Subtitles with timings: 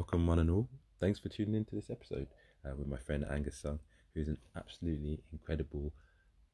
[0.00, 0.66] welcome one and all.
[0.98, 2.26] Thanks for tuning into this episode
[2.64, 3.80] uh, with my friend Angus Sung,
[4.14, 5.92] who's an absolutely incredible,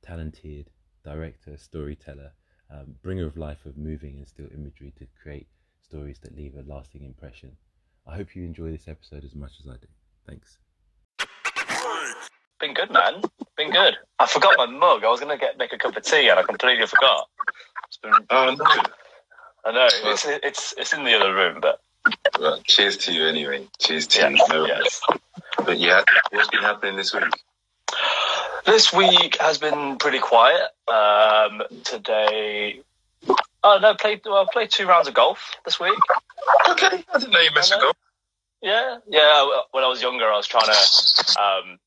[0.03, 0.69] talented
[1.05, 2.33] director, storyteller,
[2.73, 5.47] um, bringer of life of moving and still imagery to create
[5.81, 7.53] stories that leave a lasting impression.
[8.05, 9.87] I hope you enjoy this episode as much as I do.
[10.27, 10.59] Thanks.
[12.59, 13.23] Been good, man.
[13.57, 13.95] Been good.
[14.19, 15.05] I forgot my mug.
[15.05, 17.29] I was gonna get make a cup of tea and I completely forgot.
[17.87, 18.65] It's been, Oh, no.
[19.65, 21.81] I know it's it's it's in the other room, but
[22.39, 23.67] Well, cheers to you anyway.
[23.79, 24.45] Cheers to yeah, you.
[24.49, 25.01] No, yes.
[25.65, 27.25] But yeah, what's been happening this week?
[28.65, 30.63] This week has been pretty quiet.
[30.89, 32.81] Um, today,
[33.63, 35.99] oh no, played well, played two rounds of golf this week.
[36.71, 37.97] Okay, I didn't know you missed a golf.
[38.63, 39.61] Yeah, yeah.
[39.71, 41.41] When I was younger, I was trying to.
[41.41, 41.79] Um,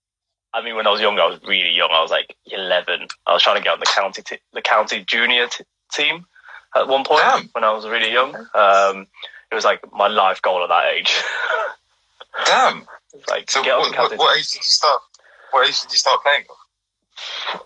[0.53, 1.89] I mean, when I was younger, I was really young.
[1.91, 3.07] I was like eleven.
[3.27, 6.25] I was trying to get on the county t- the county junior t- team
[6.75, 7.49] at one point Damn.
[7.51, 8.35] when I was really young.
[8.53, 9.07] Um,
[9.51, 11.21] it was like my life goal at that age.
[12.45, 12.85] Damn.
[13.27, 15.01] like So, get what, what, what age did you start?
[15.51, 16.45] What age did you start playing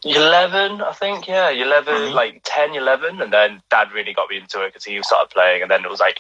[0.03, 1.27] 11, I think.
[1.27, 2.13] Yeah, 11, Mhm.
[2.13, 3.21] like 10, 11.
[3.21, 5.61] And then dad really got me into it because he started playing.
[5.61, 6.17] And then it was like,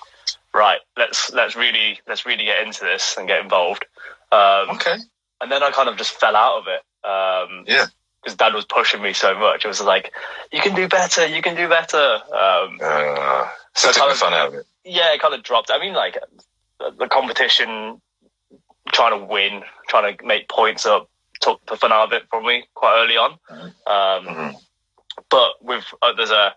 [0.53, 3.85] right, let's, let's really, let's really get into this and get involved.
[4.31, 4.97] Um, Okay.
[5.41, 6.81] and then I kind of just fell out of it.
[7.07, 7.87] Um, Yeah.
[8.21, 9.65] Because dad was pushing me so much.
[9.65, 10.13] It was like,
[10.51, 12.21] you can do better, you can do better.
[12.31, 14.65] Um, Uh, So took kind the of- fun out of it.
[14.85, 15.71] Yeah, it kind of dropped.
[15.71, 16.17] I mean, like
[16.79, 18.01] the, the competition,
[18.91, 21.09] trying to win, trying to make points up,
[21.41, 23.31] took the fun out of it for me quite early on.
[23.51, 24.55] Um, Mhm.
[25.29, 26.55] But with uh, there's a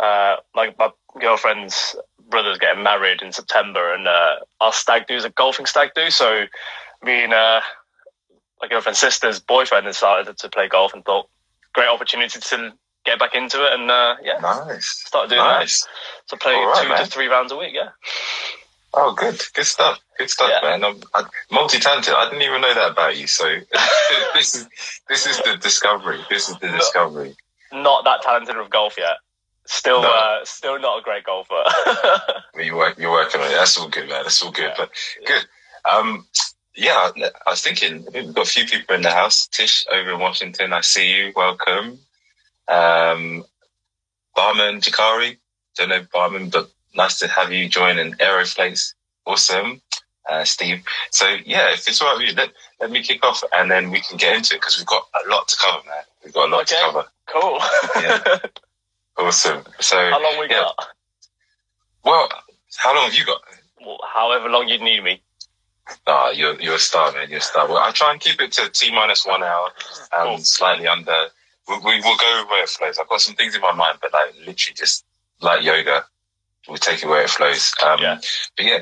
[0.00, 0.90] uh, my my
[1.20, 1.96] girlfriend's
[2.28, 6.10] brother's getting married in September, and uh, our stag do is a golfing stag do.
[6.10, 6.46] So
[7.02, 7.60] me and uh,
[8.60, 11.28] my girlfriend's sister's boyfriend decided to play golf and thought
[11.74, 12.72] great opportunity to
[13.06, 15.04] get back into it, and uh, yeah, Nice.
[15.06, 15.68] started doing that.
[15.68, 16.98] So play right, two man.
[17.04, 17.72] to three rounds a week.
[17.74, 17.90] Yeah.
[18.94, 19.40] Oh, good.
[19.54, 19.98] Good stuff.
[20.18, 20.68] Good stuff, Yeah.
[20.78, 20.84] man.
[20.84, 22.14] I'm, I'm multi-talented.
[22.14, 23.26] I didn't even know that about you.
[23.26, 23.44] So
[24.34, 24.68] this is
[25.08, 26.18] this is the discovery.
[26.30, 27.34] This is the discovery.
[27.72, 29.16] not that talented with golf yet.
[29.68, 30.08] Still, No.
[30.10, 31.62] uh, still not a great golfer.
[32.56, 33.54] You work, you're working on it.
[33.54, 34.22] That's all good, man.
[34.22, 34.70] That's all good.
[34.70, 34.74] Yeah.
[34.78, 34.90] But
[35.26, 35.44] good.
[35.92, 36.26] Um,
[36.74, 37.10] yeah,
[37.46, 39.46] I was thinking we've got a few people in the house.
[39.48, 41.32] Tish over in Washington, I see you.
[41.36, 41.98] Welcome.
[42.68, 43.44] Um,
[44.34, 45.38] Barman Jakari,
[45.76, 47.98] don't know Barman, but nice to have you join.
[47.98, 48.94] And Aeroflates,
[49.26, 49.80] awesome.
[50.28, 50.82] Uh, Steve.
[51.12, 52.50] So yeah, if it's all right with you, let,
[52.80, 55.28] let me kick off and then we can get into it because we've got a
[55.30, 56.02] lot to cover, man.
[56.24, 56.74] We've got a lot Okay.
[56.74, 57.04] to cover.
[57.26, 57.60] cool.
[58.02, 58.38] Yeah.
[59.18, 59.62] Awesome.
[59.80, 60.60] So, How long we yeah.
[60.76, 60.88] got?
[62.04, 62.28] well,
[62.76, 63.40] how long have you got?
[63.80, 65.22] Well, however long you need me.
[66.06, 67.30] Ah, you're you're a star, man.
[67.30, 67.66] You're a star.
[67.66, 69.70] Well, I try and keep it to t minus one hour,
[70.18, 70.38] um, Cool.
[70.40, 71.28] slightly under.
[71.68, 72.98] We, we will go where it flows.
[72.98, 75.04] I've got some things in my mind, but like literally just
[75.40, 76.04] like yoga,
[76.68, 77.72] we'll take it where it flows.
[77.84, 78.18] Um, Yeah.
[78.56, 78.78] But yeah,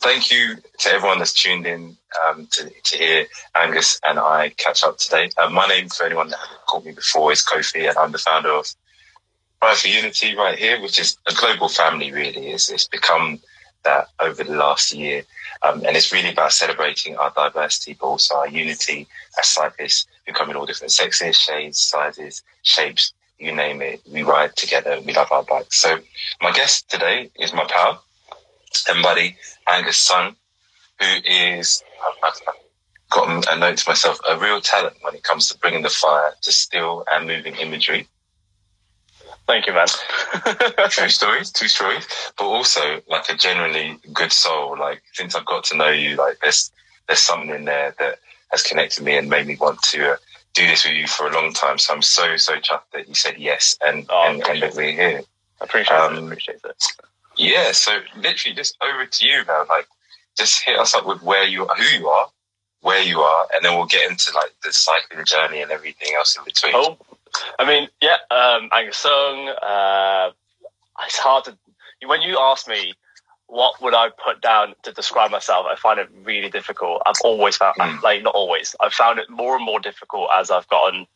[0.00, 3.26] thank you to everyone that's tuned in um, to to hear
[3.56, 5.30] Angus and I catch up today.
[5.36, 8.18] Uh, my name, for anyone that hasn't caught me before, is Kofi, and I'm the
[8.18, 8.66] founder of
[9.62, 12.12] Ride for Unity right here, which is a global family.
[12.12, 13.40] Really, it's it's become
[13.84, 15.22] that over the last year.
[15.62, 19.06] Um, and it's really about celebrating our diversity, but also our unity
[19.38, 24.00] as cyclists who come in all different sexes, shades, sizes, shapes, you name it.
[24.10, 25.00] We ride together.
[25.04, 25.80] We love our bikes.
[25.80, 25.98] So
[26.40, 28.02] my guest today is my pal
[28.88, 29.36] and buddy,
[29.68, 30.36] Angus Sung,
[31.00, 32.54] who is, I've, I've
[33.10, 36.34] got a note to myself, a real talent when it comes to bringing the fire
[36.42, 38.06] to still and moving imagery.
[39.46, 39.86] Thank you, man.
[40.90, 42.06] True stories, true stories,
[42.38, 44.76] but also like a generally good soul.
[44.78, 46.70] Like since I've got to know you, like there's
[47.08, 48.20] there's something in there that
[48.52, 50.16] has connected me and made me want to uh,
[50.54, 51.78] do this with you for a long time.
[51.78, 54.92] So I'm so so chuffed that you said yes and Oh, and, and that we're
[54.92, 55.22] here.
[55.60, 56.00] appreciate it.
[56.18, 56.82] Um, Appreciate it.
[57.36, 57.72] Yeah.
[57.72, 59.66] So literally, just over to you, man.
[59.68, 59.88] Like
[60.38, 62.28] just hit us up with where you are, who you are,
[62.82, 66.36] where you are, and then we'll get into like the cycling journey and everything else
[66.38, 66.72] in between.
[66.76, 66.96] Oh,
[67.58, 69.48] I mean, yeah, um, Angus Sung.
[69.48, 70.30] Uh,
[71.06, 71.56] it's hard to
[72.06, 72.94] when you ask me
[73.46, 75.66] what would I put down to describe myself.
[75.68, 77.02] I find it really difficult.
[77.04, 78.00] I've always found, Mm.
[78.00, 78.76] like, not always.
[78.78, 81.06] I've found it more and more difficult as I've gotten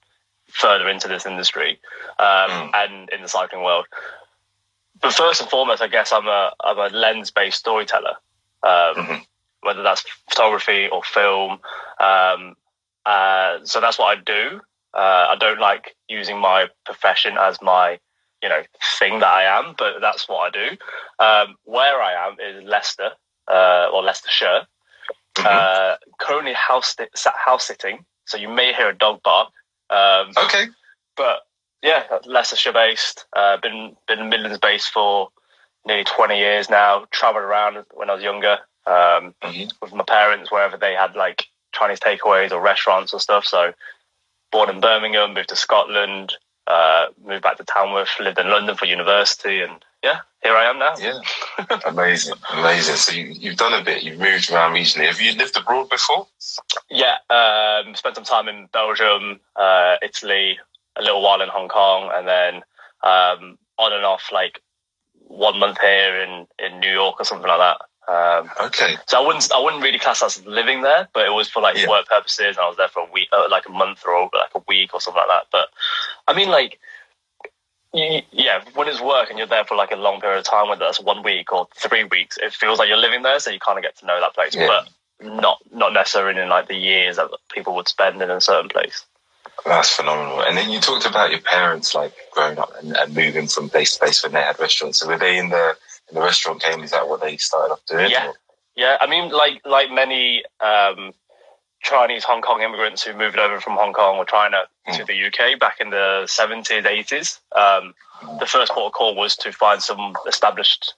[0.49, 1.78] further into this industry
[2.19, 2.70] um, Mm.
[2.75, 3.87] and in the cycling world.
[5.00, 8.17] But first and foremost, I guess I'm a I'm a lens based storyteller.
[8.62, 9.26] Um, Mhm.
[9.60, 11.60] Whether that's photography or film,
[11.99, 12.56] um,
[13.06, 14.60] uh, so that's what I do.
[14.94, 17.99] Uh, I don't like using my profession as my,
[18.43, 18.62] you know,
[18.99, 20.76] thing that I am, but that's what I do.
[21.19, 23.11] Um, where I am is Leicester,
[23.49, 24.67] uh, or Leicestershire.
[25.37, 25.46] Mhm.
[25.46, 26.94] Uh, currently house
[27.44, 29.50] house sitting, so you may hear a dog bark.
[29.91, 30.67] Um, okay.
[31.17, 31.41] but
[31.82, 33.26] yeah, Leicestershire based.
[33.35, 35.31] Uh, been been Midlands based for
[35.85, 37.06] nearly twenty years now.
[37.11, 38.58] Travelled around when I was younger.
[38.87, 39.73] um, Mhm.
[39.81, 43.46] with my parents wherever they had like Chinese takeaways or restaurants or stuff.
[43.46, 43.73] So
[44.55, 46.33] born in Birmingham, moved to Scotland,
[46.69, 50.79] uh, moved back to Tamworth, lived in London for university, and yeah, here I am
[50.79, 50.95] now.
[50.97, 51.19] Yeah,
[51.87, 52.95] amazing, amazing.
[52.95, 54.05] So you, you've done a bit.
[54.05, 55.09] You've moved around regionally.
[55.09, 56.29] Have you lived abroad before?
[56.89, 60.59] Yeah, um, spent some time in Belgium, uh, Italy,
[60.95, 62.55] a little while in Hong Kong, and then
[63.03, 64.62] um, on and off like
[65.27, 67.81] one month here in, in New York or something like that.
[68.09, 71.33] Um, Okay, so I wouldn't I wouldn't really class that as living there, but it
[71.33, 71.89] was for like Yeah.
[71.89, 74.55] work purposes, and I was there for a week, uh, like a month or like
[74.55, 75.47] a week or something like that.
[75.53, 75.69] But
[76.29, 76.79] I mean, like,
[77.93, 80.69] y- yeah, when it's work and you're there for like a long period of time,
[80.69, 83.61] whether that's one week or three weeks, it feels like you're living there, so you
[83.61, 84.67] kind of get to know that place, Yeah.
[84.69, 84.89] but
[85.23, 89.05] not not necessarily in like the years that people would spend in a certain place.
[89.65, 90.41] that's phenomenal.
[90.43, 93.95] And then you talked about your parents like growing up and, and moving from place
[93.95, 95.01] to place when they had restaurants.
[95.01, 95.77] So were they in the
[96.09, 96.83] in the restaurant game?
[96.83, 98.11] Is that what they started off doing?
[98.11, 98.29] Yeah.
[98.29, 98.35] Or-
[98.77, 101.12] Yeah, I mean, like like many um,
[101.83, 105.59] Chinese Hong Kong immigrants who moved over from Hong Kong or China to the UK
[105.61, 107.41] back in the seventies, eighties.
[107.55, 107.95] Um,
[108.41, 110.95] the first port of call was to find some established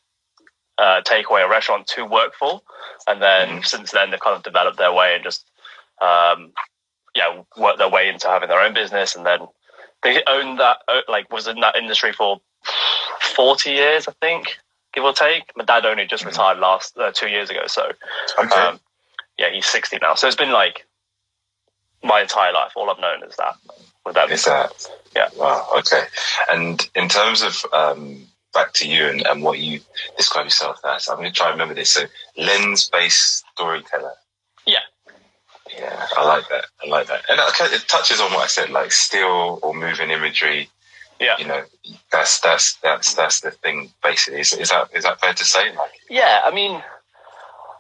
[0.79, 2.61] uh, takeaway or restaurant to work for,
[3.07, 5.45] and then since then they've kind of developed their way and just
[6.01, 6.53] um,
[7.15, 9.41] yeah worked their way into having their own business, and then
[10.03, 12.41] they owned that uh, like was in that industry for
[13.35, 14.57] forty years, I think,
[14.97, 15.53] give or take.
[15.57, 17.93] My dad only just retired last uh, two years ago, so
[18.39, 18.57] Okay.
[18.57, 18.81] um,
[19.39, 20.15] yeah, he's sixty now.
[20.15, 20.87] So it's been like
[22.03, 22.73] my entire life.
[22.75, 23.55] All I've known is that
[24.05, 24.31] with them.
[24.31, 24.73] Is that?
[25.15, 25.29] Yeah.
[25.37, 25.69] Wow.
[25.79, 26.03] Okay.
[26.51, 29.81] And in terms of um, back to you and, and what you
[30.17, 31.91] describe yourself as, I'm going to try and remember this.
[31.91, 32.05] So
[32.39, 34.15] lens-based storyteller.
[34.67, 34.79] Yeah.
[35.77, 36.65] Yeah, I like that.
[36.83, 37.25] I like that.
[37.29, 37.41] And
[37.73, 40.71] it touches on what I said, like still or moving imagery.
[41.21, 41.37] Yeah.
[41.39, 41.65] You know,
[42.13, 43.91] that's that's that's that's the thing.
[44.03, 45.75] Basically, is, is that is that fair to say?
[45.75, 46.83] Like, Yeah, I mean,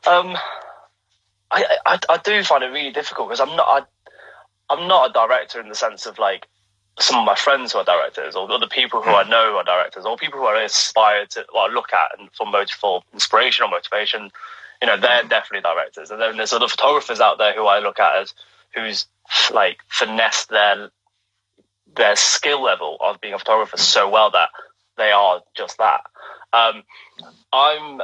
[0.06, 0.36] um,
[1.50, 5.12] I, I I do find it really difficult because I'm not I, I'm not a
[5.12, 6.46] director in the sense of like
[6.98, 10.06] some of my friends who are directors or other people who I know are directors
[10.06, 13.68] or people who I aspire to or look at and for motive for inspiration or
[13.68, 14.30] motivation.
[14.80, 17.98] You know, they're definitely directors, and then there's other photographers out there who I look
[17.98, 18.34] at as
[18.74, 19.06] who's
[19.52, 20.90] like finessed their
[21.96, 24.50] their skill level of being a photographer so well that
[24.96, 26.02] they are just that.
[26.52, 26.82] Um,
[27.52, 28.00] I'm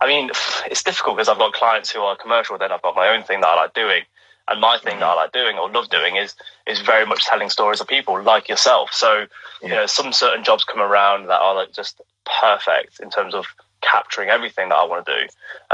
[0.00, 0.30] I mean,
[0.66, 3.40] it's difficult because I've got clients who are commercial, then I've got my own thing
[3.40, 4.02] that I like doing.
[4.46, 6.34] And my thing that I like doing or love doing is
[6.66, 8.92] is very much telling stories of people like yourself.
[8.92, 9.26] So,
[9.62, 12.00] you know, some certain jobs come around that are like just
[12.40, 13.46] perfect in terms of
[13.80, 15.22] capturing everything that I want to do.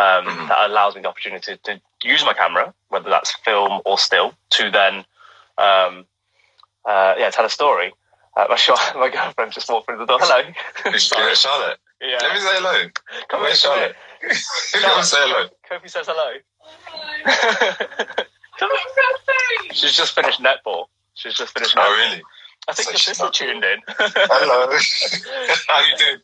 [0.00, 0.48] Um, Mhm.
[0.48, 4.70] That allows me the opportunity to use my camera, whether that's film or still, to
[4.70, 5.04] then,
[5.58, 6.06] um,
[6.84, 7.92] uh, yeah, tell a story.
[8.36, 10.18] Uh, my, sh- my girlfriend just walked through the door.
[10.20, 10.48] Hello.
[10.86, 10.96] yeah,
[11.34, 11.78] Charlotte.
[12.00, 12.18] yeah.
[12.22, 12.88] Let me say hello.
[13.28, 13.96] Come Where's here, Charlotte?
[14.82, 15.48] Come and say hello.
[15.70, 16.32] Kofi says hello.
[17.24, 17.86] Hello.
[18.58, 20.86] Come on, She's just finished netball.
[21.14, 21.84] She's just finished netball.
[21.88, 22.22] Oh, really?
[22.68, 23.78] I think So your she's sister not- tuned in.
[23.88, 24.68] Hello.
[25.68, 26.18] How you doing?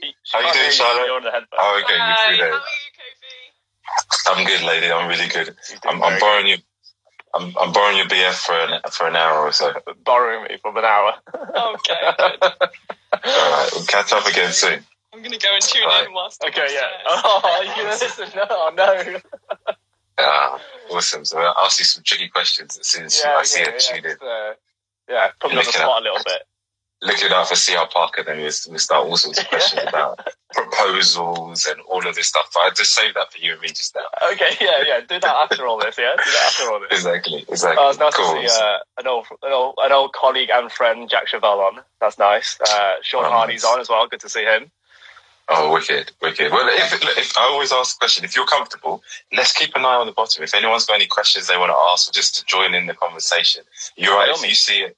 [0.00, 1.06] She How you can't doing, hear Charlotte?
[1.06, 1.58] You're on the headphones.
[1.58, 2.60] Oh, okay, Hi, you how are you,
[2.94, 4.38] Kofi?
[4.38, 4.92] I'm good, lady.
[4.92, 5.56] I'm really good.
[5.88, 6.56] I'm, I'm borrowing you.
[7.34, 9.72] I'm, I'm borrowing your BF for an for an hour or so.
[10.04, 11.12] borrowing me for an hour.
[11.34, 12.42] Okay, good.
[12.42, 14.84] All right, we'll catch up again soon.
[15.12, 16.06] I'm gonna go and tune Right.
[16.06, 16.80] in whilst I'm okay, yeah.
[17.06, 17.22] upstairs.
[17.24, 18.28] Oh, you gonna listen.
[18.36, 19.20] No, no.
[20.20, 21.24] Ah, awesome.
[21.24, 23.78] So I'll ask you some tricky questions as soon as Yeah, I see okay, her
[23.78, 24.02] tune in.
[24.04, 24.52] yeah, just, uh,
[25.08, 26.42] yeah, put me on the Looking spot a little bit.
[27.00, 30.18] Looking out for CR Parker, then we'll start all sorts of questions about
[30.52, 32.50] proposals and all of this stuff.
[32.52, 34.02] But I just saved that for you and me just now.
[34.32, 35.00] Okay, yeah, yeah.
[35.00, 36.14] Do that after all this, yeah?
[36.16, 36.88] Do that after all this.
[36.90, 37.76] Exactly, exactly.
[37.80, 38.34] Oh, it's nice cool.
[38.42, 41.80] to see uh, an, old, an, old, an old colleague and friend, Jack Chevelle, on.
[42.00, 42.58] That's nice.
[42.60, 43.72] Uh, Sean Oh, Hardy's nice.
[43.74, 44.06] on as well.
[44.08, 44.70] Good to see him.
[45.50, 46.52] Oh, wicked, wicked.
[46.52, 49.02] Well, if, if I always ask a question, if you're comfortable,
[49.32, 50.42] let's keep an eye on the bottom.
[50.42, 52.92] If anyone's got any questions they want to ask or just to join in the
[52.94, 53.62] conversation,
[53.96, 54.28] you're right.
[54.28, 54.96] If you see it,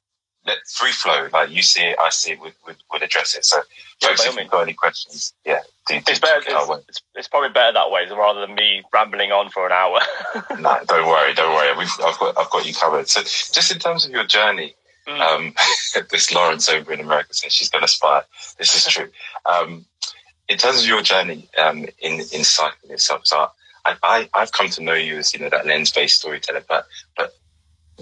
[0.50, 1.28] let free flow.
[1.32, 2.40] Like you see it, I see it.
[2.40, 3.44] Would would, would address it.
[3.44, 3.58] So,
[4.02, 6.40] Yeah, folks, if you've got any questions, yeah, do, do It's better.
[6.40, 6.78] check it our way.
[6.88, 10.00] It's, it's, it's probably better that way rather than me rambling on for an hour.
[10.60, 11.76] No, don't worry, don't worry.
[11.78, 13.08] We've, I've got I've got you covered.
[13.08, 14.74] So, just in terms of your journey,
[15.08, 15.20] Mm.
[15.20, 15.54] um,
[16.10, 18.22] this Lawrence over in America says she's going to spy.
[18.58, 19.08] This is true.
[19.46, 19.86] Um,
[20.48, 23.48] in terms of your journey um, in in cycling itself, so
[23.86, 26.86] I, I I've come to know you as you know that lens based storyteller, but
[27.16, 27.32] but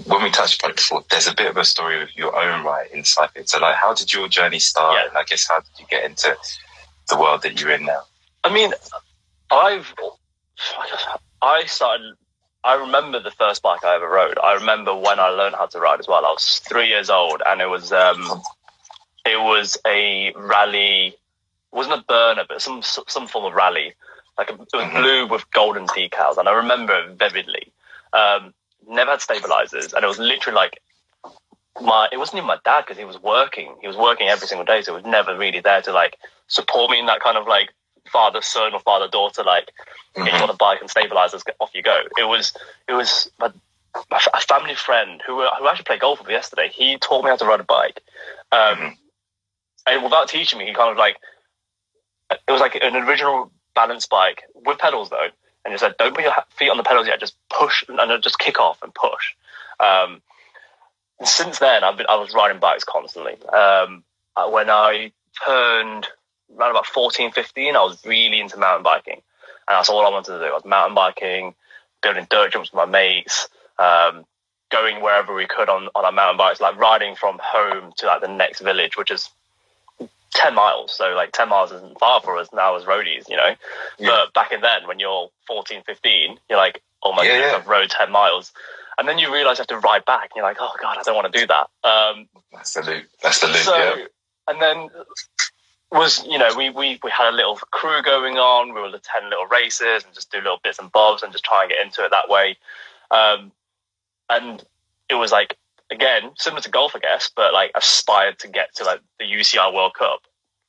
[0.05, 2.65] when we touched upon it before, there's a bit of a story of your own
[2.65, 3.47] right in cycling.
[3.47, 4.97] So, like, how did your journey start?
[4.97, 5.09] Yeah.
[5.09, 6.37] And I guess how did you get into
[7.09, 8.03] the world that you're in now?
[8.45, 8.73] I mean,
[9.51, 9.93] I've
[11.43, 12.15] I started.
[12.65, 14.39] I remember the first bike I ever rode.
[14.39, 16.25] I remember when I learned how to ride as well.
[16.27, 18.43] I was three years old, and it was um,
[19.25, 21.09] it was a rally.
[21.09, 23.95] It wasn't a burner, but some some form of rally.
[24.37, 24.93] Like it was Mhm.
[24.93, 27.73] blue with golden decals, and I remember it vividly.
[28.13, 28.55] Um,
[28.89, 30.81] never had stabilizers, and it was literally like
[31.81, 32.09] my.
[32.13, 33.77] It wasn't even my dad because he was working.
[33.81, 36.17] He was working every single day, so it was never really there to like
[36.49, 37.71] support me in that kind of like
[38.11, 39.71] father son or father daughter like
[40.17, 42.01] get you on a bike and stabilizers get off you go.
[42.17, 42.53] It was
[42.89, 43.53] it was my,
[44.11, 46.71] my, a family friend who who actually played golf with me yesterday.
[46.73, 48.01] He taught me how to ride a bike,
[48.51, 48.97] um, Mhm.
[49.87, 51.19] and without teaching me, he kind of like
[52.31, 55.29] it was like an original balance bike with pedals though,
[55.69, 57.21] and he said, "Don't put your feet on the pedals yet.
[57.21, 59.35] Just push and just kick off and push."
[59.79, 60.23] Um,
[61.19, 63.35] and since then, I've been I was riding bikes constantly.
[63.49, 64.03] Um,
[64.35, 65.13] uh, when I
[65.45, 66.07] turned
[66.57, 69.21] around about 14, 15, I was really into mountain biking.
[69.69, 70.45] And that's all I wanted to do.
[70.47, 71.55] I was mountain biking,
[72.03, 73.49] building dirt jumps with my mates,
[73.79, 74.25] um,
[74.71, 78.23] going wherever we could on, on our mountain bikes, like riding from home to like
[78.23, 79.29] the next village, which is
[80.35, 80.93] 10 miles.
[80.93, 83.55] So like 10 miles isn't far for us now as roadies, you know?
[83.99, 84.09] Yeah.
[84.09, 87.55] But back in then, when you're 14, 15, you're like, oh my Yeah, goodness.
[87.55, 88.53] I've rode 10 miles.
[88.99, 91.03] And then you realize you have to ride back and you're like, oh God, I
[91.03, 91.69] don't want to do that.
[91.89, 93.05] Um, That's the loop.
[93.23, 93.57] That's the loop.
[93.57, 94.05] so, yeah.
[94.49, 94.89] and then
[95.91, 98.75] was you know we, we we had a little crew going on.
[98.75, 101.63] We would attend little races and just do little bits and bobs and just try
[101.63, 102.59] and get into it that way.
[103.11, 103.53] Um,
[104.29, 104.63] and
[105.09, 105.57] it was like
[105.91, 109.73] again similar to golf, I guess, but like aspired to get to like the UCI
[109.73, 110.21] World Cup.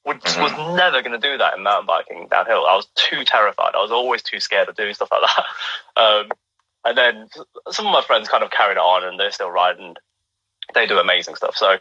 [0.03, 0.41] Which Mhm.
[0.41, 2.65] was never going to do that in mountain biking downhill.
[2.65, 3.75] I was too terrified.
[3.75, 5.45] I was always too scared of doing stuff like that.
[5.97, 6.31] Um,
[6.85, 7.29] and then
[7.69, 9.95] some of my friends kind of carried it on, and they're still riding.
[10.73, 11.57] They do amazing stuff.
[11.57, 11.77] So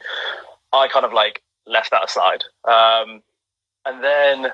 [0.72, 3.22] I kind of like left that aside, um,
[3.84, 4.52] and then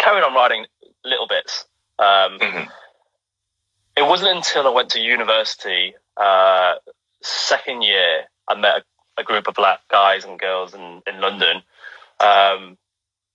[0.00, 0.66] carried on riding
[1.04, 1.64] little bits.
[2.00, 2.72] Um, Mhm.
[3.96, 6.74] it wasn't until I went to university, uh,
[7.22, 8.76] second year, I met
[9.16, 11.62] a, a group of black guys and girls in, in London.
[12.20, 12.76] Um,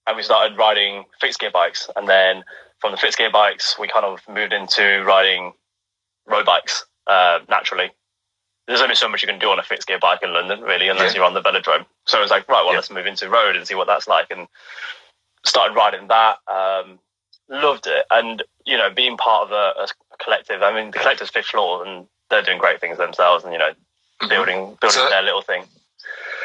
[0.05, 1.89] and we started riding fixed gear bikes.
[1.95, 2.43] And then
[2.79, 5.53] from the fixed gear bikes, we kind of moved into riding
[6.25, 7.91] road bikes, uh, naturally.
[8.67, 10.89] There's only so much you can do on a fixed gear bike in London, really,
[10.89, 11.19] unless Yeah.
[11.19, 11.85] you're on the velodrome.
[12.05, 12.79] So it was like, right, well, Yeah.
[12.79, 14.27] let's move into road and see what that's like.
[14.29, 14.47] And
[15.45, 16.39] started riding that.
[16.47, 16.99] Um,
[17.49, 18.05] loved it.
[18.11, 19.87] And, you know, being part of a, a
[20.21, 23.59] collective, I mean, the collective's fifth floor and they're doing great things themselves and, you
[23.59, 23.73] know,
[24.21, 24.29] Mhm.
[24.29, 25.67] building, building So- their little thing.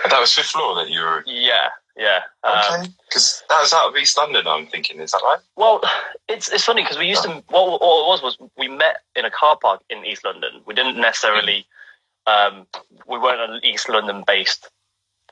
[0.08, 1.22] That was fifth floor that you were.
[1.26, 1.70] Yeah.
[1.96, 2.22] Yeah.
[2.42, 2.88] Um, Okay.
[3.08, 4.46] Because that was out of East London.
[4.48, 4.98] I'm thinking.
[5.00, 5.38] Is that right?
[5.56, 5.82] Well,
[6.26, 7.28] it's it's funny because we used to.
[7.48, 10.62] What, what it was was we met in a car park in East London.
[10.64, 11.66] We didn't necessarily.
[12.26, 12.66] Um,
[13.06, 14.68] we weren't an East London based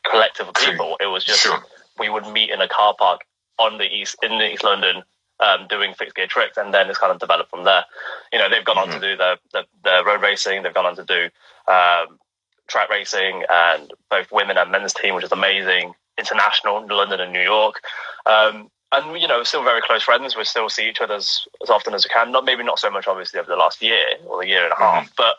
[0.04, 0.97] collective of people.
[1.00, 1.64] It was just Sure.
[1.99, 3.23] we would meet in a car park
[3.59, 5.02] on the east in the East London.
[5.40, 7.85] Um, doing fixed gear tricks, and then it's kind of developed from there.
[8.32, 9.00] You know, they've gone on to Mhm.
[9.00, 10.62] do the, the the road racing.
[10.62, 11.30] They've gone on to do
[11.66, 12.18] um,
[12.68, 15.94] track racing, and both women and men's team, which is amazing.
[16.18, 17.80] International, London and New York.
[18.26, 20.37] Um, and you know, we're still very close friends.
[20.37, 22.32] We still see each other as, as often as we can.
[22.32, 24.76] Not maybe not so much, obviously, over the last year or a year and a
[24.76, 25.37] half, but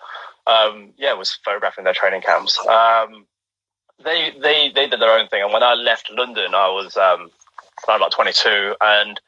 [0.47, 2.57] um, yeah, was photographing their training camps.
[2.65, 3.27] Um,
[4.03, 7.29] they they they did their own thing, and when I left London, I was um,
[7.87, 9.21] around about twenty two, and th-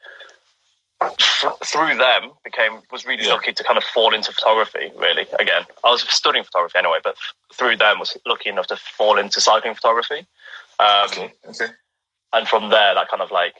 [1.64, 3.32] through them became was really yeah.
[3.32, 7.16] lucky to kind of fall into photography really again i was studying photography anyway but
[7.52, 10.26] through them was lucky enough to fall into cycling photography
[10.78, 11.32] um, okay.
[11.48, 11.66] okay.
[12.32, 13.54] and from there that kind of like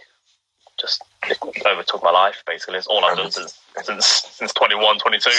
[0.81, 1.03] just
[1.67, 5.31] overtook my life basically it's all i've um, done since since, since 21 22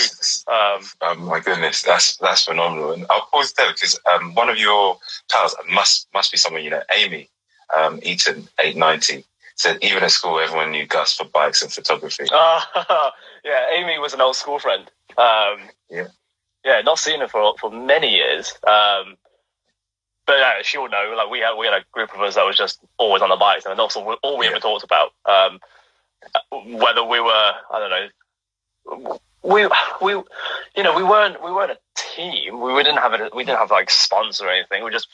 [0.47, 4.57] um, oh my goodness that's that's phenomenal and i was there because um, one of
[4.57, 4.97] your
[5.31, 7.29] pals must must be someone you know amy
[7.75, 12.25] um, eaton 890 so even at school, everyone knew Gus for bikes and photography.
[12.31, 12.61] Uh,
[13.45, 14.83] yeah, Amy was an old school friend.
[15.17, 16.07] Um, yeah.
[16.63, 18.53] Yeah, not seen her for, for many years.
[18.67, 19.17] Um,
[20.25, 21.13] but uh, she'll know.
[21.15, 23.35] Like we had, we had a group of us that was just always on the
[23.35, 24.51] bikes, and that's all, all we yeah.
[24.51, 25.11] ever talked about.
[25.25, 25.59] Um,
[26.33, 27.89] uh, whether we were, I don't
[28.99, 29.67] know, we
[30.01, 30.11] we,
[30.75, 32.59] you know, we weren't we weren't a team.
[32.59, 34.79] We didn't have a, we didn't have like sponsor or anything.
[34.79, 35.07] We were just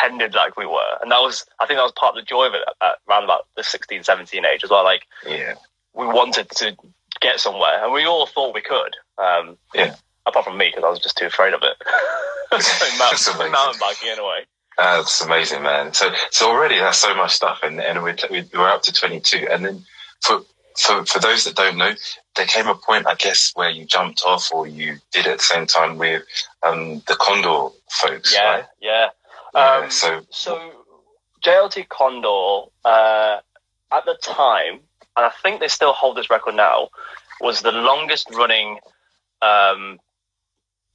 [0.00, 2.46] pretended like we were and that was i think that was part of the joy
[2.46, 5.54] of it at, at around about the 16 17 age as well like Yeah.
[5.94, 6.76] we wanted to
[7.20, 9.94] get somewhere and we all thought we could um Yeah.
[10.26, 11.76] apart from me because i was just too afraid of it
[12.50, 13.52] That's mountain, amazing.
[13.52, 14.44] mountain biking anyway
[14.78, 15.92] Uh, that's amazing, man.
[15.94, 19.20] So, so already that's so much stuff, and and we're we- we're up to twenty
[19.20, 19.84] two, and then
[20.20, 20.42] for
[20.78, 21.94] for for those that don't know,
[22.36, 25.38] there came a point, I guess, where you jumped off, or you did it at
[25.38, 26.22] the same time with
[26.62, 28.64] um the Condor folks, yeah right?
[28.80, 29.08] yeah
[29.56, 30.70] Yeah, um, so So
[31.44, 33.40] JLT Condor uh,
[33.92, 34.80] at the time,
[35.16, 36.88] and I think they still hold this record now,
[37.40, 38.78] was the longest running
[39.42, 39.98] um,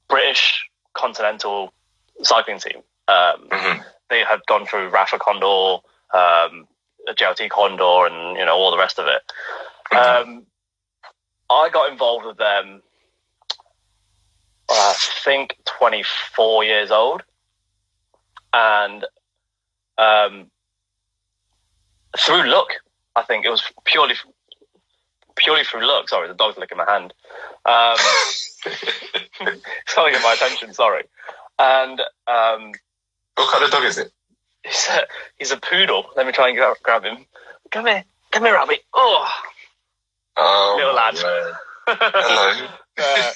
[0.08, 1.74] British continental
[2.22, 2.78] cycling team.
[3.08, 5.82] Um, mhm, they had gone through Rapha Condor,
[6.14, 6.68] um,
[7.08, 9.22] JLT Condor, and you know all the rest of it.
[9.98, 10.46] Um,
[11.50, 12.82] I got involved with them.
[14.70, 17.24] I think 24 years old,
[18.54, 19.06] and
[19.98, 20.48] um,
[22.18, 22.70] through luck,
[23.16, 24.16] I think it was purely
[25.36, 26.10] purely through luck.
[26.10, 27.14] Sorry, the dog's licking my hand.
[27.66, 27.96] Um,
[28.66, 30.74] it's trying to get my attention.
[30.74, 31.04] Sorry,
[31.60, 32.72] and um,
[33.36, 34.12] What kind of dog is it?
[34.64, 35.02] he's a,
[35.40, 36.06] he's a poodle.
[36.16, 37.26] Let me try and gra- grab him.
[37.72, 38.80] Come here, come here, Robbie.
[38.94, 39.30] Oh,
[40.38, 41.16] Oh, Little lad.
[41.88, 42.68] Hello.
[43.00, 43.32] uh,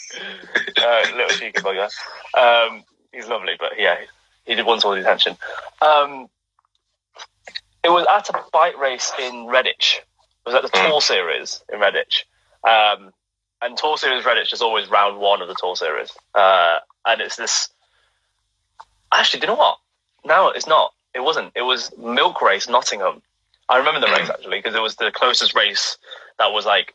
[0.82, 1.90] uh, little cheeky bugger.
[2.38, 3.98] Um, he's lovely, but yeah,
[4.46, 5.38] he did want all the attention.
[5.82, 6.28] Um,
[7.84, 9.98] it was at a bike race in Redditch.
[9.98, 10.90] It was at the Mm.
[10.90, 12.24] Tour Series in Redditch.
[12.64, 13.12] Um,
[13.62, 16.12] and Tour Series Redditch is always round one of the Tour Series.
[16.34, 17.70] Uh, and it's this.
[19.12, 19.78] Actually, do you know what?
[20.26, 20.94] No, it's not.
[21.14, 21.52] It wasn't.
[21.56, 23.22] It was Milk Race Nottingham.
[23.70, 25.98] I remember the race actually because it was the closest race
[26.38, 26.94] that was like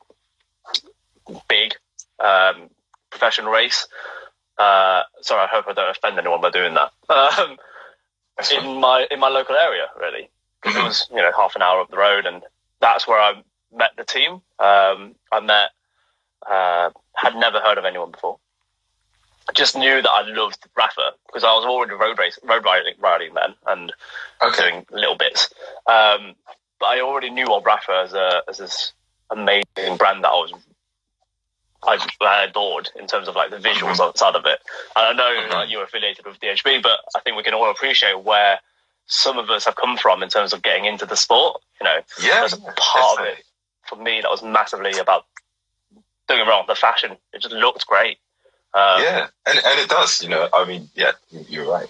[1.49, 1.75] big
[2.19, 2.71] um,
[3.11, 3.89] professional race.
[4.61, 6.93] Uh, sorry, I hope I don't offend anyone by doing that.
[7.09, 7.57] Um,
[8.53, 10.31] in my in my local area, really,
[10.63, 12.43] 'Cause it was you know half an hour up the road, and
[12.81, 14.43] that's where I met the team.
[14.59, 15.71] Um, I met
[16.49, 18.39] uh, had never heard of anyone before.
[19.49, 22.95] I just knew that I loved Rapha because I was already road race road riding,
[23.01, 23.93] riding then and
[24.43, 24.71] Okay.
[24.71, 25.53] doing little bits.
[25.87, 26.35] Um,
[26.79, 28.93] but I already knew of Rapha as a as this
[29.31, 30.53] amazing brand that I was
[31.87, 34.07] I, adored in terms of like the visuals Mhm.
[34.09, 34.61] outside of it.
[34.97, 35.53] And I know Mhm.
[35.53, 38.61] like, you're affiliated with DHB, but I think we can all appreciate where
[39.07, 41.63] some of us have come from in terms of getting into the sport.
[41.81, 42.47] You know, Yeah.
[42.47, 43.45] a part of it
[43.89, 45.27] for me that was massively about
[46.29, 46.65] doing it wrong.
[46.67, 48.19] The fashion, it just looked great.
[48.73, 50.23] Um, yeah, and and it does.
[50.23, 51.89] You know, I mean, yeah, you're right.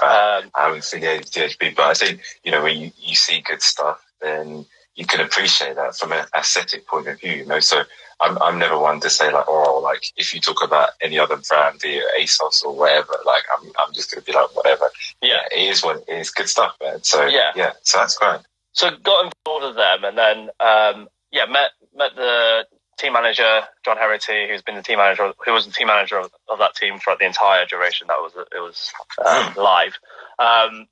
[0.00, 3.14] Uh, um, I haven't affiliated with DHB, but I think you know when you, you
[3.14, 7.32] see good stuff, then you can appreciate that from an aesthetic point of view.
[7.32, 7.82] You know, so
[8.20, 11.36] I'm I'm never one to say like, oh, like if you talk about any other
[11.48, 14.88] brand, it ASOS or whatever, like I'm I'm just gonna be like whatever.
[15.22, 15.40] yeah.
[15.50, 16.30] it is what it is.
[16.30, 17.02] Good stuff, man.
[17.02, 17.52] So Yeah.
[17.56, 18.40] yeah, so that's great.
[18.72, 22.66] so got involved with them and then um, yeah met met the
[22.98, 26.30] team manager John Herety who's been the team manager who was the team manager of,
[26.48, 28.92] of that team throughout the entire duration that was it was
[29.26, 29.94] um, live
[30.38, 30.86] um,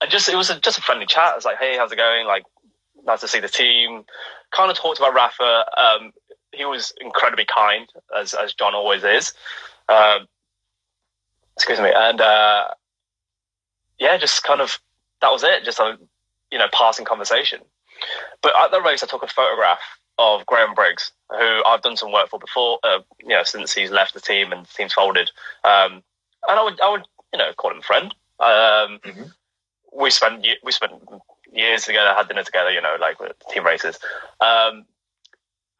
[0.00, 2.26] and just it was a, just a friendly chat it's like hey how's it going
[2.26, 2.44] like
[3.04, 4.04] nice to see the team
[4.50, 6.12] kind of talked about Rapha um,
[6.52, 9.32] he was incredibly kind as as John always is
[9.88, 10.26] um,
[11.56, 12.68] excuse me and uh,
[13.98, 14.78] yeah just kind of
[15.20, 15.98] that was it just a
[16.50, 17.60] you know, passing conversation.
[18.42, 19.80] But at the race, I took a photograph
[20.18, 23.90] of Graham Briggs, who I've done some work for before, uh, you know, since he's
[23.90, 25.30] left the team and the team's folded.
[25.64, 26.02] Um,
[26.48, 28.14] and I would, I would, you know, call him a friend.
[28.40, 29.32] Um, Mhm.
[29.92, 30.92] We spent we spent
[31.52, 33.98] years together, had dinner together, you know, like with team races.
[34.40, 34.84] Um,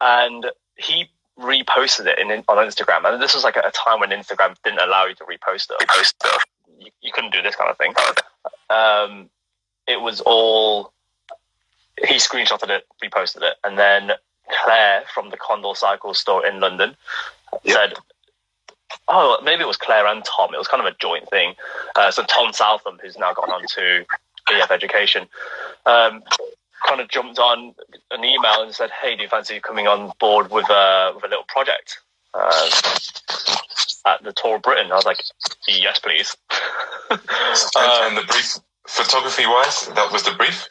[0.01, 4.09] and he reposted it in, on Instagram, and this was like at a time when
[4.09, 5.79] Instagram didn't allow you to repost stuff.
[5.87, 6.43] Post stuff.
[6.79, 7.93] You, you couldn't do this kind of thing.
[8.69, 9.29] Um,
[9.87, 10.93] it was all
[12.07, 14.11] he screenshotted it, reposted it, and then
[14.63, 16.95] Claire from the Condor Cycle store in London
[17.63, 17.75] Yep.
[17.75, 17.93] said,
[19.07, 20.53] "Oh, maybe it was Claire and Tom.
[20.53, 21.55] It was kind of a joint thing."
[21.95, 24.05] Uh, so Tom Southam, who's now gone on to
[24.53, 25.27] EF Education,
[25.85, 26.21] um,
[26.87, 27.73] kind of jumped on
[28.11, 31.27] an email and said, "Hey, do you fancy coming on board with a with a
[31.27, 31.99] little project?"
[32.33, 32.69] Uh,
[34.05, 35.19] at the Tour of Britain, I was like,
[35.67, 36.35] "Yes, please."
[37.11, 37.19] And,
[37.75, 38.57] Um, and the brief,
[38.87, 40.67] photography wise, that was the brief.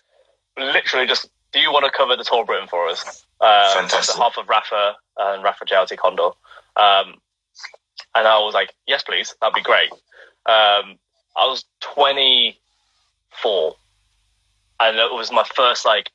[0.57, 3.25] literally just, do you want to cover the Tour of Britain for us?
[3.41, 4.15] Uh, Fantastic.
[4.15, 6.31] On behalf of Rapha and Rapha JLT Condor.
[6.77, 7.17] Um,
[8.15, 9.35] and I was like, yes, please.
[9.41, 9.91] That'd be great.
[10.47, 10.99] Um,
[11.37, 11.65] I was
[13.43, 13.77] 24
[14.81, 16.11] and it was my first like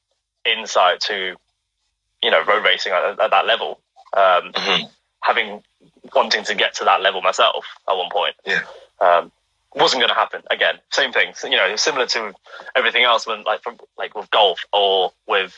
[0.46, 1.36] insight to,
[2.22, 3.80] you know, road racing at, at that level.
[4.14, 4.90] Um, Mhm.
[5.22, 5.64] having
[6.14, 8.36] wanting to get to that level myself at one point.
[8.46, 8.62] Yeah.
[9.00, 9.32] Um,
[9.76, 10.80] wasn't going to happen again.
[10.92, 11.34] Same thing.
[11.34, 12.34] So, you know, similar to
[12.76, 15.58] everything else when like from, like with golf or with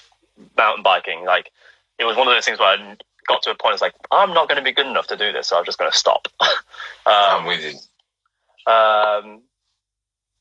[0.55, 1.25] mountain biking.
[1.25, 1.51] Like
[1.99, 2.95] it was one of those things where I
[3.27, 3.73] got to a point.
[3.73, 5.77] It's like I'm not going to be good enough to do this, so I'm just
[5.77, 6.27] going to stop.
[7.05, 8.71] I'm um, with you.
[8.71, 9.41] um,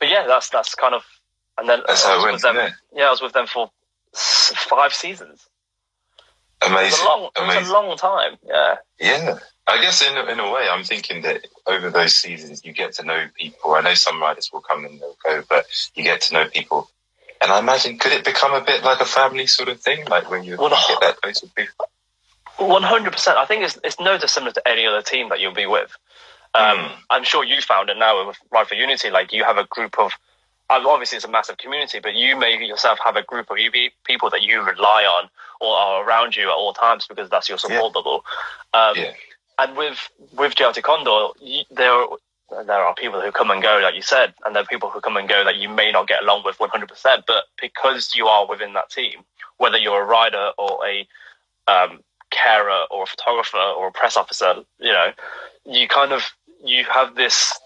[0.05, 1.03] but yeah, that's that's kind of.
[1.57, 2.57] And then That's I how was it with them.
[2.57, 2.71] Yeah.
[2.95, 3.71] Yeah, I was with them for
[4.69, 5.47] five seasons.
[6.67, 7.05] Amazing.
[7.05, 7.71] a long, it was Amazing.
[7.71, 8.37] a long time.
[8.45, 8.75] Yeah.
[8.99, 9.39] Yeah,
[9.69, 12.93] I guess in a, in a way, I'm thinking that over those seasons, you get
[12.95, 13.75] to know people.
[13.75, 16.91] I know some riders will come and they'll go, but you get to know people.
[17.41, 20.29] And I imagine, could it become a bit like a family sort of thing, like
[20.31, 21.89] when you Well, get that close with people?
[22.59, 23.37] One hundred percent.
[23.37, 25.97] I think it's it's no dissimilar to any other team that you'll be with.
[26.55, 26.93] Um, Mm.
[27.11, 29.11] I'm sure you found it now with Ride for Unity.
[29.11, 30.13] Like you have a group of
[30.71, 33.59] obviously it's a massive community, but you may yourself have a group of
[34.05, 35.29] people that you rely on
[35.61, 38.25] or are around you at all times because that's your support bubble.
[38.73, 39.13] Um, Yeah.
[39.59, 42.09] And with with JLT Condor, you, there are,
[42.65, 45.01] there are people who come and go, like you said, and there are people who
[45.01, 47.23] come and go that you may not get along with 100%.
[47.27, 49.25] But because you are within that team,
[49.59, 51.07] whether you're a rider or a
[51.69, 55.13] um, carer or a photographer or a press officer, you know,
[55.65, 56.25] you kind of
[56.65, 57.59] you have this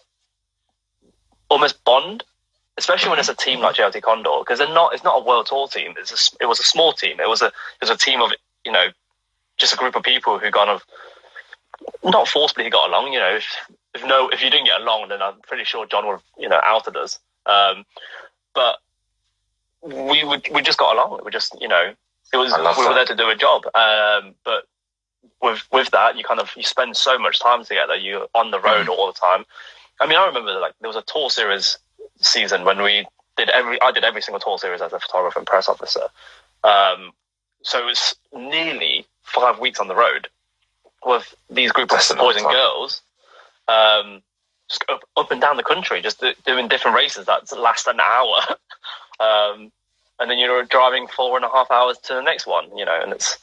[1.49, 2.25] almost bond,
[2.77, 4.95] especially when it's a team like JLT Condor, because they're not.
[4.95, 5.95] It's not a world tour team.
[5.99, 7.21] It's a, it was a small team.
[7.21, 8.33] It was a it was a team of
[8.65, 8.87] you know
[9.57, 10.83] just a group of people who kind of
[12.05, 13.13] not forcibly got along.
[13.13, 13.47] You know, if,
[13.95, 16.49] if no if you didn't get along, then I'm pretty sure John would have you
[16.49, 17.19] know outed us.
[17.47, 17.85] Um,
[18.55, 18.77] but
[19.83, 21.21] we would we just got along.
[21.25, 21.95] We just you know
[22.33, 23.07] it was we were that.
[23.07, 23.65] there to do a job.
[23.75, 24.65] Um, but
[25.41, 27.95] with with that, you kind of you spend so much time together.
[27.95, 29.45] You're on the road all the time.
[30.01, 31.79] I mean, I remember like there was a tour series
[32.21, 35.47] season when we did every I did every single tour series as a photographer and
[35.47, 36.03] press officer.
[36.65, 37.13] Um,
[37.63, 40.29] so it was nearly five weeks on the road
[41.05, 43.03] with these group of That's long boys and girls,
[43.69, 44.23] um,
[44.69, 48.01] just up, up and down the country, just do, doing different races that last an
[48.01, 48.41] hour.
[49.21, 49.73] um,
[50.21, 52.99] and then you're driving four and a half hours to the next one, you know,
[53.01, 53.39] and it's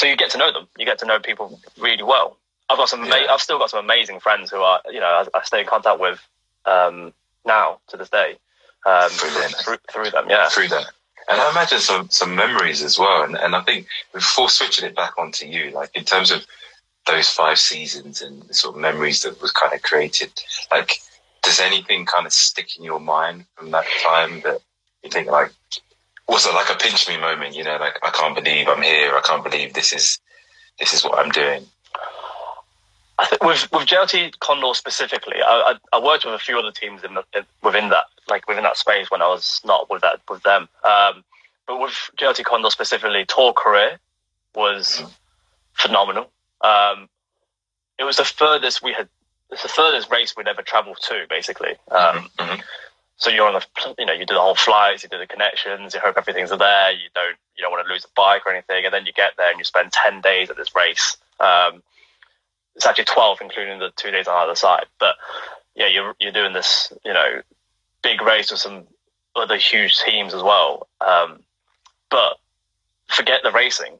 [0.00, 0.66] so you get to know them.
[0.78, 2.38] You get to know people really well.
[2.70, 3.04] I've got some.
[3.04, 3.26] Yeah.
[3.30, 6.00] I've still got some amazing friends who are, you know, I, I stay in contact
[6.00, 6.18] with
[6.64, 7.12] um,
[7.44, 8.38] now to this day
[8.86, 9.54] um, Brilliant.
[9.56, 10.24] through, through them.
[10.30, 10.86] Yeah, through that.
[11.28, 13.24] And I imagine some some memories as well.
[13.24, 16.46] And and I think before switching it back onto you, like in terms of
[17.06, 20.32] those five seasons and the sort of memories that was kind of created,
[20.70, 20.98] like
[21.42, 24.60] does anything kind of stick in your mind from that time that
[25.02, 25.52] you think like
[26.30, 27.56] was it like a pinch me moment?
[27.56, 29.14] You know, like I can't believe I'm here.
[29.16, 30.18] I can't believe this is
[30.78, 31.66] this is what I'm doing.
[33.18, 36.70] I think with with JLT Condor specifically, I, I, I worked with a few other
[36.72, 40.02] teams in, the, in within that like within that space when I was not with
[40.02, 40.68] that with them.
[40.84, 41.24] Um,
[41.66, 43.98] but with JLT Condor specifically, tour career
[44.54, 45.02] was
[45.74, 46.30] phenomenal.
[46.62, 47.08] Um,
[47.98, 49.08] it was the furthest we had.
[49.50, 51.70] It's the furthest race we'd ever travelled to, basically.
[51.90, 52.62] Um, Mhm.
[53.20, 55.94] So you're on the, you know, you do the whole flights, you do the connections,
[55.94, 56.90] you hope everything's there.
[56.90, 59.32] You don't, you don't want to lose a bike or anything, and then you get
[59.36, 61.18] there and you spend ten days at this race.
[61.38, 61.82] Um,
[62.74, 64.86] it's actually twelve, including the two days on either side.
[64.98, 65.16] But
[65.74, 67.42] yeah, you're you're doing this, you know,
[68.02, 68.84] big race with some
[69.36, 70.88] other huge teams as well.
[71.02, 71.40] Um,
[72.10, 72.38] but
[73.08, 73.98] forget the racing.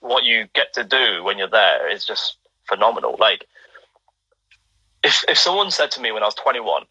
[0.00, 3.16] What you get to do when you're there is just phenomenal.
[3.18, 3.44] Like,
[5.04, 6.84] if if someone said to me when I was 21,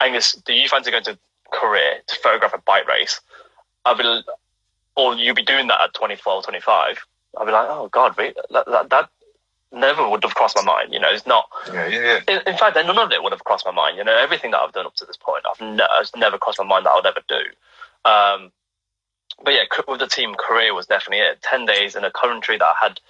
[0.00, 1.18] Angus, do you fancy going to
[1.50, 3.20] Korea to photograph a bike race?
[3.84, 4.22] I'd be,
[4.96, 6.98] or you'd be doing that at 24, 25.
[7.38, 9.10] I'd be like, oh God, wait, that, that, that
[9.72, 10.92] never would have crossed my mind.
[10.92, 11.48] You know, it's not.
[11.72, 12.36] Yeah, yeah, yeah.
[12.36, 13.96] In, in fact, none of it would have crossed my mind.
[13.96, 16.64] You know, everything that I've done up to this point, I've ne- never crossed my
[16.64, 17.42] mind that I would ever do.
[18.04, 18.52] Um,
[19.44, 21.42] but yeah, with the team, Korea was definitely it.
[21.42, 23.00] Ten days in a country that I had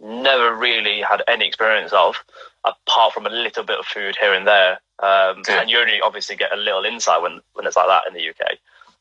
[0.00, 2.16] never really had any experience of,
[2.64, 4.80] apart from a little bit of food here and there.
[5.02, 5.60] Um, Yeah.
[5.60, 8.28] And you only obviously get a little insight when, when it's like that in the
[8.28, 8.52] UK.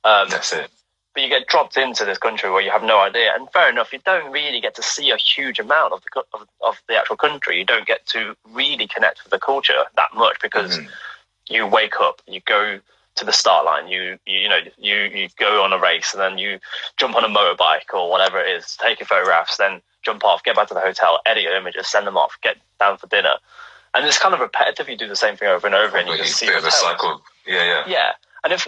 [0.03, 0.69] Um, That's it.
[1.13, 3.33] but you get dropped into this country where you have no idea.
[3.35, 6.47] And fair enough, you don't really get to see a huge amount of the of,
[6.65, 7.59] of the actual country.
[7.59, 10.87] You don't get to really connect with the culture that much because Mhm.
[11.49, 12.79] you wake up, you go
[13.13, 16.21] to the start line, you, you you know you you go on a race, and
[16.21, 16.59] then you
[16.97, 20.55] jump on a motorbike or whatever it is, take your photographs, then jump off, get
[20.55, 23.35] back to the hotel, edit your images, send them off, get down for dinner.
[23.93, 24.87] And it's kind of repetitive.
[24.87, 26.65] You do the same thing over and over, and you just see a bit of
[26.65, 27.21] a cycle.
[27.45, 27.83] Yeah, yeah.
[27.87, 28.11] Yeah,
[28.43, 28.67] and if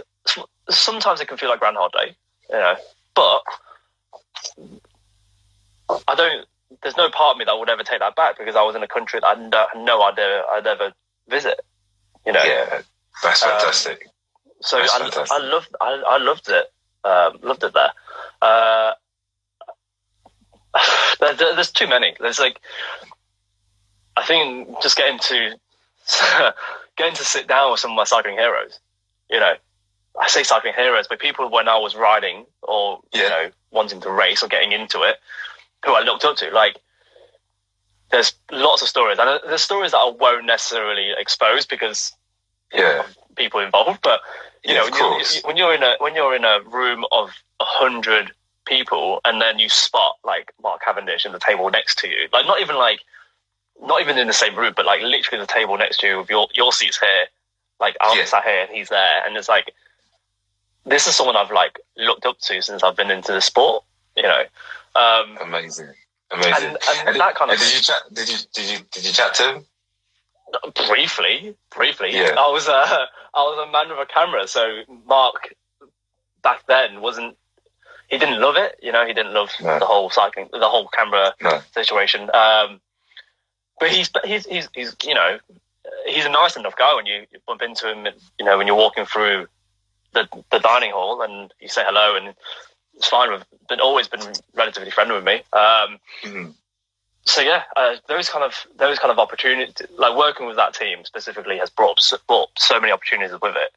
[0.69, 2.15] sometimes it can feel like Groundhog Day,
[2.49, 2.75] you know,
[3.15, 3.41] but
[6.07, 6.45] I don't.
[6.81, 8.83] There's no part of me that would ever take that back because I was in
[8.83, 10.91] a country that I had no, no idea I'd ever
[11.29, 11.61] visit.
[12.25, 12.81] You know, Yeah,
[13.21, 14.07] that's Um, fantastic.
[14.61, 15.31] so That's I, fantastic.
[15.31, 16.65] I loved I, I loved it.
[17.05, 17.91] Um, loved it there.
[18.41, 18.93] Uh,
[21.19, 22.15] there- There's too many.
[22.19, 22.59] There's like
[24.17, 25.57] I think just getting to
[26.97, 28.79] getting to sit down with some of my cycling heroes.
[29.29, 29.53] You know,
[30.19, 34.11] I say cycling heroes, but people when I was riding or you know wanting to
[34.11, 35.17] race or getting into it,
[35.85, 36.51] who I looked up to.
[36.51, 36.77] Like,
[38.11, 42.13] there's lots of stories, and there's stories that I won't necessarily expose because
[42.73, 43.03] Yeah,
[43.35, 44.01] people involved.
[44.03, 44.21] But
[44.63, 47.29] you Yeah, know, when you're, when you're in a when you're in a room of
[47.59, 48.31] a hundred
[48.65, 52.45] people, and then you spot like Mark Cavendish in the table next to you, like
[52.45, 52.99] not even like
[53.83, 56.29] not even in the same room, but like literally the table next to you with
[56.29, 57.27] your your seats here,
[57.79, 58.25] like I'm Yeah.
[58.25, 59.73] sat here and he's there, and it's like
[60.85, 63.83] this is someone I've like looked up to since I've been into the sport.
[64.15, 64.43] You know,
[64.95, 65.93] um, amazing,
[66.31, 66.53] amazing.
[66.69, 68.01] and, and that kind of did you chat?
[68.13, 69.65] Did you did you did you chat to him?
[70.87, 72.13] briefly, briefly.
[72.13, 72.35] Yeah.
[72.37, 72.73] I was uh,
[73.33, 74.47] I was a man with a camera.
[74.47, 75.53] So Mark
[76.41, 77.37] back then wasn't.
[78.09, 78.79] He didn't love it.
[78.81, 79.79] You know, he didn't love No.
[79.79, 81.61] the whole cycling, the whole camera No.
[81.73, 82.29] situation.
[82.33, 82.79] Um,
[83.79, 85.37] but he's he's he's he's you know
[86.05, 88.07] he's a nice enough guy when you, you bump into him.
[88.39, 89.47] You know, when you're walking through
[90.13, 92.33] the the dining hall and you say hello and
[92.95, 93.43] it's fine with.
[93.69, 94.21] Been always been
[94.53, 95.41] relatively friendly with me.
[95.53, 96.53] Um, Mhm.
[97.25, 101.03] so yeah, uh, those kind of those kind of opportunities, like working with that team
[101.05, 103.71] specifically, has brought so, brought so many opportunities with it.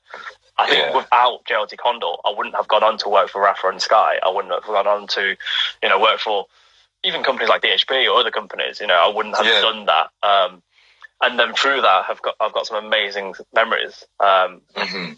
[0.59, 0.97] I think Yeah.
[0.97, 4.19] without JLT Condor, I wouldn't have gone on to work for Rapha and Sky.
[4.23, 5.37] I wouldn't have gone on to,
[5.83, 6.47] you know, work for
[7.07, 8.81] even companies like DHB or other companies.
[8.81, 9.61] You know, I wouldn't have Yeah.
[9.61, 10.11] done that.
[10.23, 10.63] Um,
[11.23, 14.05] and then through that, I've got I've got some amazing memories.
[14.21, 15.17] Um, Mhm.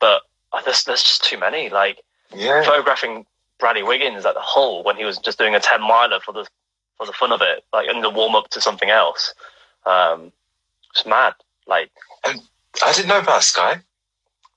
[0.00, 1.70] but uh, there's there's just too many.
[1.70, 2.02] Like
[2.34, 2.62] Yeah.
[2.64, 3.26] photographing
[3.58, 6.46] Bradley Wiggins at the Hull when he was just doing a ten miler for the
[6.98, 9.32] for the fun of it, like in the warm up to something else.
[9.86, 10.32] Um,
[10.90, 11.34] it's mad.
[11.66, 11.90] Like
[12.24, 12.40] and
[12.84, 13.80] I didn't know about Sky.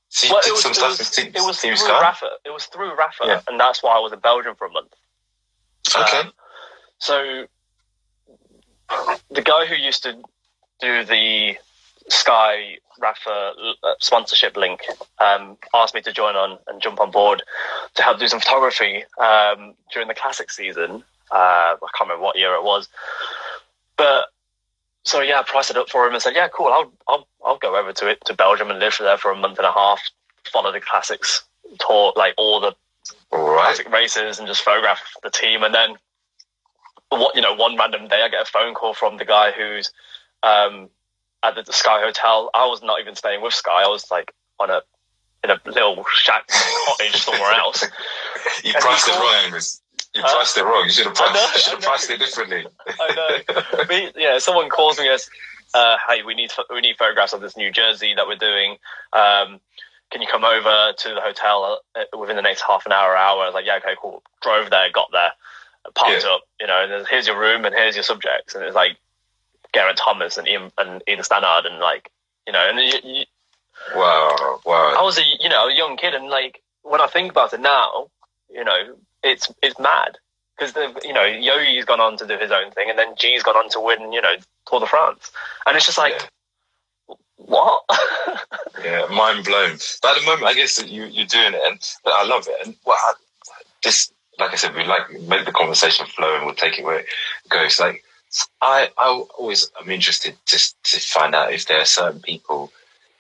[0.10, 1.76] So you well, did it was, some it stuff was, with Team, it was through
[1.76, 2.00] Sky?
[2.04, 2.30] Rapha.
[2.46, 3.42] It was through Rapha, Yeah.
[3.48, 4.94] and that's why I was in Belgium for a month.
[5.96, 6.20] Okay.
[6.20, 6.34] Um,
[7.00, 7.48] so
[9.32, 10.14] the guy who used to
[10.80, 11.56] do the
[12.10, 13.54] Sky Rapha
[13.84, 14.82] uh, sponsorship link
[15.20, 17.42] um, asked me to join on and jump on board
[17.96, 21.04] to help do some photography um, during the classic season.
[21.32, 22.90] Uh, I can't remember what year it was,
[23.98, 24.26] but
[25.06, 26.68] so yeah, I priced it up for him and said, "Yeah, cool.
[26.68, 29.58] I'll I'll I'll go over to it to Belgium and live there for a month
[29.58, 30.02] and a half,
[30.52, 31.44] follow the classics
[31.80, 32.76] tour, like all the
[33.32, 33.66] All right.
[33.66, 35.64] classic races and just photograph the team.
[35.64, 35.96] And then,
[37.20, 39.92] what you know, one random day I get a phone call from the guy who's
[40.42, 40.90] um,
[41.44, 42.50] at the Sky Hotel.
[42.54, 43.84] I was not even staying with Sky.
[43.84, 44.82] I was like on a
[45.44, 46.48] in a little shack
[46.86, 47.86] cottage somewhere else.
[48.64, 49.62] You priced it wrong.
[50.14, 50.84] You priced it wrong.
[50.86, 52.66] You should have priced, know, should have priced it differently.
[52.88, 53.84] I know.
[53.90, 55.30] Me, know, someone calls me as,
[55.74, 58.78] uh, "Hey, we need we need photographs of this new jersey that we're doing.
[59.14, 59.60] Um,
[60.12, 63.44] can you come over to the hotel uh, within the next half an hour, hour?"
[63.44, 65.32] I was like, "Yeah, okay, cool." Drove there, got there,
[65.92, 66.30] parked Yeah.
[66.32, 68.98] up, you know, and here's your room and here's your subjects, and it's like
[69.74, 72.10] Geraint Thomas and Ian and Ian Stannard and like
[72.48, 73.26] you know, and you, you,
[73.96, 74.60] Wow.
[74.66, 77.60] I was a you know a young kid, and like when I think about it
[77.60, 78.10] now,
[78.50, 80.18] you know, it's it's mad
[80.58, 83.44] because the you know Yogi's gone on to do his own thing, and then G's
[83.44, 84.36] gone on to win you know
[84.68, 85.32] Tour de France,
[85.66, 86.30] and it's just like
[87.38, 87.84] what?
[88.84, 89.06] Yeah.
[89.10, 89.78] Mind blown.
[90.02, 92.48] But at the moment, I guess that you, you're doing it and but I love
[92.50, 92.68] it.
[92.68, 93.14] And well, I,
[93.82, 97.00] this, like I said, we like make the conversation flow and we'll take it where
[97.00, 97.06] it
[97.50, 97.80] goes.
[97.80, 98.04] Like,
[98.62, 102.72] I, I always am interested just to find out if there are certain people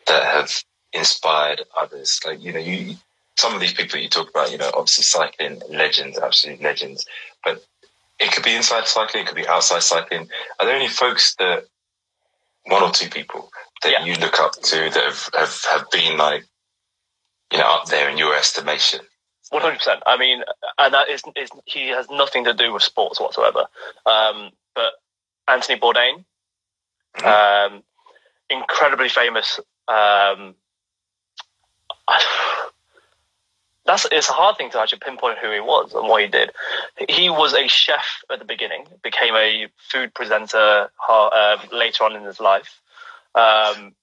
[0.08, 0.52] that have
[0.94, 2.20] inspired others.
[2.26, 2.96] Like, you know, you,
[3.38, 7.06] some of these people you talk about, you know, obviously cycling legends, absolute legends,
[7.44, 7.64] but
[8.20, 10.30] it could be inside cycling, it could be outside cycling.
[10.60, 11.66] Are there any folks that
[12.66, 14.06] one or two people that Yeah.
[14.06, 16.46] you look up to that have, have, have been like,
[17.52, 19.02] you know, up there in your estimation?
[19.54, 20.02] One hundred percent.
[20.08, 20.44] I mean,
[20.80, 23.66] and that is, is he has nothing to do with sports whatsoever.
[24.04, 24.94] Um, but
[25.48, 26.26] Anthony Bourdain,
[27.24, 27.84] um,
[28.50, 29.60] incredibly famous.
[29.88, 30.56] Um,
[33.86, 36.50] that's it's a hard thing to actually pinpoint who he was and what he did.
[37.08, 42.24] He was a chef at the beginning, became a food presenter uh, later on in
[42.24, 42.82] his life.
[43.36, 43.94] Um,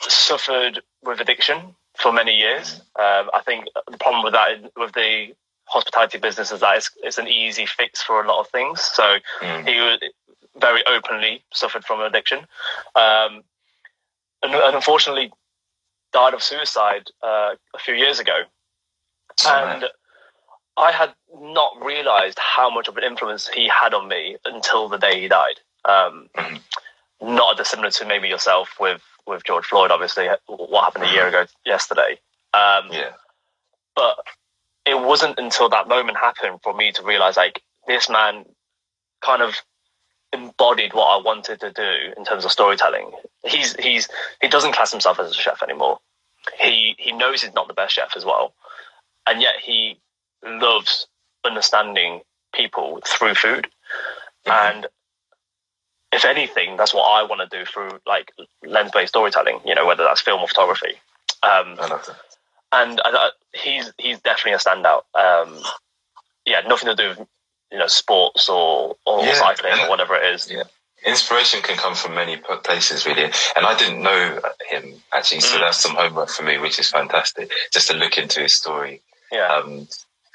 [0.00, 2.80] suffered with addiction for many years.
[2.98, 5.34] Um, I think the problem with that, with the
[5.66, 8.80] hospitality business, is that it's, it's an easy fix for a lot of things.
[8.80, 9.66] So Mm.
[9.68, 10.10] he
[10.56, 12.40] very openly suffered from addiction,
[12.96, 13.42] um,
[14.42, 15.32] and, and unfortunately
[16.12, 18.40] died of suicide uh, a few years ago.
[19.46, 19.84] And
[20.76, 24.98] I had not realized how much of an influence he had on me until the
[24.98, 25.60] day he died.
[25.84, 26.60] Um, Mhm.
[27.22, 31.46] Not dissimilar to maybe yourself with with George Floyd, obviously, what happened a year ago
[31.64, 32.18] yesterday.
[32.52, 33.12] Um, yeah.
[33.94, 34.16] but
[34.84, 38.44] it wasn't until that moment happened for me to realize like this man
[39.20, 39.54] kind of
[40.32, 43.12] embodied what I wanted to do in terms of storytelling.
[43.44, 44.08] He's he's
[44.40, 46.00] he doesn't class himself as a chef anymore.
[46.58, 48.54] He he knows he's not the best chef as well,
[49.26, 49.98] and yet he
[50.44, 51.06] loves
[51.44, 52.20] understanding
[52.54, 53.68] people through food.
[54.46, 54.86] And
[56.12, 58.32] if anything, that's what I want to do through like
[58.64, 59.60] lens based storytelling.
[59.64, 60.94] You know, whether that's film or photography.
[61.42, 62.16] Um, I love that.
[62.72, 65.02] and I, I, he's he's definitely a standout.
[65.14, 65.58] Um,
[66.46, 67.28] yeah, nothing to do with
[67.72, 70.50] you know sports or or Yeah, cycling or whatever it is.
[70.50, 70.64] Yeah.
[71.06, 73.22] Inspiration can come from many places, really.
[73.24, 75.60] And I didn't know him actually, so Mm.
[75.60, 77.50] that's some homework for me, which is fantastic.
[77.72, 79.00] Just to look into his story.
[79.32, 79.88] Yeah, Um,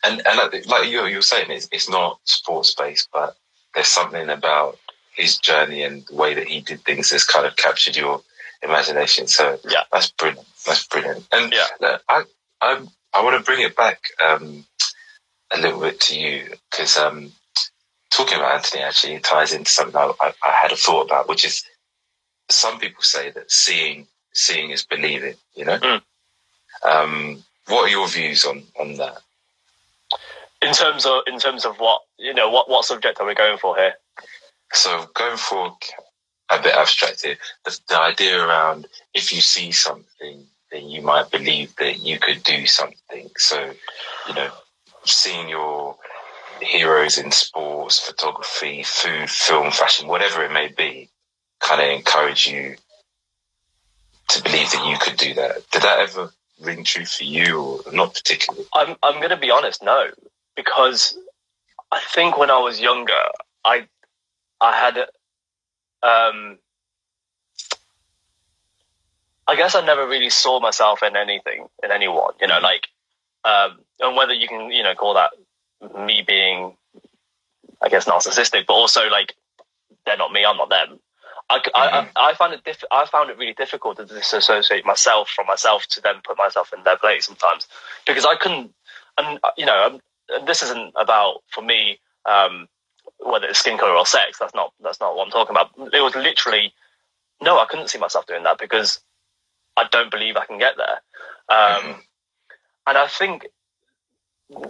[0.03, 3.35] and and like- like you you're saying, it's, it's not sports based, but
[3.75, 4.79] there's something about
[5.15, 8.21] his journey and the way that he did things has kind of captured your
[8.61, 9.27] imagination.
[9.27, 9.83] So Yeah.
[9.91, 10.47] that's brilliant.
[10.65, 11.27] That's brilliant.
[11.31, 11.67] And Yeah.
[11.79, 12.23] look, I
[12.61, 12.81] I
[13.13, 14.65] I want to bring it back um,
[15.51, 17.31] a little bit to you because um,
[18.11, 21.45] talking about Anthony actually ties into something I, I, I had a thought about, which
[21.45, 21.63] is
[22.49, 25.35] some people say that seeing seeing is believing.
[25.55, 25.77] You know.
[25.79, 26.01] Mm.
[26.83, 29.17] Um, what are your views on on that?
[30.61, 33.57] In terms of in terms of what you know, what what subject are we going
[33.57, 33.93] for here?
[34.73, 35.75] So going for
[36.49, 41.75] a bit abstracted, the, the idea around if you see something, then you might believe
[41.77, 43.29] that you could do something.
[43.37, 43.71] So,
[44.27, 44.51] you know,
[45.05, 45.95] seeing your
[46.61, 51.09] heroes in sports, photography, food, film, fashion, whatever it may be,
[51.59, 52.75] kind of encourage you
[54.29, 55.69] to believe that you could do that.
[55.71, 58.65] Did that ever ring true for you, or not particularly?
[58.73, 60.07] I'm I'm going to be honest, no,
[60.55, 61.17] because
[61.91, 63.13] I think when I was younger,
[63.63, 63.87] I
[64.61, 64.97] I had
[66.03, 66.57] um
[69.47, 72.87] I guess I never really saw myself in anything in anyone, you know, like
[73.43, 75.31] um and whether you can, you know, call that
[76.05, 76.75] me being
[77.81, 79.35] I guess narcissistic, but also like
[80.05, 80.99] they're not me, I'm not them.
[81.49, 85.29] I, I, I, I found it diff- I found it really difficult to disassociate myself
[85.29, 87.67] from myself to then put myself in their place sometimes
[88.07, 88.73] because I couldn't
[89.17, 92.67] and you know and this isn't about for me um,
[93.25, 96.01] whether it's skin color or sex that's not that's not what I'm talking about it
[96.01, 96.73] was literally
[97.41, 98.99] no I couldn't see myself doing that because
[99.77, 101.01] I don't believe I can get there
[101.49, 102.01] um, Mhm.
[102.87, 103.47] and I think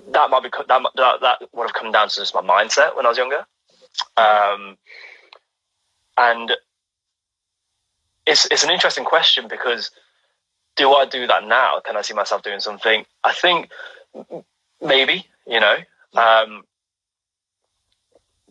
[0.10, 3.06] that might be that, that that would have come down to just my mindset when
[3.06, 3.46] I was younger
[4.18, 4.78] um,
[6.18, 6.52] and
[8.26, 9.91] it's it's an interesting question because
[10.76, 11.82] do I do that now?
[11.86, 13.06] Can I see myself doing something?
[13.24, 13.70] I think
[14.82, 15.78] maybe, you know.
[16.15, 16.63] Um,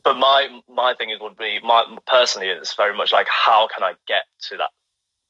[0.04, 3.82] but my my thing is would be my personally it's very much like how can
[3.82, 4.70] I get to that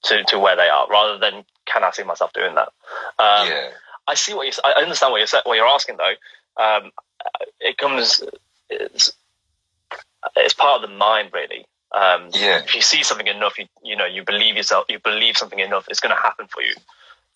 [0.04, 2.68] to, to where they are rather than can I see myself doing that.
[3.18, 3.70] Um, yeah.
[4.06, 4.52] I see what you.
[4.62, 6.62] I understand what you're what you're asking though.
[6.62, 6.90] Um,
[7.58, 8.22] it comes.
[8.68, 9.12] It's,
[10.36, 11.66] it's part of the mind, really.
[11.92, 12.58] Um, Yeah.
[12.58, 14.84] If you see something enough, you you know you believe yourself.
[14.88, 16.74] You believe something enough, it's going to happen for you.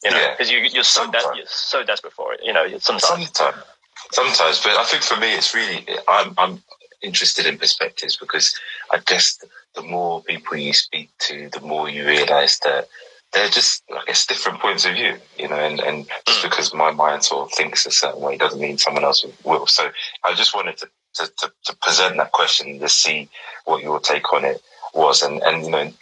[0.04, 0.30] You know, Yeah.
[0.32, 2.40] because you you're so de- you're so desperate for it.
[2.44, 3.30] You know, sometimes.
[3.32, 3.64] Sometimes,
[4.12, 6.62] sometimes, but I think for me, it's really I'm I'm
[7.02, 8.58] interested in perspectives because
[8.90, 9.38] I guess
[9.74, 12.88] the more people you speak to, the more you realise that
[13.32, 16.90] they're just I guess different points of view, you know, and and just because my
[16.90, 19.66] mind sort of thinks a certain way doesn't mean someone else will.
[19.66, 19.90] So
[20.24, 23.28] I just wanted to to, to, to present that question to see
[23.64, 24.62] what your take on it
[24.94, 25.92] was, and and you know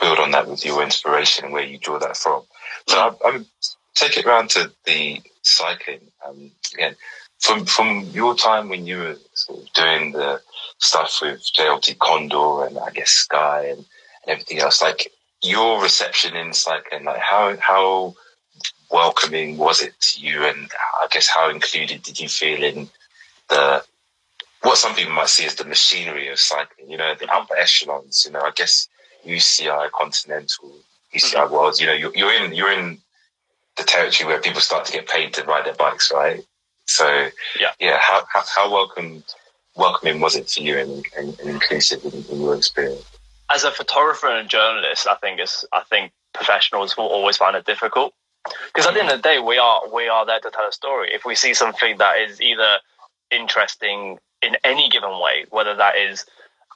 [0.00, 2.42] build on that with your inspiration and where you draw that from.
[2.88, 3.46] So I, I'm
[3.94, 6.96] take it round to the cycling um, again.
[7.42, 10.40] From from your time when you were sort of doing the
[10.78, 16.36] stuff with JLT Condor and I guess Sky and, and everything else, like your reception
[16.36, 18.14] in cycling, like how how
[18.90, 22.88] welcoming was it to you, and I guess how included did you feel in
[23.48, 23.84] the
[24.62, 26.90] what some people might see as the machinery of cycling?
[26.90, 28.24] You know, the upper echelons.
[28.24, 28.88] You know, I guess
[29.26, 30.70] UCI Continental,
[31.14, 31.52] UCI mm-hmm.
[31.52, 31.80] Worlds.
[31.80, 32.98] You know, you're, you're in you're in
[33.76, 36.44] the territory where people start to get paid to ride their bikes, right?
[36.86, 37.72] So Yeah.
[37.78, 37.98] yeah.
[37.98, 39.24] How how, how welcome
[39.74, 43.04] welcoming was it for you and, and, and inclusive in, in your experience?
[43.50, 47.56] As a photographer and a journalist, I think it's I think professionals will always find
[47.56, 48.14] it difficult
[48.66, 50.72] because at the end of the day, we are we are there to tell a
[50.72, 51.10] story.
[51.12, 52.78] If we see something that is either
[53.30, 56.26] interesting in any given way, whether that is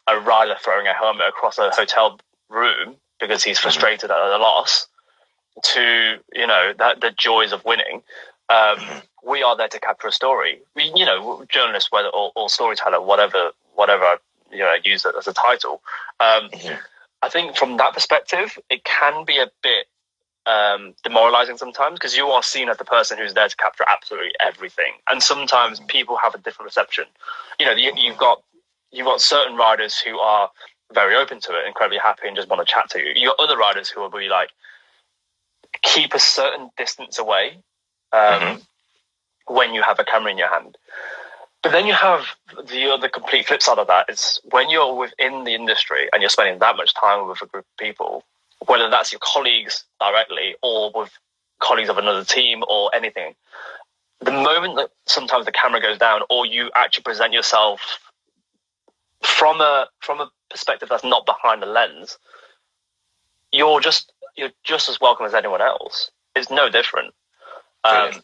[0.07, 3.65] a rider throwing a helmet across a hotel room because he's mm-hmm.
[3.65, 4.87] frustrated at a loss,
[5.63, 8.03] to you know that the joys of winning.
[8.49, 8.79] Um,
[9.25, 10.61] we are there to capture a story.
[10.75, 14.19] We, you know, journalists, whether or, or storyteller, whatever, whatever
[14.51, 15.83] you know, use it as a title.
[16.21, 16.79] Um, Mhm.
[17.23, 19.89] I think from that perspective, it can be a bit
[20.47, 24.33] um, demoralizing sometimes because you are seen as the person who's there to capture absolutely
[24.39, 27.07] everything, and sometimes people have a different reception.
[27.59, 28.43] You know, you, you've got
[28.93, 30.51] you've got certain riders who are
[30.93, 33.13] very open to it, incredibly happy, and just want to chat to you.
[33.17, 34.51] You got other riders who will be like,
[35.83, 37.59] keep a certain distance away
[38.13, 38.67] um, Mhm.
[39.47, 40.77] when you have a camera in your hand.
[41.63, 42.27] But then you have
[42.65, 44.09] the other complete flip side of that.
[44.09, 47.65] It's when you're within the industry and you're spending that much time with a group
[47.65, 48.25] of people,
[48.67, 51.11] whether that's your colleagues directly or with
[51.59, 53.35] colleagues of another team or anything.
[54.21, 57.99] The moment that sometimes the camera goes down or you actually present yourself
[59.23, 62.19] from a from a perspective that's not behind the lens,
[63.53, 66.11] you're just you're just as welcome as anyone else.
[66.35, 67.15] It's no different.
[67.87, 68.23] Um,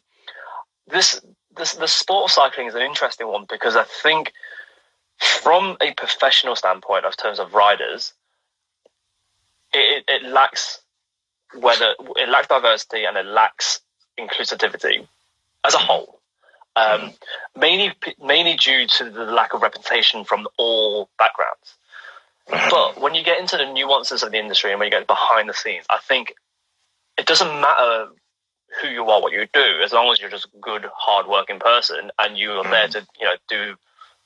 [0.88, 1.20] this
[1.56, 4.32] this the sport of cycling is an interesting one because I think
[5.18, 8.12] from a professional standpoint of terms of riders,
[9.72, 10.80] it, it, lacks
[11.54, 13.80] whether it lacks diversity and it lacks
[14.18, 15.06] inclusivity
[15.64, 16.18] as a whole.
[16.74, 17.12] Um,
[17.56, 17.92] mainly,
[18.22, 21.76] mainly due to the lack of representation from all backgrounds.
[22.48, 25.48] But when you get into the nuances of the industry and when you get behind
[25.48, 26.34] the scenes, I think
[27.18, 28.08] it doesn't matter
[28.81, 32.11] who you are, what you do, as long as you're just a good, hard-working person
[32.18, 33.75] and you are there to, you know, do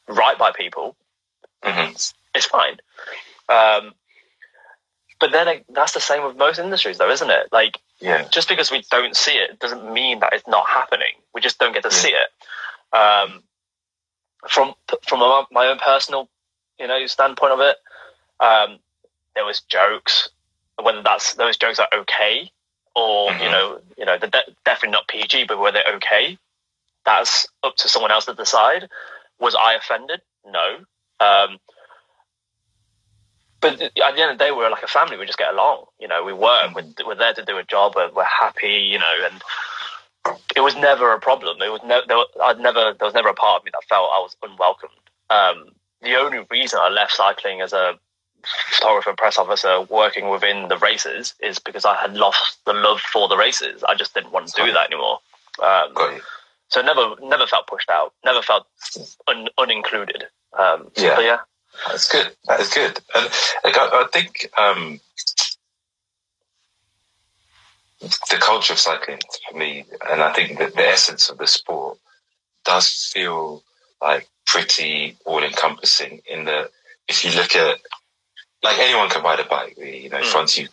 [0.09, 0.97] right by people.
[1.63, 2.13] Mhm.
[2.35, 2.79] It's fine.
[3.49, 3.95] Um,
[5.19, 7.49] but then it, that's the same with most industries, though, isn't it?
[7.51, 8.29] Like, Yeah.
[8.29, 11.15] just because we don't see it doesn't mean that it's not happening.
[11.33, 11.95] We just don't get to Yeah.
[11.95, 12.97] see it.
[12.97, 13.43] Um,
[14.49, 16.29] from from my my own personal,
[16.79, 17.77] you know, standpoint of it,
[18.41, 18.79] um,
[19.35, 20.29] there was jokes.
[20.81, 22.53] Whether that's those jokes are okay,
[22.97, 23.53] or you Mhm.
[23.53, 26.39] know, you know, they're de- definitely not PG, but were they okay?
[27.05, 28.89] That's up to someone else to decide.
[29.39, 30.23] Was I offended?
[30.45, 30.85] No.
[31.21, 31.61] Um,
[33.61, 35.17] but at the end of the day, we're like a family.
[35.19, 35.85] We just get along.
[35.99, 36.75] You know, we work.
[36.75, 37.95] We're, we're there to do a job.
[37.97, 38.73] We're, we're happy.
[38.91, 39.43] You know, and
[40.57, 41.61] it was never a problem.
[41.63, 42.07] It was never.
[42.07, 42.95] There, was- I'd never.
[42.99, 44.93] There was never a part of me that felt I was unwelcomed.
[45.29, 47.99] Um, the only reason I left cycling as a
[48.45, 53.29] photographer, press officer, working within the races, is because I had lost the love for
[53.29, 53.85] the races.
[53.85, 55.19] I just didn't want to do that anymore.
[55.63, 56.21] Um,
[56.69, 58.13] so never, never felt pushed out.
[58.25, 58.67] Never felt
[59.29, 60.25] un, unincluded.
[60.59, 61.17] Um, Yeah.
[61.17, 61.39] But yeah.
[61.89, 62.35] That's good.
[62.47, 62.99] That is good.
[63.15, 63.25] And
[63.65, 65.01] like, I, I think um,
[68.01, 71.99] the culture of cycling for me, and I think that the essence of the sport
[72.65, 73.63] does feel
[74.01, 76.23] like pretty all encompassing.
[76.29, 76.71] In the
[77.09, 77.79] if you look at
[78.67, 80.35] like anyone can ride a bike, you know, Mm.
[80.35, 80.69] once you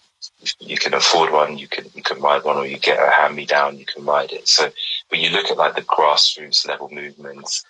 [0.60, 3.36] you can afford one, you can you can ride one, or you get a hand
[3.36, 4.48] me down, you can ride it.
[4.48, 4.72] So
[5.10, 7.64] when you look at like the grassroots level movements,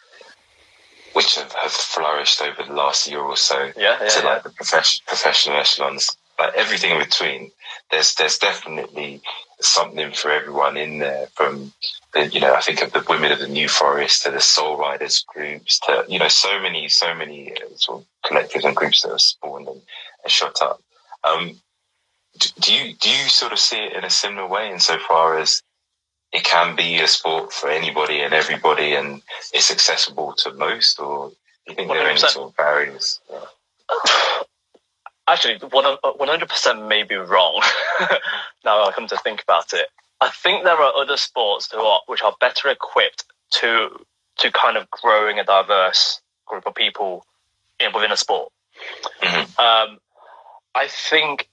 [1.14, 3.98] which have, have flourished over the last year or so, Yeah.
[4.02, 4.10] Yeah.
[4.10, 4.26] to yeah.
[4.30, 7.52] like the profession, professional echelons, like everything in between.
[7.92, 9.22] There's there's definitely
[9.62, 11.28] something for everyone in there.
[11.36, 11.74] From
[12.14, 14.78] the, you know, I think of the women of the New Forest to the Soul
[14.78, 19.02] Riders groups to you know so many so many uh, sort of collectives and groups
[19.02, 19.82] that have spawned and,
[20.30, 20.82] shot up.
[21.24, 21.52] Um,
[22.38, 25.62] do, do you do you sort of see it in a similar way insofar as
[26.32, 29.22] it can be a sport for anybody and everybody and
[29.54, 31.36] it's accessible to most or do
[31.68, 32.30] you think there are any 100%.
[32.30, 33.20] sort of barriers?
[35.28, 35.98] Actually, one
[36.28, 37.64] hundred percent may be wrong.
[38.66, 39.88] now I come to think about it,
[40.20, 43.26] I think there are other sports who are, which are better equipped
[43.60, 43.90] to
[44.38, 47.26] to kind of growing a diverse group of people
[47.80, 48.52] in, within a sport.
[49.22, 49.60] Mhm.
[49.60, 50.00] Um,
[50.76, 51.50] I think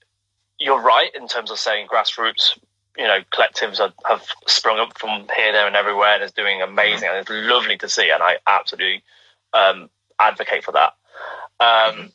[0.59, 2.59] you're right in terms of saying grassroots.
[2.97, 6.61] You know, collectives are, have sprung up from here, there, and everywhere, and is doing
[6.61, 8.11] amazing, and it's lovely to see.
[8.11, 9.03] And I absolutely
[9.53, 10.95] um, advocate for that.
[11.61, 12.13] Um,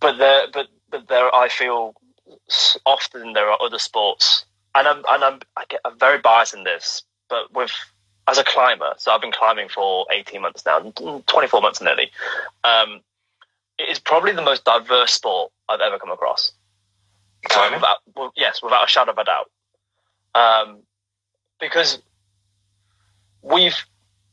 [0.00, 1.94] but there, but but there, I feel
[2.86, 4.44] often there are other sports,
[4.74, 7.72] and I'm and I'm I get, I'm very biased in this, but with
[8.28, 10.80] as a climber, so I've been climbing for 18 months now,
[11.26, 12.10] 24 months nearly.
[12.62, 13.00] Um,
[13.78, 16.52] it is probably the most diverse sport I've ever come across.
[17.44, 17.74] Climbing?
[17.78, 19.50] without, well, yes, without a shadow of a doubt.
[20.34, 20.78] Um,
[21.60, 21.98] because
[23.42, 23.76] we've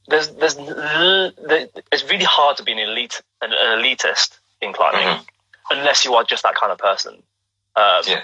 [0.08, 5.26] there's there's it's really hard to be an elite an, an elitist in climbing Mhm.
[5.72, 7.22] unless you are just that kind of person.
[7.76, 8.24] Um, Yeah.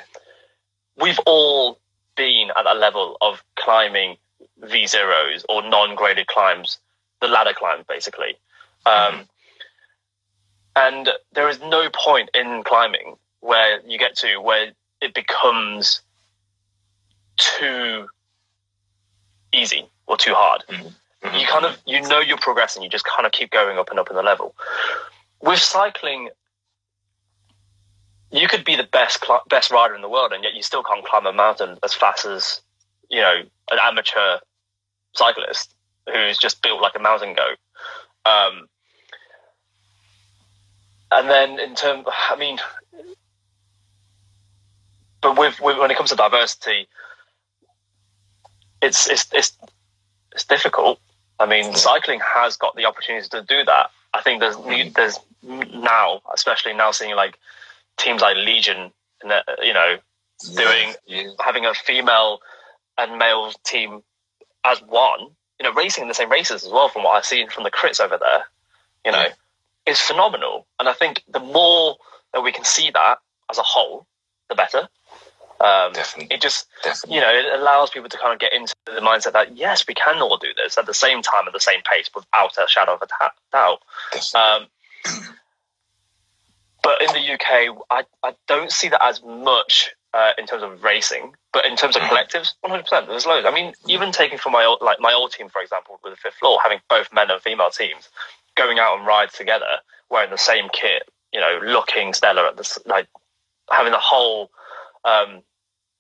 [0.98, 1.80] We've all
[2.16, 4.18] been at that level of climbing
[4.58, 6.78] V zeros or non-graded climbs,
[7.22, 8.38] the ladder climb basically.
[8.86, 9.28] Um,
[10.76, 16.02] And there is no point in climbing where you get to where it becomes
[17.38, 18.08] too
[19.54, 20.64] easy or too hard.
[20.68, 20.94] Mhm.
[21.40, 22.84] You kind of you know you're progressing.
[22.84, 24.56] You just kind of keep going up and up in the level.
[25.42, 26.30] With cycling,
[28.32, 30.84] you could be the best cli- best rider in the world, and yet you still
[30.84, 32.62] can't climb a mountain as fast as
[33.10, 33.42] you know
[33.72, 34.40] an amateur
[35.14, 35.76] cyclist
[36.12, 37.58] who's just built like a mountain goat.
[38.26, 38.68] Um,
[41.12, 42.58] and then in terms, I mean,
[45.22, 46.88] but with, with when it comes to diversity,
[48.82, 49.58] it's it's it's
[50.34, 51.00] it's difficult.
[51.40, 53.92] I mean, cycling has got the opportunity to do that.
[54.14, 54.92] I think there's mm-hmm.
[54.96, 57.38] there's now, especially now, seeing like
[57.98, 58.92] teams like Legion,
[59.24, 59.98] you know,
[60.56, 61.30] doing Yeah.
[61.40, 62.40] having a female
[62.98, 64.04] and male team
[64.64, 65.20] as one,
[65.60, 66.90] you know, racing in the same races as well.
[66.90, 68.46] From what I've seen from the crits over there,
[69.06, 69.34] you know, Yeah.
[69.86, 70.68] Is phenomenal.
[70.80, 71.98] And I think the more
[72.34, 73.18] that we can see that
[73.50, 74.06] as a whole,
[74.50, 74.88] the better.
[75.60, 76.36] Um, Definitely.
[76.36, 77.16] it just Definitely.
[77.16, 79.94] you know, it allows people to kind of get into the mindset that yes, we
[79.94, 82.96] can all do this at the same time at the same pace without a shadow
[82.96, 83.80] of a ta- doubt.
[84.34, 84.68] Um,
[86.84, 90.84] but in the UK, I, I don't see that as much uh, in terms of
[90.84, 93.08] racing, but in terms of collectives, one hundred percent.
[93.08, 93.46] There's loads.
[93.46, 96.18] I mean, even taking from my old, like my old team, for example, with the
[96.18, 98.10] fifth floor, having both men and female teams
[98.62, 99.66] going out on rides together,
[100.10, 103.08] wearing the same kit, you know, looking stellar at this, like
[103.70, 104.52] having the whole,
[105.06, 105.42] um,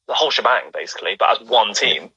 [0.07, 2.09] the whole shebang basically, but as one team,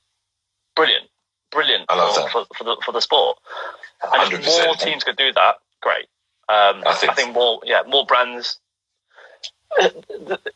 [0.76, 1.04] brilliant,
[1.50, 2.30] brilliant I love for, that.
[2.30, 3.38] for, for the for the sport.
[4.12, 4.66] And if 100%.
[4.66, 6.06] more teams could do that, great.
[6.48, 8.58] Um, I think- I think more, yeah, more brands.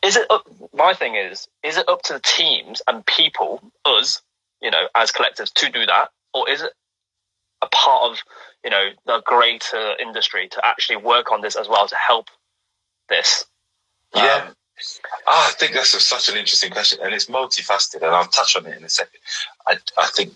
[0.03, 4.23] Is it up, my thing is is it up to the teams and people us
[4.63, 6.73] you know as collectives to do that or is it
[7.63, 8.19] a part of
[8.65, 12.29] you know the greater industry to actually work on this as well to help
[13.09, 13.45] this
[14.15, 14.45] Yeah.
[14.49, 14.55] Um,
[15.27, 18.57] Ah, I think that's a, such an interesting question, and it's multifaceted, and I'll touch
[18.57, 19.21] on it in a second.
[19.67, 20.35] I, I think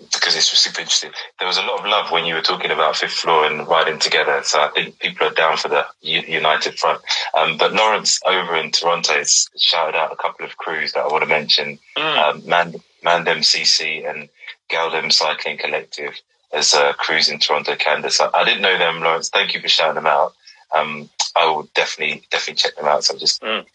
[0.00, 1.12] because it's super interesting.
[1.38, 3.98] There was a lot of love when you were talking about fifth floor and riding
[3.98, 7.02] together, so I think people are down for the united front.
[7.34, 11.08] Um, but Lawrence over in Toronto has shouted out a couple of crews that I
[11.08, 12.74] want to mention: mm, um, Man,
[13.04, 14.28] Mandem CC and
[14.70, 16.14] Galdem Cycling Collective
[16.52, 18.10] as uh, crews in Toronto, Canada.
[18.10, 19.28] So I didn't know them, Lawrence.
[19.28, 20.32] Thank you for shouting them out.
[20.74, 23.04] Um, I will definitely definitely check them out.
[23.04, 23.66] So just Mm.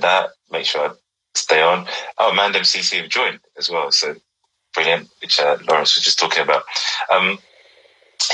[0.00, 0.30] that.
[0.50, 0.94] Make sure I
[1.34, 1.86] stay on.
[2.18, 3.90] Oh, Mandem CC have joined as well.
[3.90, 4.14] So
[4.74, 6.64] brilliant, which uh, Lawrence was just talking about.
[7.10, 7.38] Um,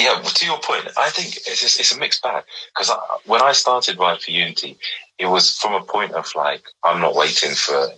[0.00, 2.44] yeah, to your point, I think it's just, it's a mixed bag
[2.74, 2.90] because
[3.26, 4.78] when I started Ride for Unity,
[5.18, 7.88] it was from a point of like I'm not waiting for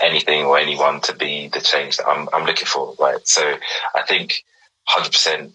[0.00, 3.26] anything or anyone to be the change that I'm I'm looking for, right?
[3.26, 3.56] So
[3.94, 4.44] I think
[4.88, 5.52] 100%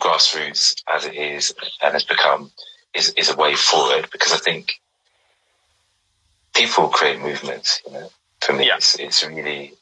[0.00, 2.50] grassroots as it is and has become
[2.94, 4.74] is is a way forward because I think
[6.54, 7.82] people create movements.
[7.86, 8.10] You know,
[8.42, 8.76] for me, Yeah.
[8.76, 9.74] it's it's really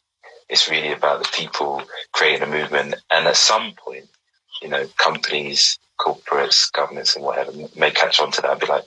[0.49, 1.82] it's really about the people
[2.12, 4.09] creating a movement, and at some point,
[4.62, 8.87] you know, companies, corporates, governments, and whatever may catch on to that and be like,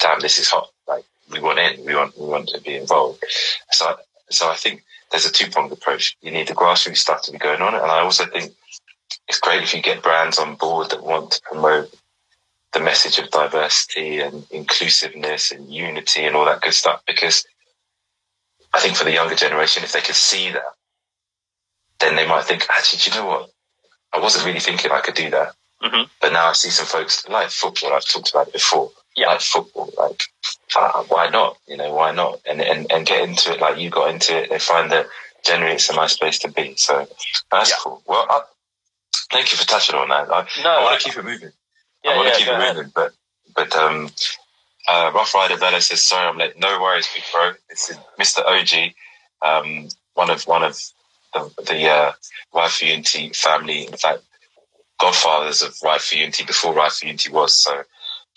[0.00, 0.70] "Damn, this is hot!
[0.88, 3.24] Like, we want in, we want we want to be involved."
[3.72, 3.96] So,
[4.30, 6.16] so I think there's a two pronged approach.
[6.22, 8.54] You need the grassroots stuff to be going on, and I also think
[9.28, 11.94] it's great if you get brands on board that want to promote
[12.72, 17.46] the message of diversity and inclusiveness and unity and all that good stuff because
[18.74, 20.62] I think for the younger generation, if they could see that,
[22.00, 23.50] then they might think, actually, do you know what?
[24.12, 25.54] I wasn't really thinking I could do that.
[25.82, 26.08] Mhm.
[26.20, 27.94] But now I see some folks like football.
[27.94, 28.92] I've talked about it before.
[29.16, 29.28] Yeah.
[29.28, 30.22] Like football, like
[30.76, 31.58] uh, why not?
[31.66, 32.40] You know, why not?
[32.46, 34.50] And, and and get into it like you got into it.
[34.50, 35.06] They find that
[35.44, 36.76] generally it's a nice place to be.
[36.76, 37.08] So
[37.50, 37.76] that's Yeah.
[37.80, 38.02] cool.
[38.06, 38.42] Well, I,
[39.32, 40.30] thank you for touching on that.
[40.32, 41.50] I, no I want to keep it moving.
[42.04, 42.76] yeah, I want yeah, to keep go it ahead.
[42.76, 43.12] moving, but
[43.54, 44.10] but um,
[44.88, 46.58] uh, Rough Rider Bella says, "Sorry, I'm late.
[46.58, 47.52] No worries, big bro.
[47.70, 48.44] This is Mr.
[48.46, 48.94] OG,
[49.42, 50.78] um, one of one of
[51.34, 52.12] the, the uh,
[52.54, 53.86] Ride for Unity family.
[53.86, 54.22] In fact,
[55.00, 57.54] godfathers of Ride for Unity before Ride for Unity was.
[57.54, 57.82] So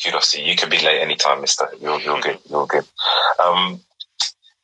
[0.04, 0.52] kudos to you.
[0.52, 1.70] You can be late anytime, Mister.
[1.82, 2.40] You're you're good.
[2.50, 2.86] You're good.
[3.44, 3.82] Um,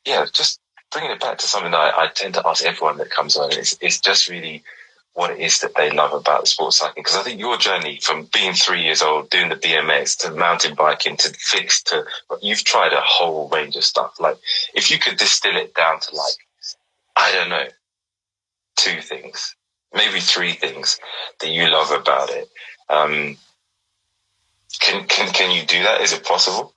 [0.06, 0.60] yeah, just
[0.92, 3.52] bringing it back to something that I, I tend to ask everyone that comes on.
[3.52, 4.64] It's it's just really
[5.14, 7.02] what it is that they love about sports cycling.
[7.02, 10.74] Because I think your journey from being three years old, doing the BMX to mountain
[10.74, 12.04] biking to fixed to
[12.42, 14.18] you've tried a whole range of stuff.
[14.20, 14.36] Like
[14.74, 16.34] if you could distill it down to like,
[17.16, 17.66] I don't know,
[18.76, 19.54] two things,
[19.94, 20.98] maybe three things
[21.40, 22.48] that you love about it.
[22.88, 23.36] Um,
[24.80, 26.00] can, can, can you do that?
[26.00, 26.74] Is it possible?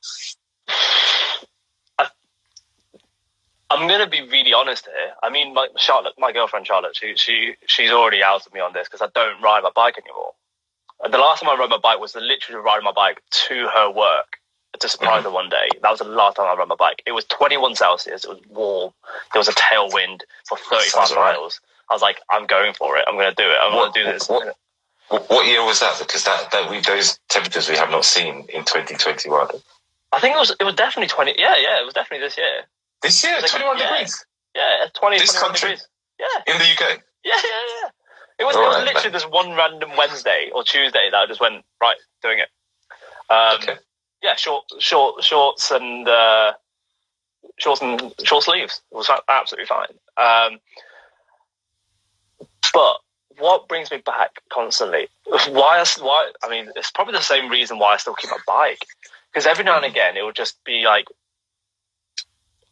[3.70, 5.14] I'm gonna be really honest here.
[5.24, 8.88] I mean, my Charlotte, my girlfriend Charlotte, she she she's already outed me on this
[8.88, 10.34] because I don't ride my bike anymore.
[11.04, 13.92] And The last time I rode my bike was literally riding my bike to her
[13.92, 14.38] work
[14.80, 15.70] to surprise her one day.
[15.82, 17.04] That was the last time I rode my bike.
[17.06, 18.24] It was 21 Celsius.
[18.26, 18.94] It was warm.
[19.34, 21.16] There was a tailwind for 35 right.
[21.34, 21.62] miles.
[21.90, 23.06] I was like, I'm going for it.
[23.08, 23.58] I'm going to do it.
[23.62, 24.30] I'm What- going to do this.
[24.30, 24.56] what-
[25.10, 25.98] Wh- What year was that?
[26.00, 29.48] Because that, that we, those temperatures we have not seen in 2021.
[30.12, 31.36] I think it was it was definitely 20.
[31.38, 32.64] Yeah, yeah, it was definitely this year.
[33.02, 33.90] This year, Like, 21 yeah.
[33.92, 34.26] degrees
[34.56, 35.70] Yeah, 20, This 21 country?
[35.70, 35.88] degrees.
[36.20, 36.54] Yeah.
[36.54, 37.02] in the UK.
[37.24, 37.42] Yeah, yeah,
[37.84, 37.90] yeah.
[38.40, 41.40] It was, it was right, literally this one random Wednesday or Tuesday that I just
[41.40, 42.50] went right doing it.
[43.30, 43.78] Um, Okay.
[44.24, 46.54] Yeah, short, short, shorts and uh,
[47.60, 48.82] shorts and short sleeves.
[48.92, 49.90] It was absolutely fine.
[50.18, 50.60] Um,
[52.74, 52.98] but
[53.38, 55.08] what brings me back constantly?
[55.26, 55.80] Why?
[55.80, 56.32] I, why?
[56.44, 58.86] I mean, it's probably the same reason why I still keep my bike.
[59.32, 61.06] Because every now and again, it would just be like,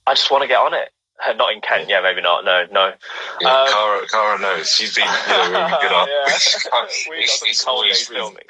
[0.08, 0.90] I just want to get on it.
[1.38, 2.44] Not in Kent, yeah, maybe not.
[2.44, 2.94] No, no.
[3.40, 4.70] Yeah, Um, Cara, Cara knows.
[4.74, 6.08] She's been you know, really good on.
[6.08, 6.26] Yeah.
[6.84, 8.44] It's- We got some always filming.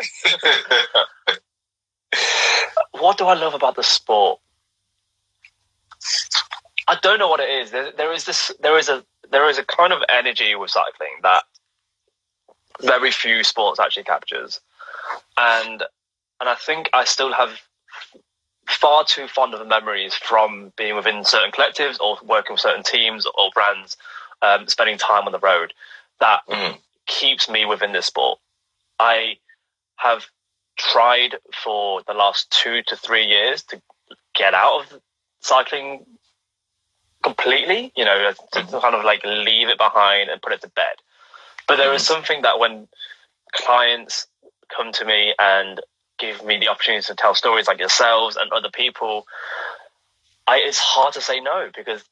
[2.92, 4.40] what do I love about the sport?
[6.88, 7.72] I don't know what it is.
[7.72, 8.52] There, there is this.
[8.60, 9.04] There is a.
[9.32, 11.44] There is a kind of energy with cycling that
[12.82, 14.60] very few sports actually captures,
[15.38, 15.84] and
[16.40, 17.60] and I think I still have
[18.68, 22.84] far too fond of the memories from being within certain collectives or working with certain
[22.84, 23.98] teams or brands,
[24.42, 25.74] um, spending time on the road
[26.20, 26.82] that Mm.
[27.06, 28.40] keeps me within this sport.
[29.00, 29.40] I
[29.98, 30.26] have
[30.78, 33.82] tried for the last two to three years to
[34.34, 35.02] get out of
[35.42, 36.06] cycling
[37.24, 38.82] completely, you know, to Mhm.
[38.82, 41.02] kind of like leave it behind and put it to bed.
[41.68, 42.88] But there is something that when
[43.54, 44.28] clients
[44.70, 45.82] come to me and
[46.18, 49.28] give me the opportunity to tell stories like yourselves and other people,
[50.48, 52.04] I, it's hard to say no because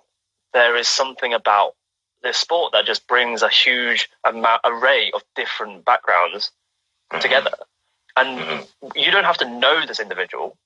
[0.54, 1.76] there is something about
[2.22, 6.52] this sport that just brings a huge amount, array of different backgrounds
[7.12, 7.22] Mhm.
[7.22, 7.52] together.
[8.16, 8.96] And Mhm.
[8.96, 10.58] you don't have to know this individual.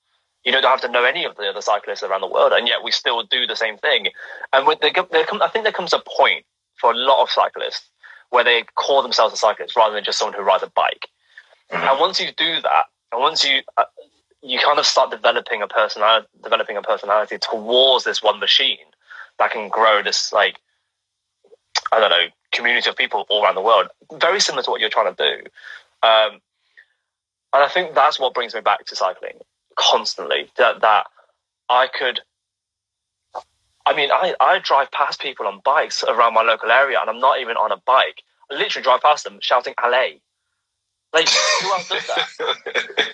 [0.44, 2.82] You don't have to know any of the other cyclists around the world, and yet
[2.82, 4.12] we still do the same thing.
[4.52, 7.30] And when there, there come, I think there comes a point for a lot of
[7.30, 7.90] cyclists
[8.30, 11.08] where they call themselves a cyclist rather than just someone who rides a bike.
[11.70, 11.90] Mhm.
[11.90, 13.84] And once you do that, and once you uh,
[14.42, 18.78] you kind of start developing a personality, developing a personality towards this one machine
[19.38, 20.58] that can grow this like
[21.92, 24.90] I don't know community of people all around the world, very similar to what you're
[24.90, 25.38] trying to do.
[26.06, 26.40] Um,
[27.52, 29.38] and I think that's what brings me back to cycling
[29.76, 30.50] constantly.
[30.56, 31.06] That that
[31.68, 32.20] I could.
[33.86, 37.20] I mean, I, I drive past people on bikes around my local area, and I'm
[37.20, 38.22] not even on a bike.
[38.50, 40.20] I literally drive past them shouting "Allez!"
[41.12, 42.28] Like who else does that?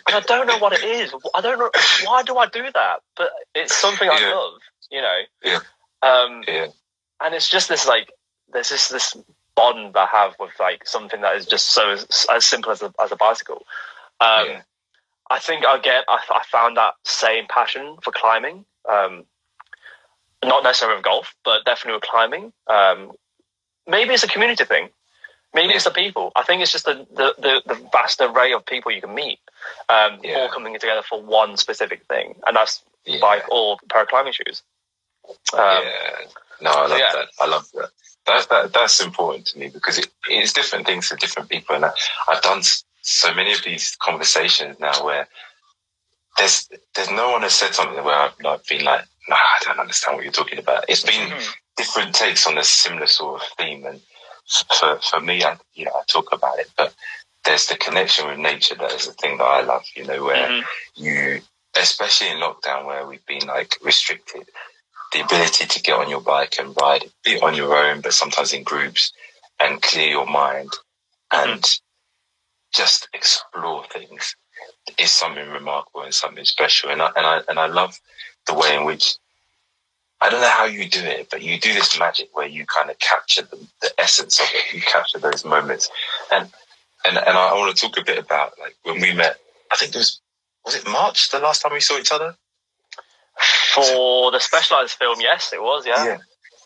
[0.06, 1.12] And I don't know what it is.
[1.34, 1.70] I don't know
[2.04, 4.34] why do I do that, but it's something I Yeah.
[4.34, 4.60] love.
[4.90, 5.20] You know.
[5.42, 5.60] Yeah.
[6.02, 6.66] Um, yeah.
[7.22, 8.12] and it's just this like
[8.52, 9.16] there's just this
[9.54, 12.92] bond I have with like something that is just so as, as simple as a,
[13.02, 13.64] as a bicycle.
[14.20, 14.62] Um, Yeah.
[15.30, 18.64] I think I get I, I found that same passion for climbing.
[18.88, 19.24] Um,
[20.44, 22.52] not necessarily with golf, but definitely with climbing.
[22.66, 23.12] Um,
[23.86, 24.90] maybe it's a community thing.
[25.54, 26.32] Maybe it's the people.
[26.34, 29.38] I think it's just the, the, the, the vast array of people you can meet,
[29.88, 30.36] um, Yeah.
[30.38, 33.20] all coming together for one specific thing, and that's Yeah.
[33.20, 34.62] bike or paraclimbing shoes.
[35.52, 36.10] Um, yeah.
[36.60, 37.12] No, I love yeah.
[37.14, 37.28] that.
[37.40, 37.90] I love that.
[38.26, 38.72] That's that.
[38.72, 41.90] That's important to me because it, it's different things for different people, and I,
[42.28, 42.62] I've done
[43.02, 45.28] so many of these conversations now where
[46.38, 49.78] there's there's no one has said something where I've like been like, nah, I don't
[49.78, 50.84] understand what you're talking about.
[50.88, 51.52] It's been Mhm.
[51.76, 54.00] different takes on a similar sort of theme, and
[54.46, 56.94] for for me, I you know I talk about it, but
[57.44, 59.84] there's the connection with nature that is the thing that I love.
[59.96, 60.64] You know, where Mhm.
[60.96, 61.42] you,
[61.76, 64.48] especially in lockdown where we've been like restricted,
[65.12, 68.52] the ability to get on your bike and ride, be on your own, but sometimes
[68.54, 69.12] in groups,
[69.60, 70.72] and clear your mind
[71.32, 71.64] and
[72.74, 74.36] just explore things
[74.98, 76.90] is something remarkable and something special.
[76.90, 77.98] And I, and I, and I love
[78.46, 79.16] the way in which,
[80.24, 82.90] I don't know how you do it, but you do this magic where you kind
[82.90, 84.74] of capture the, the essence of it.
[84.74, 85.90] You capture those moments.
[86.32, 86.50] And,
[87.04, 89.36] and, and I want to talk a bit about like when we met,
[89.70, 90.20] I think it was,
[90.64, 92.34] was it March the last time we saw each other?
[93.74, 95.86] For the Specialized film, yes, it was.
[95.86, 96.04] Yeah,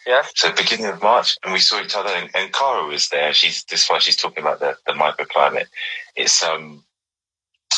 [0.07, 0.23] yeah.
[0.35, 3.33] So beginning of March, and we saw each other, and, and Cara was there.
[3.33, 5.67] She's this is why she's talking about the, the microclimate.
[6.17, 6.85] It's um,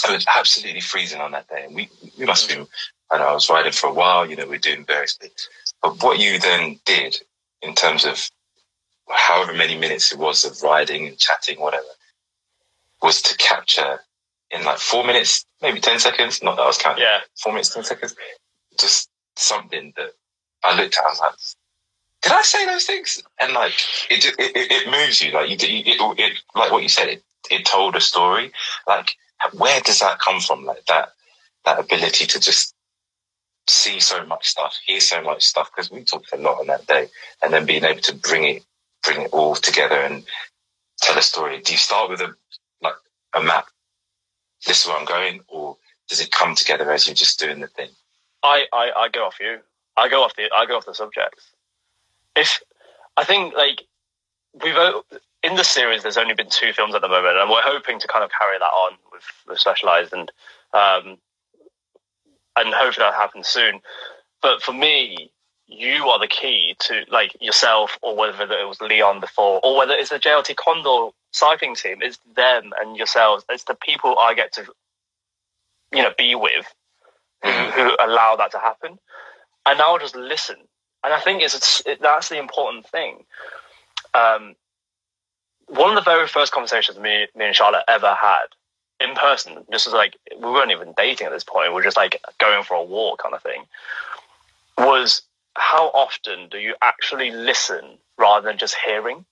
[0.08, 2.66] it was absolutely freezing on that day, and we we must have been.
[3.12, 4.28] And I was riding for a while.
[4.28, 5.48] You know, we are doing various bits.
[5.82, 7.16] But what you then did
[7.62, 8.30] in terms of
[9.08, 11.84] however many minutes it was of riding and chatting, whatever,
[13.02, 14.00] was to capture
[14.50, 16.42] in like four minutes, maybe ten seconds.
[16.42, 17.02] Not that I was counting.
[17.04, 18.14] Yeah, Four minutes, ten seconds.
[18.78, 20.12] Just something that
[20.64, 21.04] I looked at.
[21.04, 21.34] I was like,
[22.22, 23.22] did I say those things?
[23.40, 23.74] And like,
[24.10, 25.32] it it, it, it moves you.
[25.32, 27.08] Like you, it, it, like what you said.
[27.08, 28.52] It it told a story.
[28.86, 29.16] Like,
[29.54, 30.64] where does that come from?
[30.64, 31.10] Like that
[31.64, 32.74] that ability to just
[33.68, 35.70] see so much stuff, hear so much stuff.
[35.70, 37.08] Because we talked a lot on that day,
[37.42, 38.64] and then being able to bring it
[39.02, 40.24] bring it all together and
[41.00, 41.60] tell a story.
[41.60, 42.34] Do you start with a
[42.82, 42.94] like
[43.34, 43.66] a map?
[44.66, 45.76] This is where I'm going, or
[46.08, 47.88] does it come together as you're just doing the thing?
[48.42, 49.58] I, I, I go off you.
[49.96, 51.52] I go off the I go off the subjects.
[52.36, 52.60] If
[53.16, 53.82] I think like
[54.62, 54.76] we've
[55.42, 58.08] in the series, there's only been two films at the moment, and we're hoping to
[58.08, 60.30] kind of carry that on with, Specialized and
[60.74, 61.18] um,
[62.56, 63.80] and hopefully that happens soon.
[64.42, 65.30] But for me,
[65.66, 69.94] you are the key to like yourself, or whether it was Leon before, or whether
[69.94, 71.98] it's the JLT Condor cycling team.
[72.00, 73.44] It's them and yourselves.
[73.48, 74.66] It's the people I get to
[75.92, 76.66] you know be with
[77.44, 78.98] who, who allow that to happen.
[79.66, 80.56] And now I'll just listen.
[81.04, 83.24] And I think it's, it's it, that's the important thing.
[84.14, 84.54] Um,
[85.66, 88.46] one of the very first conversations me, me and Charlotte ever had
[89.00, 91.96] in person, just as like we weren't even dating at this point, we were just
[91.96, 93.64] like going for a walk kind of thing,
[94.78, 95.22] was
[95.56, 99.24] how often do you actually listen rather than just hearing?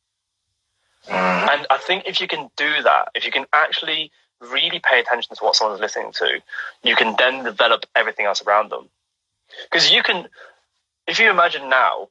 [1.06, 1.48] Mm.
[1.50, 4.10] And I think if you can do that, if you can actually
[4.40, 6.40] really pay attention to what someone's listening to,
[6.82, 8.88] you can then develop everything else around them.
[9.64, 10.28] Because you can,
[11.06, 12.08] if you imagine now,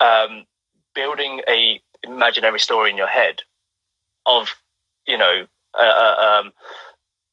[0.00, 0.44] um,
[0.94, 3.42] building a imaginary story in your head
[4.26, 4.54] of,
[5.06, 5.46] you know,
[5.80, 6.52] um,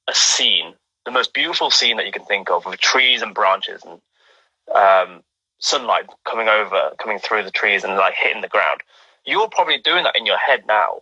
[0.08, 0.74] a scene,
[1.06, 4.02] the most beautiful scene that you can think of, with trees and branches and
[4.76, 5.24] um,
[5.60, 8.82] sunlight coming over, coming through the trees and like hitting the ground.
[9.26, 11.02] You're probably doing that in your head now,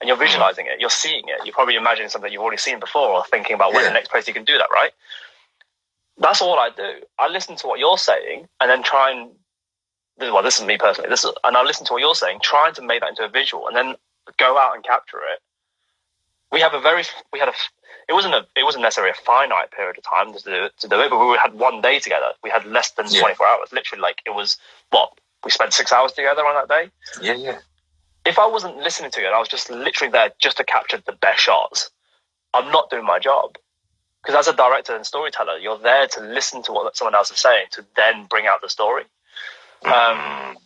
[0.00, 0.80] and you're visualizing it.
[0.80, 1.44] You're seeing it.
[1.44, 4.26] You're probably imagining something you've already seen before, or thinking about where the next place
[4.26, 4.68] you can do that.
[4.72, 4.90] Right?
[6.18, 7.00] That's all I do.
[7.18, 9.30] I listen to what you're saying, and then try and
[10.18, 11.08] well, this is me personally.
[11.08, 13.28] This is, and I listen to what you're saying, trying to make that into a
[13.28, 13.94] visual, and then
[14.38, 15.40] go out and capture it.
[16.52, 17.52] We have a very, we had a,
[18.08, 21.00] it wasn't a, it wasn't necessarily a finite period of time to do, to do
[21.00, 22.32] it, but we had one day together.
[22.42, 23.20] We had less than Yeah.
[23.20, 23.72] 24 hours.
[23.72, 24.56] Literally, like it was
[24.90, 25.12] what
[25.44, 26.90] we spent six hours together on that day.
[27.22, 27.58] Yeah, yeah.
[28.26, 30.98] If I wasn't listening to it, and I was just literally there just to capture
[31.04, 31.90] the best shots.
[32.52, 33.56] I'm not doing my job
[34.22, 37.38] because as a director and storyteller, you're there to listen to what someone else is
[37.38, 39.04] saying to then bring out the story.
[39.84, 40.56] Um, Mm.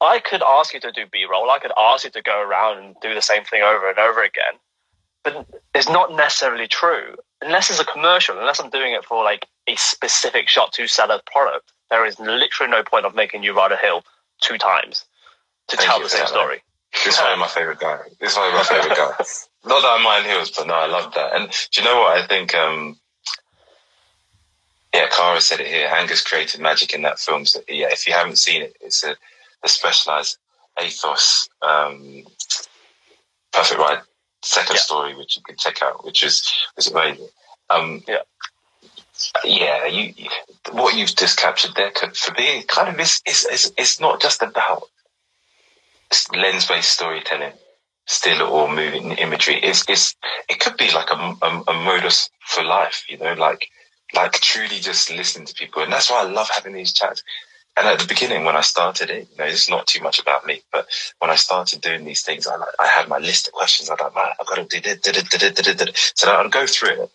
[0.00, 1.50] I could ask you to do B roll.
[1.50, 4.22] I could ask you to go around and do the same thing over and over
[4.22, 4.54] again.
[5.28, 7.16] But it's not necessarily true.
[7.42, 11.10] Unless it's a commercial, unless I'm doing it for like a specific shot to sell
[11.10, 14.02] a product, there is literally no point of making you ride a hill
[14.40, 15.04] two times
[15.68, 16.62] to Thank tell the same story.
[17.04, 17.98] This is one of my favorite guy.
[18.18, 19.12] This is one of my favorite guy.
[19.66, 21.34] Not that I mind hills, but no, I love that.
[21.34, 22.18] And do you know what?
[22.18, 22.96] I think, um,
[24.94, 25.88] yeah, Cara said it here.
[25.88, 27.44] Angus created magic in that film.
[27.44, 29.14] So, yeah, if you haven't seen it, it's a,
[29.62, 30.38] a Specialized
[30.82, 32.24] ethos, um,
[33.52, 34.00] perfect ride
[34.42, 34.82] second Yeah.
[34.82, 37.28] story, which you can check out, which is was amazing.
[37.70, 38.22] Um, Yeah.
[39.44, 40.30] yeah, you, you
[40.72, 44.20] what you've just captured there could, for me kind of is is is it's not
[44.20, 44.84] just about
[46.34, 47.52] lens based storytelling,
[48.06, 49.56] still or moving imagery.
[49.62, 50.16] It's it's
[50.48, 53.68] it could be like a, a, a modus for life, you know, like
[54.14, 57.22] like truly just listening to people, and that's why I love having these chats.
[57.78, 60.44] And at the beginning, when I started it, you know, it's not too much about
[60.44, 60.88] me, but
[61.20, 63.88] when I started doing these things, I I had my list of questions.
[63.88, 67.10] I'm like, man, I've got to do this, so I'd go through it.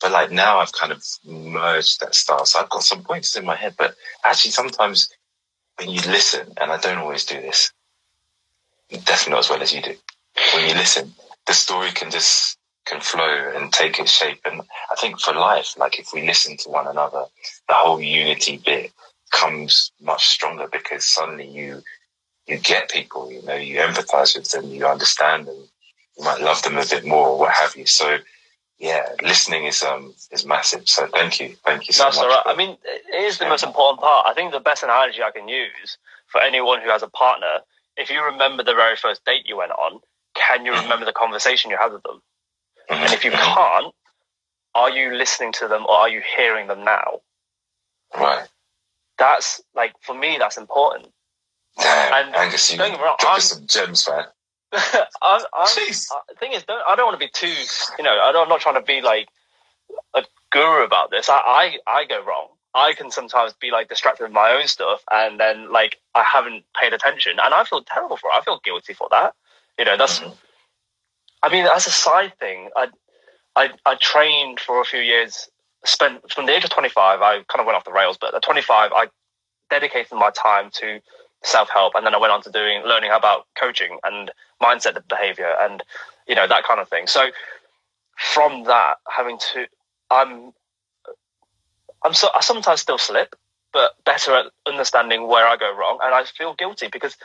[0.00, 2.46] But like now, I've kind of merged that style.
[2.46, 5.08] So I've got some points in my head, but actually, sometimes
[5.78, 7.72] when you listen, and I don't always do this,
[8.90, 9.96] definitely not as well as you do.
[10.54, 11.12] When you listen,
[11.46, 14.40] the story can just can flow and take its shape.
[14.44, 17.24] And I think for life, like if we listen to one another,
[17.66, 18.92] the whole unity bit
[19.34, 21.82] comes much stronger because suddenly you
[22.46, 25.56] you get people, you know, you empathize with them, you understand them,
[26.18, 27.86] you might love them a bit more, or what have you.
[27.86, 28.18] So
[28.78, 30.88] yeah, listening is um is massive.
[30.88, 32.24] So thank you, thank you so That's much.
[32.26, 32.42] all right.
[32.46, 34.26] I mean, it is the most important part.
[34.28, 37.60] I think the best analogy I can use for anyone who has a partner,
[37.96, 40.00] if you remember the very first date you went on,
[40.34, 42.22] can you remember the conversation you had with them?
[42.90, 43.54] Mhm, And if you mhm.
[43.54, 43.94] can't,
[44.74, 47.20] are you listening to them or are you hearing them now?
[48.16, 48.48] right,
[49.18, 51.08] That's like for me, that's important.
[51.78, 54.24] damn, And Angus, you don't get me wrong, I'm- some gems, man.
[55.22, 56.08] I'm, I'm, Jeez.
[56.12, 57.48] uh, the thing is, don't, I don't want to be too,
[57.98, 59.28] you know, I don't, I'm not trying to be like
[60.14, 61.28] a guru about this.
[61.28, 62.48] I, I, I go wrong.
[62.74, 66.64] I can sometimes be like distracted with my own stuff, and then like I haven't
[66.80, 68.34] paid attention, and I feel terrible for it.
[68.38, 69.34] I feel guilty for that.
[69.78, 70.20] You know, that's.
[70.20, 70.34] Mhm.
[71.42, 72.88] I mean, as a side thing, I,
[73.56, 75.48] I, I trained for a few years.
[75.84, 78.42] Spent from the age of 25, I kind of went off the rails, but at
[78.42, 79.08] 25, I
[79.70, 81.00] dedicated my time to
[81.42, 84.30] self help, and then I went on to doing learning about coaching and
[84.62, 85.82] mindset behavior, and
[86.26, 87.06] you know that kind of thing.
[87.06, 87.26] So
[88.16, 89.66] from that, having to,
[90.10, 90.52] I'm,
[92.04, 93.36] I'm so I sometimes still slip,
[93.72, 97.16] but better at understanding where I go wrong, and I feel guilty because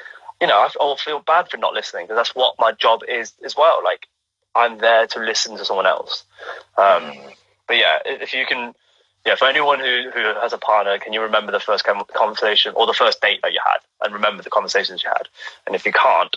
[0.41, 3.33] you know I will feel bad for not listening because that's what my job is
[3.43, 3.79] as well.
[3.83, 4.07] Like
[4.55, 6.25] I'm there to listen to someone else.
[6.77, 7.13] Um,
[7.69, 8.73] but yeah, if you can,
[9.27, 12.87] yeah, for anyone who, who has a partner, can you remember the first conversation or
[12.87, 15.29] the first date that you had and remember the conversations you had?
[15.67, 16.35] And if you can't,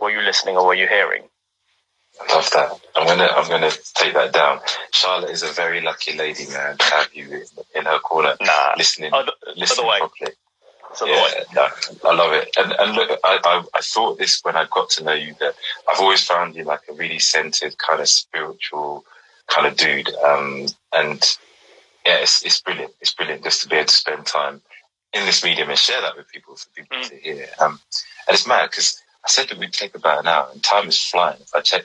[0.00, 1.24] were you listening or were you hearing?
[2.18, 2.80] I love that.
[2.94, 4.60] I'm gonna I'm gonna take that down.
[4.92, 7.42] Charlotte is a very lucky lady, man, to have you
[7.74, 9.98] in her corner, Nah, listening, other, listening way.
[9.98, 10.32] properly.
[11.02, 11.68] other Yeah, no,
[12.08, 12.48] I love it.
[12.58, 15.56] And and look, I, I I thought this when I got to know you that
[15.92, 19.04] I've always found you like a really centered, kind of spiritual
[19.48, 20.08] kind of dude.
[20.16, 21.22] Um, and
[22.04, 22.92] yeah, it's it's brilliant.
[23.00, 24.62] It's brilliant just to be able to spend time
[25.12, 27.08] in this medium and share that with people for people Mm.
[27.08, 27.46] to hear.
[27.58, 27.80] Um,
[28.28, 31.02] and it's mad because I said that we'd take about an hour, and time is
[31.02, 31.40] flying.
[31.40, 31.84] If I check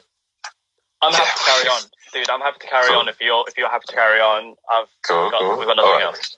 [1.01, 1.81] I'm happy to carry on,
[2.13, 2.29] dude.
[2.29, 2.97] I'm happy to carry Cool.
[2.99, 4.55] on if you're if you're happy to carry on.
[4.71, 5.57] I've Cool, got, cool.
[5.57, 6.03] we've got nothing right.
[6.03, 6.37] else.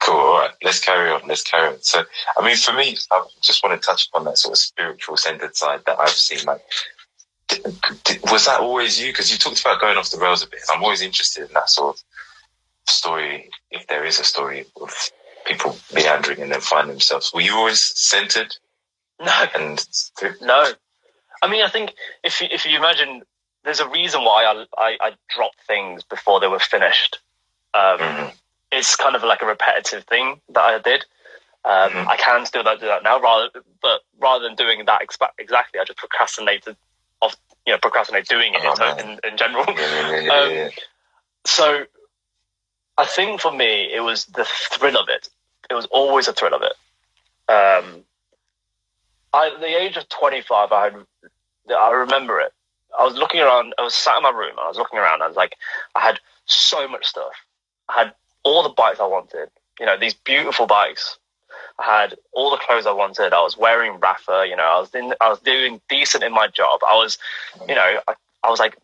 [0.00, 0.16] Cool.
[0.16, 0.50] All right.
[0.62, 1.22] Let's carry on.
[1.26, 1.80] Let's carry on.
[1.80, 2.04] So,
[2.36, 5.56] I mean, for me, I just want to touch upon that sort of spiritual centered
[5.56, 6.44] side that I've seen.
[6.44, 6.60] Like,
[8.30, 9.08] was that always you?
[9.12, 10.60] Because you talked about going off the rails a bit.
[10.72, 12.02] I'm always interested in that sort of
[12.86, 14.92] story, if there is a story of
[15.46, 17.32] people meandering and then find themselves.
[17.34, 18.56] Were you always centered
[19.20, 19.86] No, and
[20.40, 20.72] no.
[21.42, 21.92] I mean, I think
[22.22, 23.22] if you, if you imagine,
[23.64, 27.18] there's a reason why I, I, I dropped things before they were finished.
[27.74, 28.32] Um, Mhm.
[28.72, 31.04] It's kind of like a repetitive thing that I did.
[31.64, 32.08] Um, Mhm.
[32.08, 33.50] I can still do that now, rather,
[33.80, 36.76] but rather than doing that expa- exactly, I just procrastinated
[37.24, 39.64] of you know procrastinate doing it Oh, in, in, general.
[39.68, 40.70] yeah, yeah, yeah, Um.
[41.46, 41.84] So
[42.96, 45.28] I think for me, it was the thrill of it.
[45.70, 46.72] It was always a thrill of it.
[47.52, 48.04] Um,
[49.32, 50.94] I, at the age of 25, I had,
[51.76, 52.52] I remember it.
[52.98, 55.26] I was looking around, I was sat in my room, I was looking around, I
[55.26, 55.56] was like,
[55.96, 57.32] I had so much stuff.
[57.88, 58.14] I had
[58.44, 59.50] all the bikes I wanted,
[59.80, 61.18] you know, these beautiful bikes.
[61.78, 63.32] I had all the clothes I wanted.
[63.32, 66.46] I was wearing Rapha, you know, I was in, I was doing decent in my
[66.46, 66.80] job.
[66.88, 67.18] I was,
[67.68, 68.14] you know, I,
[68.44, 68.76] I was like,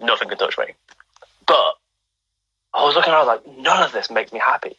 [0.00, 0.66] nothing could touch me.
[1.46, 1.74] But
[2.74, 4.76] I was looking around, I was like, none of this makes me happy.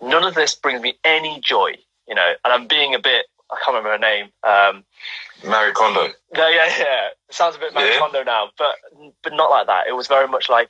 [0.00, 1.74] None of this brings me any joy,
[2.08, 2.32] you know.
[2.44, 4.30] And I'm being a bit, I can't remember her name.
[4.42, 4.84] Um,
[5.44, 6.08] Marie Kondo.
[6.34, 7.08] no, yeah, yeah.
[7.28, 7.98] It sounds a bit Mary Yeah.
[7.98, 8.74] Kondo now, but
[9.22, 9.86] but not like that.
[9.88, 10.68] It was very much like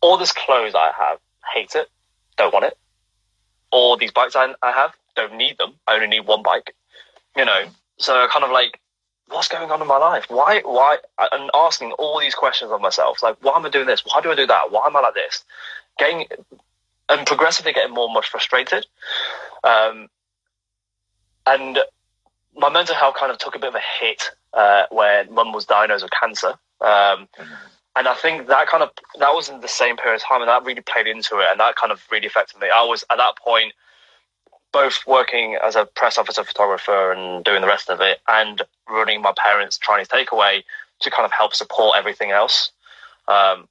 [0.00, 1.18] all this clothes I have,
[1.52, 1.88] hate it,
[2.36, 2.76] don't want it.
[3.74, 5.72] All these bikes I, I have, don't need them.
[5.88, 6.74] I only need one bike.
[7.36, 7.62] You know,
[7.98, 8.80] so kind of like,
[9.28, 10.26] what's going on in my life?
[10.28, 10.98] Why, why?
[11.32, 14.04] And asking all these questions of myself, like, why am I doing this?
[14.06, 14.70] Why do I do that?
[14.70, 15.44] Why am I like this?
[15.98, 16.26] Getting
[17.08, 18.86] and progressively getting more and more frustrated.
[19.62, 20.08] Um,
[21.46, 21.78] and
[22.56, 24.22] my mental health kind of took a bit of a hit
[24.52, 26.54] uh, when mum was diagnosed with cancer.
[26.80, 27.28] Um,
[27.96, 30.48] and I think that kind of that was in the same period of time, and
[30.48, 32.68] that really played into it, and that kind of really affected me.
[32.74, 33.72] I was at that point
[34.72, 39.22] both working as a press officer photographer and doing the rest of it, and running
[39.22, 40.62] my parents' Chinese takeaway
[41.00, 42.72] to kind of help support everything else.
[43.28, 43.68] Um,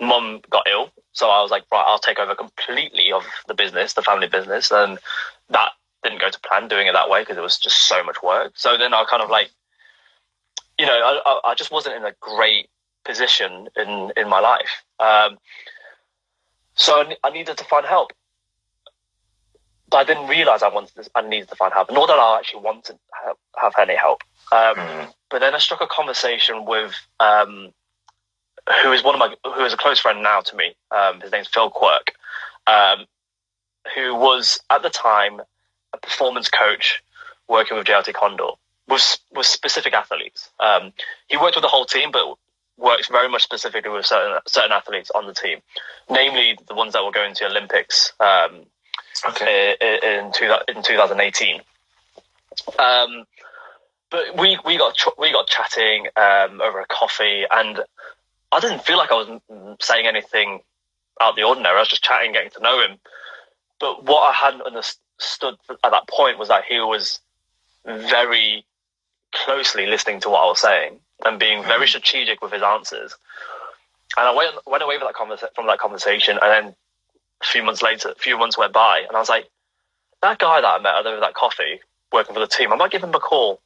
[0.00, 3.94] Mum got ill, so I was like, right, I'll take over completely of the business,
[3.94, 4.98] the family business, and
[5.48, 5.72] that
[6.04, 8.52] didn't go to plan doing it that way because it was just so much work.
[8.54, 9.50] So then I kind of like,
[10.78, 12.70] you know, I- I just wasn't in a great
[13.08, 14.72] position in in my life.
[15.00, 15.38] Um,
[16.74, 18.12] so I, I needed to find help,
[19.90, 22.38] but I didn't realize I wanted this, I needed to find help, nor that I
[22.38, 24.22] actually wanted to have, have any help.
[24.52, 25.14] Um, Mhm.
[25.30, 27.72] but then I struck a conversation with um,
[28.82, 30.74] who is one of my who is a close friend now to me.
[30.90, 32.12] Um, his name's Phil Quirk,
[32.66, 33.06] um,
[33.94, 35.40] who was at the time
[35.92, 37.02] a performance coach
[37.48, 38.50] working with JLT Condor
[38.88, 40.48] with with specific athletes.
[40.60, 40.92] Um,
[41.28, 42.34] he worked with the whole team, but
[42.78, 45.60] works very much specifically with certain certain athletes on the team,
[46.08, 48.64] namely the ones that were going to Olympics um,
[49.26, 49.76] Okay.
[49.80, 51.60] i- i- in, two, in 2018.
[52.78, 53.24] Um,
[54.10, 57.80] but we, we got we got chatting um, over a coffee, and
[58.52, 59.40] I didn't feel like I was
[59.80, 60.60] saying anything
[61.20, 61.76] out of the ordinary.
[61.76, 62.98] I was just chatting, getting to know him.
[63.80, 67.20] But what I hadn't understood at that point was that he was
[67.84, 68.64] very
[69.32, 73.16] closely listening to what I was saying and being very strategic with his answers.
[74.16, 76.74] And I went went away that conversa- from that conversation, and then
[77.42, 79.48] a few months later, a few months went by, and I was like,
[80.22, 81.80] that guy that I met over that coffee,
[82.12, 83.60] working for the team, I might give him a call.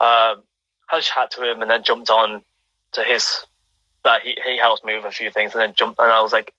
[0.00, 0.42] Um,
[0.86, 2.42] had chat to him, and then jumped on
[2.92, 3.44] to his.
[4.04, 6.32] That he he helps me with a few things, and then jumped, and I was
[6.32, 6.54] like,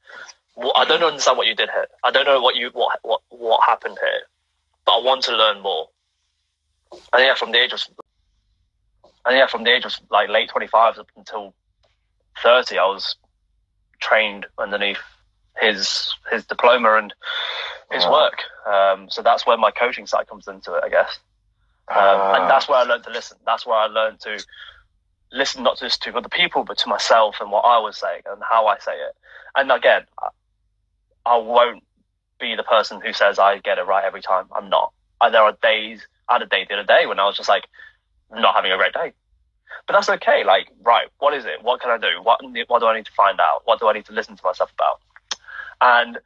[0.75, 1.87] I don't understand what you did here.
[2.03, 4.21] I don't know what you what what what happened here,
[4.85, 5.87] but I want to learn more.
[7.13, 7.81] And yeah, from the age of
[9.27, 11.53] and yeah, from the age of like late twenty five up until
[12.41, 13.15] thirty, I was
[14.01, 14.99] trained underneath
[15.59, 17.13] his his diploma and
[17.91, 18.11] his Wow.
[18.11, 18.43] work.
[18.67, 21.19] Um, so that's where my coaching side comes into it, I guess.
[21.89, 22.35] Um, Ah.
[22.35, 23.37] and that's where I learned to listen.
[23.45, 24.43] That's where I learned to
[25.31, 28.41] listen not just to other people, but to myself and what I was saying and
[28.49, 29.15] how I say it.
[29.55, 30.29] And again, I,
[31.25, 31.83] I won't
[32.39, 34.47] be the person who says I get it right every time.
[34.55, 34.93] I'm not.
[35.21, 36.07] And there are days.
[36.29, 37.65] I had a day the other day when I was just like
[38.31, 39.13] not having a great day.
[39.85, 40.43] But that's okay.
[40.43, 41.61] Like, right, what is it?
[41.63, 42.21] What can I do?
[42.21, 43.61] What what do I need to find out?
[43.65, 44.99] What do I need to listen to myself about?
[45.81, 46.19] And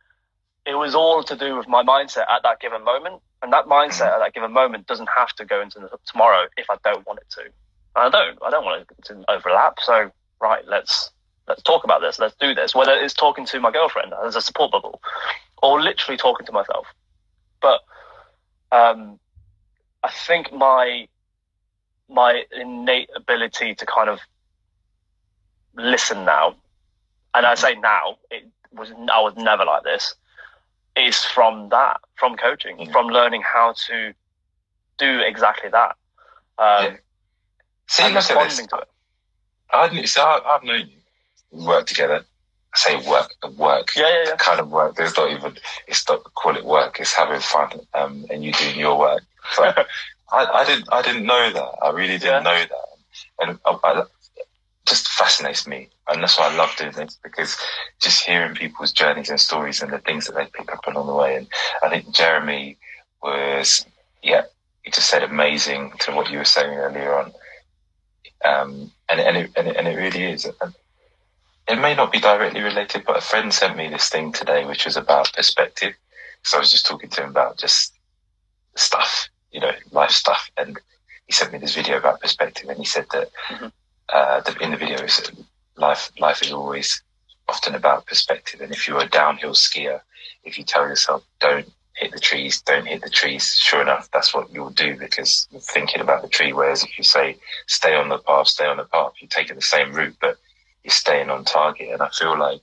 [0.65, 3.21] it was all to do with my mindset at that given moment.
[3.41, 6.77] And that mindset at that given moment doesn't have to go into tomorrow if I
[6.83, 7.41] don't want it to.
[7.41, 7.53] And
[7.95, 8.37] I don't.
[8.43, 9.79] I don't want it to overlap.
[9.81, 11.11] So right, let's
[11.47, 12.19] let's talk about this.
[12.19, 12.75] Let's do this.
[12.75, 15.01] Whether it's talking to my girlfriend as a support bubble,
[15.61, 16.87] or literally talking to myself.
[17.61, 17.81] But
[18.71, 19.19] um,
[20.03, 21.07] I think my
[22.11, 24.19] my innate ability to kind of
[25.75, 26.55] listen now,
[27.33, 28.43] and I say now, it
[28.73, 30.15] was I was never like this.
[30.97, 32.91] is from that, from coaching, Mhm.
[32.91, 34.13] from learning how to
[34.97, 35.95] do exactly that.
[36.57, 36.97] Um, Yeah.
[37.87, 38.29] See, look at this.
[38.29, 38.89] responding to it.
[39.71, 40.97] I, so I, I've known you.
[41.65, 42.25] Work together.
[42.73, 43.95] I say work, work.
[43.95, 44.35] Yeah, yeah, yeah.
[44.35, 44.95] kind of work.
[44.97, 45.57] There's not even,
[45.87, 46.99] it's not call it work.
[46.99, 49.23] It's having fun, um, and you doing your work.
[49.57, 49.87] But
[50.31, 51.71] I, I didn't, I didn't know that.
[51.83, 52.87] I really didn't know that,
[53.39, 54.03] and I, I,
[54.87, 57.57] just fascinates me, and that's why I love doing this because
[57.99, 61.13] just hearing people's journeys and stories and the things that they pick up along the
[61.15, 61.35] way.
[61.37, 61.47] And
[61.83, 62.77] I think Jeremy
[63.21, 63.85] was,
[64.23, 64.43] yeah,
[64.83, 67.31] he just said amazing to what you were saying earlier on.
[68.43, 70.45] Um, and, and, it, and, it, and it really is.
[71.67, 74.85] It may not be directly related, but a friend sent me this thing today, which
[74.85, 75.93] was about perspective.
[76.43, 77.93] So I was just talking to him about just
[78.75, 80.49] stuff, you know, life stuff.
[80.57, 80.79] And
[81.27, 82.69] he sent me this video about perspective.
[82.69, 83.71] And he said that Mhm.
[84.09, 85.35] uh, in the video, he said,
[85.77, 87.03] life, life is always
[87.47, 88.61] often about perspective.
[88.61, 90.01] And if you're a downhill skier,
[90.43, 94.33] if you tell yourself, don't hit the trees, don't hit the trees, sure enough, that's
[94.33, 96.53] what you'll do because you're thinking about the tree.
[96.53, 97.37] Whereas if you say,
[97.67, 100.37] stay on the path, stay on the path, you're taking the same route, but
[100.83, 101.89] you're staying on target.
[101.91, 102.61] And I feel like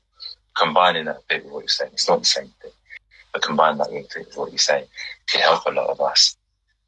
[0.57, 2.72] combining that bit with what you're saying, it's not the same thing,
[3.32, 4.86] but combine that with what you're saying
[5.28, 6.38] can help a lot of us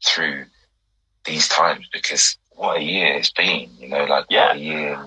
[0.05, 0.45] through
[1.25, 4.47] these times because what a year it's been, you know, like Yeah.
[4.47, 5.05] what a year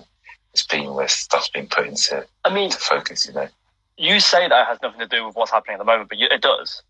[0.53, 3.49] it's been where stuff's been put into I mean, to focus, you know.
[3.97, 6.19] you say that it has nothing to do with what's happening at the moment, but
[6.19, 6.83] you, it does.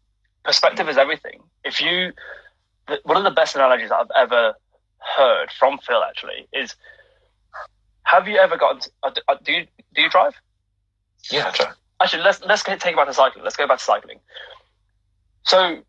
[0.44, 1.40] Perspective is everything.
[1.64, 2.12] If you,
[2.88, 4.54] the, one of the best analogies I've ever
[5.16, 6.74] heard from Phil actually is,
[8.04, 8.80] have you ever gotten?
[8.80, 10.34] To, uh, uh, do you do you drive?
[11.30, 11.72] Yeah, I try.
[12.02, 13.44] Actually, let's let's get, take it back to cycling.
[13.44, 14.20] Let's go back to cycling.
[15.44, 15.82] So,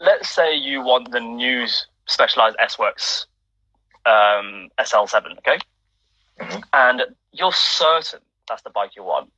[0.00, 1.66] let's say you want the new
[2.06, 3.26] Specialized S Works
[4.06, 5.58] um, SL7, okay?
[6.40, 6.62] Mhm.
[6.72, 9.30] And you're certain that's the bike you want.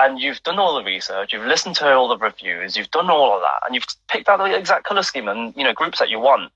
[0.00, 3.34] And you've done all the research, you've listened to all the reviews, you've done all
[3.34, 6.08] of that, and you've picked out the exact color scheme and you know groups that
[6.08, 6.52] you want.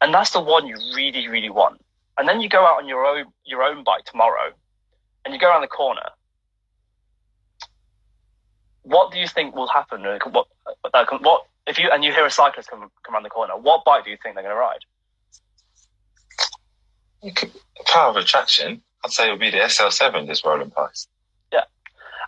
[0.00, 1.80] And that's the one you really, really want.
[2.18, 4.52] And then you go out on your own your own bike tomorrow,
[5.24, 6.10] and you go around the corner,
[8.82, 10.04] what do you think will happen?
[10.04, 10.48] Uh, What,
[10.92, 13.56] uh, what if you and you hear a cyclist come come around the corner?
[13.56, 14.84] What bike do you think they're going to ride?
[17.86, 21.08] Power of attraction, I'd say it would be the SL7 just rolling past.
[21.52, 21.64] Yeah,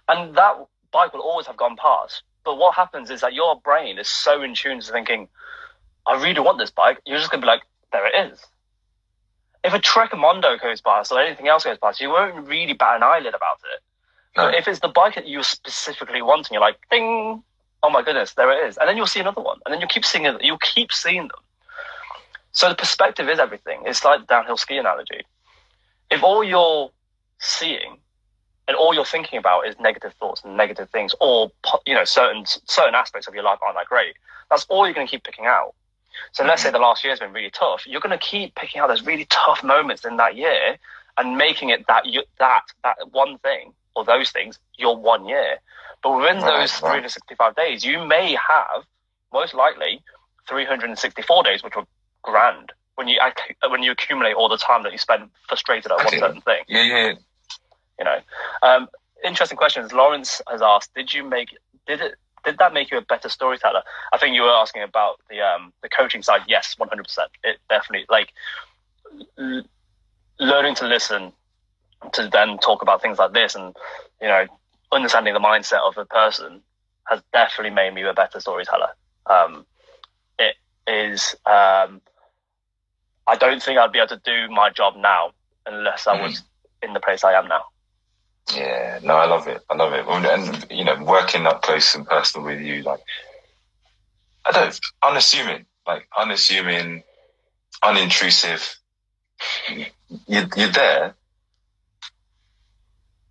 [0.09, 0.55] and that
[0.93, 2.23] bike will always have gone past.
[2.45, 5.29] But what happens is that your brain is so in tune to thinking,
[6.07, 7.01] I really want this bike.
[7.07, 8.39] You're just going to be like, there it is.
[9.65, 12.97] If a Trek Emonda goes past or anything else goes past, you won't really bat
[12.97, 13.83] an eyelid about it.
[14.37, 14.45] No.
[14.45, 17.43] But if it's the bike that you're specifically want, and you're like, ding,
[17.85, 18.79] oh my goodness, there it is.
[18.79, 19.59] And then you'll see another one.
[19.65, 20.43] And then you'll keep seeing it.
[20.43, 21.43] You'll keep seeing them.
[22.53, 23.83] So the perspective is everything.
[23.85, 25.21] It's like the downhill ski analogy.
[26.11, 26.91] If all you're
[27.39, 27.99] seeing
[28.67, 31.51] and all you're thinking about is negative thoughts and negative things, or
[31.85, 34.15] you know certain certain aspects of your life aren't that great.
[34.51, 35.75] That's all you're going to keep picking out.
[36.33, 36.77] So let's say mm-hmm.
[36.77, 37.87] the last year has been really tough.
[37.87, 40.79] You're going to keep picking out those really tough moments in that year
[41.19, 45.59] and making it that you, that that one thing or those things your one year.
[46.03, 46.91] But within Right, those right.
[46.93, 48.85] 365 days, you may have
[49.33, 50.03] most likely
[50.49, 51.87] 364 days, which were
[52.23, 53.19] grand when you
[53.69, 56.83] when you accumulate all the time that you spend frustrated at one certain thing Yeah,
[56.83, 57.13] yeah.
[57.99, 58.19] you know.
[58.63, 58.89] Um,
[59.25, 59.93] interesting questions.
[59.93, 61.49] Lawrence has asked, did you make
[61.87, 62.15] did it
[62.45, 63.83] did that make you a better storyteller?
[64.13, 66.43] I think you were asking about the um, the coaching side.
[66.47, 67.31] Yes, one hundred percent.
[67.43, 68.33] It definitely like
[69.39, 69.65] l-
[70.39, 71.33] learning to listen
[72.13, 73.75] to then talk about things like this, and
[74.21, 74.47] you know,
[74.93, 76.61] understanding the mindset of a person
[77.09, 78.89] has definitely made me a better storyteller.
[79.27, 79.67] Um,
[80.39, 81.35] it is.
[81.47, 82.01] Um,
[83.27, 85.33] I don't think I'd be able to do my job now
[85.67, 86.43] unless I was
[86.83, 87.65] in the place I am now.
[88.55, 89.63] Yeah, no, I love it.
[89.71, 90.05] I love it.
[90.07, 93.01] And, you know, working up close and personal with you, like,
[94.45, 97.03] I don't, unassuming, like, unassuming,
[97.83, 98.77] unintrusive.
[100.27, 101.15] You're, you're there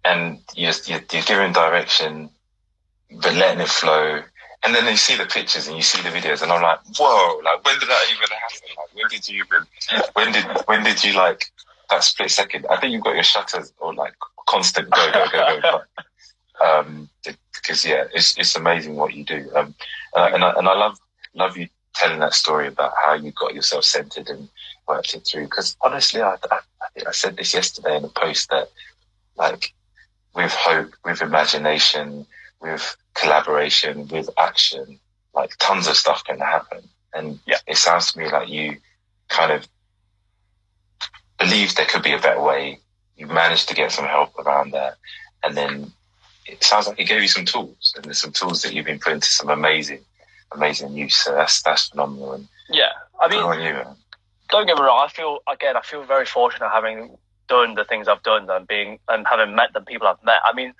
[0.04, 2.30] and you're, you're, you're giving direction,
[3.12, 4.22] but letting it flow.
[4.66, 7.42] And then you see the pictures and you see the videos and I'm like, whoa,
[7.44, 8.70] like, when did that even happen?
[8.78, 11.52] Like, when did you even, when did, when did you like,
[11.90, 12.66] that split second?
[12.70, 14.14] I think you've got your shutters or like
[14.48, 15.82] constant go, go, go, go.
[16.60, 17.10] But, um,
[17.54, 19.50] because yeah, it's, it's amazing what you do.
[19.54, 19.76] Um,
[20.16, 20.98] uh, and I, and I love,
[21.34, 24.50] love you telling that story about how you got yourself centered and
[24.88, 25.44] worked it through.
[25.44, 28.70] Because honestly, I, I, I think I said this yesterday in a post that
[29.36, 29.74] like
[30.36, 32.26] with hope, with imagination,
[32.62, 35.00] with collaboration, with action,
[35.34, 36.88] like tons of stuff can happen.
[37.14, 37.60] And Yeah.
[37.68, 38.78] it sounds to me like you
[39.30, 39.68] kind of
[41.38, 42.80] believed there could be a better way.
[43.16, 44.96] You managed to get some help around that.
[45.44, 45.92] And then
[46.46, 49.00] it sounds like he gave you some tools, and there's some tools that you've been
[49.00, 50.04] putting to some amazing,
[50.52, 51.16] amazing use.
[51.18, 52.34] So that's that's phenomenal.
[52.34, 53.84] And Yeah, I mean, you,
[54.50, 55.06] don't get me wrong.
[55.06, 57.18] I feel again, I feel very fortunate having
[57.54, 60.40] done the things I've done and being and having met the people I've met.
[60.44, 60.74] I mean,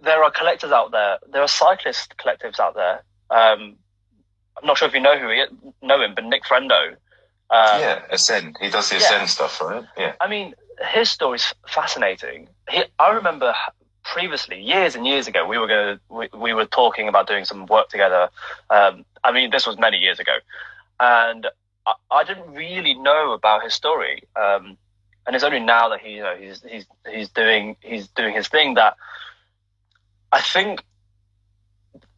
[0.00, 1.18] there are collectors out there.
[1.32, 3.02] There are cyclist collectives out there.
[3.30, 3.76] Um,
[4.56, 5.44] I'm not sure if you know who he
[5.82, 6.82] know him, but Nick Frendo.
[7.50, 8.56] Um, yeah, Ascend.
[8.60, 9.02] He does the yeah.
[9.02, 9.84] Ascend stuff, right?
[9.98, 10.12] Yeah.
[10.20, 10.54] I mean,
[10.92, 12.48] his story's fascinating.
[12.70, 13.52] He, I remember
[14.04, 17.66] previously, years and years ago, we were going we, we were talking about doing some
[17.66, 18.28] work together.
[18.70, 20.36] Um, I mean, this was many years ago,
[21.00, 21.48] and
[21.86, 24.22] I, I didn't really know about his story.
[24.36, 24.76] Um,
[25.26, 28.48] and it's only now that he, you know, he's he's he's doing he's doing his
[28.48, 28.96] thing that
[30.32, 30.82] I think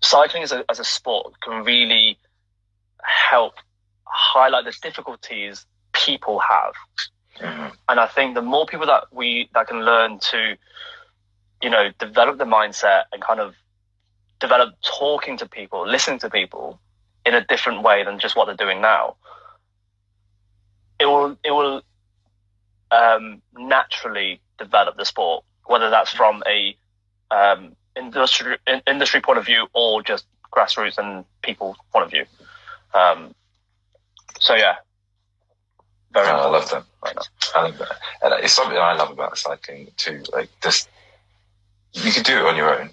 [0.03, 2.19] cycling as a as a sport can really
[3.03, 3.55] help
[4.05, 6.75] highlight the difficulties people have
[7.41, 7.77] Mhm.
[7.89, 10.57] and I think the more people that we that can learn to,
[11.63, 13.55] you know, develop the mindset and kind of
[14.41, 16.81] develop talking to people, listening to people
[17.27, 19.17] in a different way than just what they're doing now,
[20.99, 21.83] it will it will
[22.91, 26.77] um, naturally develop the sport, whether that's from a
[27.31, 32.25] um, industry in, industry point of view or just grassroots and people point of view.
[32.95, 33.35] Um,
[34.39, 34.77] so yeah,
[36.13, 36.29] very.
[36.29, 36.85] Oh, I love that.
[37.05, 37.17] Right.
[37.55, 37.97] I love that.
[38.23, 40.23] And it's something I love about cycling too.
[40.33, 40.89] Like this,
[41.93, 42.91] you can do it on your own.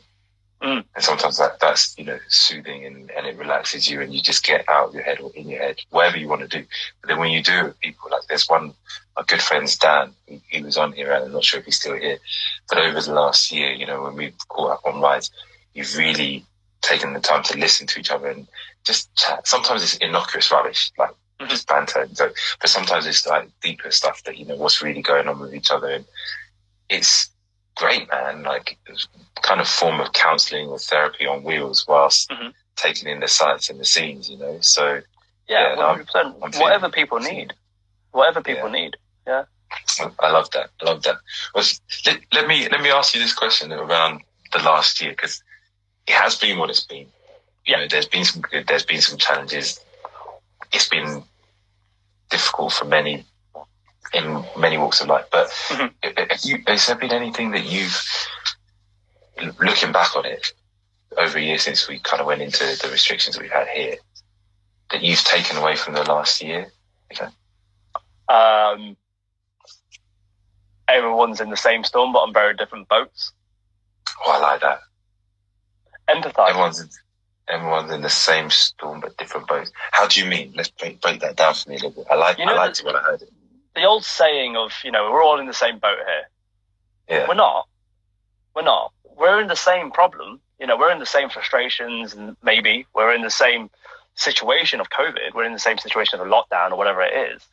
[0.63, 0.85] Mm.
[0.95, 4.45] And sometimes that, that's, you know, soothing and, and it relaxes you and you just
[4.45, 6.65] get out of your head or in your head, whatever you want to do.
[7.01, 8.73] But then when you do it with people, like there's one,
[9.17, 11.79] my good friend's Dan, he, he was on here and I'm not sure if he's
[11.79, 12.17] still here,
[12.69, 15.31] but over the last year, you know, when we caught up on rides,
[15.73, 16.45] you've really
[16.81, 18.47] taken the time to listen to each other and
[18.85, 19.45] just chat.
[19.47, 21.11] Sometimes it's innocuous rubbish, like
[21.41, 21.49] Mhm.
[21.49, 22.07] just banter.
[22.13, 25.53] So, but sometimes it's like deeper stuff that, you know, what's really going on with
[25.53, 25.89] each other.
[25.89, 26.05] And
[26.89, 27.32] it's
[27.75, 28.43] great, man.
[28.43, 29.07] Like it's
[29.41, 32.53] kind of form of counseling or therapy on wheels whilst Mhm.
[32.75, 34.59] taking in the sights and the scenes, you know?
[34.61, 35.01] So
[35.47, 36.35] Yeah, Yeah, no, one hundred percent.
[36.41, 37.53] I'm Whatever people need,
[38.11, 38.81] whatever people Yeah.
[38.81, 38.97] need.
[39.27, 39.43] Yeah,
[40.19, 40.69] I love that.
[40.81, 41.17] I love that.
[41.53, 41.65] Well,
[42.05, 44.21] let, let me, let me ask you this question around
[44.53, 45.43] the last year because
[46.07, 47.07] it has been what it's been.
[47.65, 49.79] You know, there's been some good, there's been some challenges.
[50.71, 51.23] It's been
[52.29, 53.25] difficult for many
[54.13, 55.25] in many walks of life.
[55.31, 56.45] But Mhm.
[56.45, 58.05] you, has there been anything that you've,
[59.59, 60.53] looking back on it
[61.17, 63.97] over a year since we kind of went into the restrictions we've had here,
[64.91, 66.71] that you've taken away from the last year?
[68.29, 68.95] Um,
[70.87, 73.31] everyone's in the same storm, but on very different boats.
[74.25, 74.79] Oh, I like that.
[76.09, 76.49] Empathize.
[76.49, 76.89] Everyone's in,
[77.47, 79.71] everyone's in the same storm but different boats.
[79.91, 80.53] How do you mean?
[80.55, 82.07] Let's break, break that down for me a little bit.
[82.11, 83.29] I like You know I liked that- it when I heard it.
[83.75, 87.19] The old saying of, you know, we're all in the same boat here.
[87.19, 87.27] Yeah.
[87.27, 87.67] We're not.
[88.55, 88.93] We're not.
[89.17, 90.39] We're in the same problem.
[90.59, 93.69] You know, we're in the same frustrations and maybe we're in the same
[94.15, 95.33] situation of COVID.
[95.33, 97.45] We're in the same situation of a lockdown or whatever it is.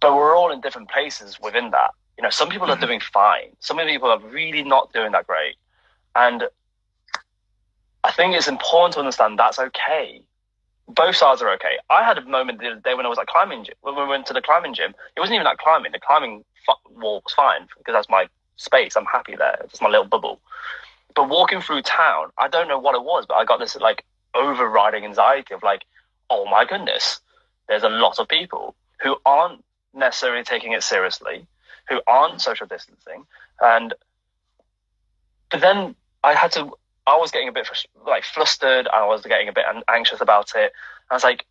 [0.00, 1.90] But we're all in different places within that.
[2.16, 2.76] You know, some people Mhm.
[2.76, 3.56] are doing fine.
[3.60, 5.56] Some people are really not doing that great.
[6.14, 6.48] And
[8.04, 10.22] I think it's important to understand that's okay.
[10.94, 11.78] Both sides are okay.
[11.88, 14.06] I had a moment the other day when I was at climbing gym, when we
[14.06, 14.94] went to the climbing gym.
[15.16, 15.92] It wasn't even that climbing.
[15.92, 16.44] The climbing
[16.96, 18.96] wall was fine because that's my space.
[18.96, 19.58] I'm happy there.
[19.64, 20.40] It's my little bubble.
[21.14, 24.04] But walking through town, I don't know what it was, but I got this like
[24.34, 25.84] overriding anxiety of like,
[26.28, 27.20] oh my goodness,
[27.68, 29.64] there's a lot of people who aren't
[29.94, 31.46] necessarily taking it seriously,
[31.88, 33.24] who aren't social distancing,
[33.60, 33.94] and
[35.50, 36.72] but then I had to.
[37.10, 37.68] I was getting a bit
[38.06, 38.86] like flustered.
[38.88, 40.72] I was getting a bit anxious about it.
[41.10, 41.44] I was like,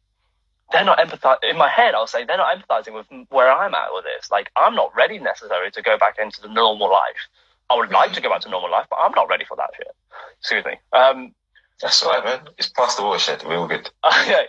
[0.72, 1.50] they're not empathizing.
[1.50, 4.32] In my head, I'll say they're not empathizing with where I'm at with this.
[4.32, 7.28] Like, I'm not ready necessarily to go back into the normal life.
[7.70, 9.72] I would like to go back to normal life, but I'm not ready for that
[9.76, 9.94] shit.
[10.40, 10.78] Excuse me.
[10.94, 11.34] Um,
[11.82, 12.40] That's all right, man.
[12.58, 13.44] It's past the watershed.
[13.46, 13.90] We're all good.
[14.06, 14.46] okay,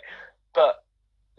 [0.54, 0.84] but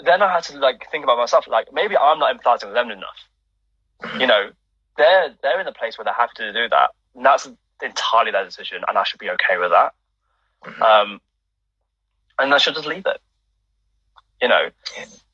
[0.04, 1.48] then I had to like think about myself.
[1.48, 4.20] Like, maybe I'm not empathizing with them enough.
[4.20, 4.50] You know,
[4.98, 6.90] they're they're in a place where they're happy to do that.
[7.16, 7.48] And that's
[7.82, 9.94] entirely their decision, and I should be okay with that.
[10.66, 10.82] Mhm.
[10.82, 11.22] Um,
[12.40, 13.22] and I should just leave it.
[14.42, 14.70] You know,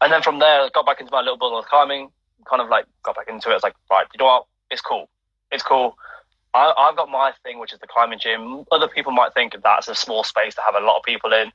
[0.01, 2.11] and then from there, I got back into my little bubble of climbing.
[2.45, 3.53] Kind of like got back into it.
[3.53, 4.45] I was like, right, you know what?
[4.69, 5.09] It's cool.
[5.51, 5.97] It's cool.
[6.53, 8.65] I, I've got my thing, which is the climbing gym.
[8.71, 11.51] Other people might think that's a small space to have a lot of people in.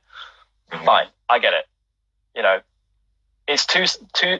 [0.71, 0.85] Mhm.
[0.85, 1.67] Fine, I get it.
[2.35, 2.61] You know,
[3.47, 4.39] it's two two.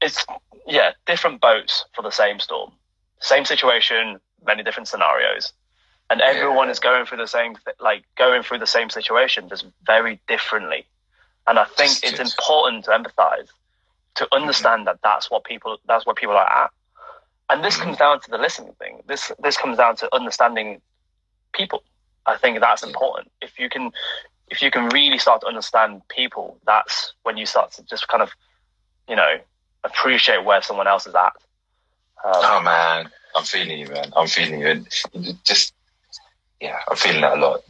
[0.00, 0.24] It's
[0.66, 2.72] yeah, different boats for the same storm,
[3.20, 5.52] same situation, many different scenarios,
[6.10, 6.72] and everyone Yeah.
[6.72, 10.86] is going through the same th- like going through the same situation just very differently.
[11.46, 13.48] And I think Just- it's just- important to empathize,
[14.16, 16.70] to understand that that's what people that's where people are at.
[17.50, 17.82] And this Mhm.
[17.82, 19.02] comes down to the listening thing.
[19.06, 20.80] This this comes down to understanding
[21.52, 21.82] people.
[22.26, 23.32] I think that's important.
[23.40, 23.92] If you can,
[24.48, 28.22] if you can really start to understand people, that's when you start to just kind
[28.22, 28.32] of,
[29.08, 29.40] you know,
[29.84, 31.34] appreciate where someone else is at.
[32.24, 34.12] Um, oh man, I'm feeling you, man.
[34.16, 34.88] I'm feeling you, and
[35.44, 35.74] just
[36.60, 37.60] yeah, I'm feeling that a lot.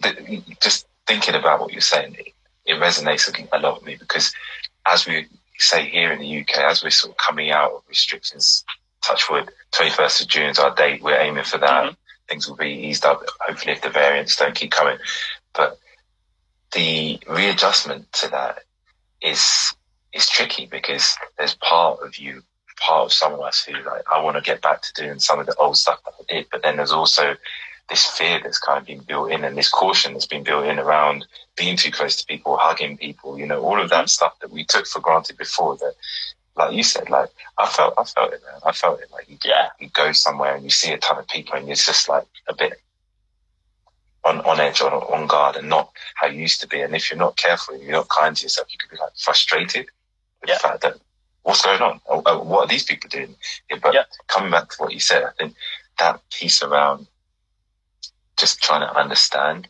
[0.60, 2.32] Just thinking about what you're saying, it,
[2.66, 4.32] it resonates a lot with me because
[4.86, 5.26] as we
[5.58, 8.64] say here in the UK, as we're sort of coming out of restrictions,
[9.02, 11.02] touch wood, 21st of June is our date.
[11.02, 11.84] We're aiming for that.
[11.84, 11.94] Mm-hmm.
[12.28, 14.98] Things will be eased up, hopefully, if the variants don't keep coming.
[15.54, 15.78] But
[16.72, 18.60] the readjustment to that
[19.20, 19.74] is
[20.12, 22.42] is tricky because there's part of you,
[22.76, 25.38] part of some of us who like, I want to get back to doing some
[25.38, 26.46] of the old stuff that I did.
[26.50, 27.36] But then there's also
[27.88, 30.78] this fear that's kind of been built in and this caution that's been built in
[30.78, 31.26] around
[31.56, 34.06] being too close to people, hugging people, you know, all of that mm-hmm.
[34.06, 35.94] stuff that we took for granted before that,
[36.56, 38.60] like you said, like I felt, I felt it, man.
[38.64, 39.10] I felt it.
[39.10, 39.68] Like you, yeah.
[39.80, 42.54] you go somewhere and you see a ton of people and it's just like a
[42.54, 42.74] bit
[44.24, 46.80] on, on edge or on guard and not how you used to be.
[46.80, 49.12] And if you're not careful, and you're not kind to yourself, you could be like
[49.18, 49.86] frustrated
[50.40, 50.54] with yeah.
[50.54, 50.96] the fact that
[51.42, 52.00] what's going on?
[52.08, 53.34] Oh, oh, what are these people doing?
[53.70, 54.04] Yeah, but yeah.
[54.28, 55.54] coming back to what you said, I think
[55.98, 57.06] that piece around
[58.36, 59.68] just trying to understand.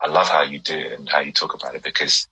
[0.00, 2.28] I love how you do it and how you talk about it because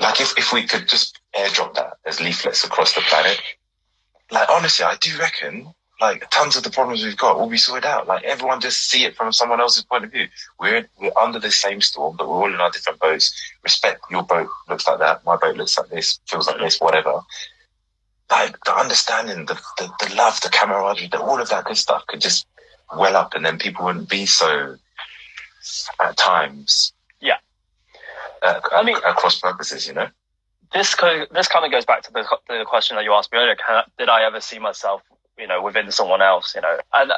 [0.00, 3.40] like if, if we could just airdrop that as leaflets across the planet,
[4.30, 7.86] like honestly, I do reckon like tons of the problems we've got will be sorted
[7.86, 8.06] out.
[8.06, 10.28] Like everyone just see it from someone else's point of view.
[10.60, 13.34] We're we're under the same storm, but we're all in our different boats.
[13.62, 17.20] Respect your boat looks like that, my boat looks like this, feels like this, whatever.
[18.30, 22.06] Like the understanding, the the, the love, the camaraderie, the, all of that good stuff
[22.06, 22.46] could just
[22.96, 24.76] well up, and then people wouldn't be so
[26.00, 26.92] at times.
[27.20, 27.38] Yeah,
[28.42, 30.08] uh, I mean, across purposes, you know.
[30.72, 33.38] This co- this kind of goes back to the, the question that you asked me
[33.38, 33.56] earlier.
[33.56, 35.02] Can, did I ever see myself,
[35.38, 37.12] you know, within someone else, you know, and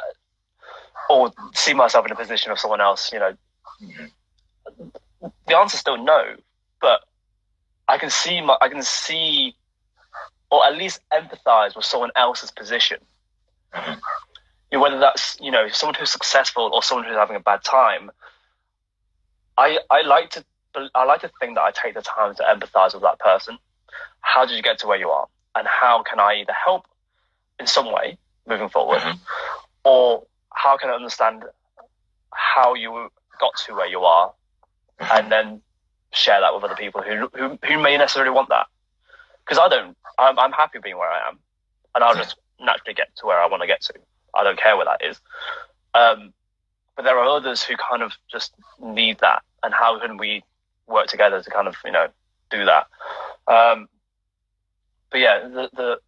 [1.09, 3.33] or see myself in a position of someone else, you know?
[5.47, 6.35] The answer is still no,
[6.81, 7.01] but
[7.87, 9.55] I can see my, I can see,
[10.51, 12.99] or at least empathize with someone else's position.
[13.73, 13.99] Mm-hmm
[14.71, 17.63] you know, whether that's you know someone who's successful or someone who's having a bad
[17.63, 18.11] time.
[19.57, 20.45] I I like to
[20.93, 23.57] I like to think that I take the time to empathize with that person.
[24.21, 26.85] How did you get to where you are, and how can I either help
[27.59, 28.17] in some way
[28.47, 29.17] moving forward, mm-hmm.
[29.83, 30.23] or
[30.53, 31.43] how can I understand
[32.31, 33.09] how you
[33.39, 34.33] got to where you are,
[34.99, 35.17] mm-hmm.
[35.17, 35.61] and then
[36.11, 38.67] share that with other people who who, who may necessarily want that.
[39.45, 41.39] Because I don't, I'm, I'm happy being where I am,
[41.95, 43.93] and I'll just naturally get to where I want to get to.
[44.35, 45.19] I don't care where that is.
[45.93, 46.33] Um,
[46.95, 49.41] but there are others who kind of just need that.
[49.63, 50.43] And how can we
[50.87, 52.07] work together to kind of, you know,
[52.49, 52.87] do that?
[53.47, 53.87] Um,
[55.09, 55.99] but yeah, the, the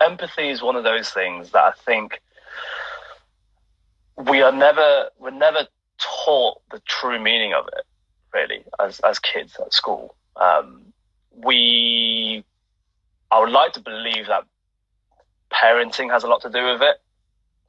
[0.00, 2.20] empathy is one of those things that I think
[4.16, 5.66] we are never, we're never
[5.98, 7.84] taught the true meaning of it,
[8.32, 10.14] really, as, as kids at school.
[10.36, 10.92] Um,
[11.34, 12.44] we,
[13.30, 14.44] I would like to believe that
[15.52, 16.96] parenting has a lot to do with it.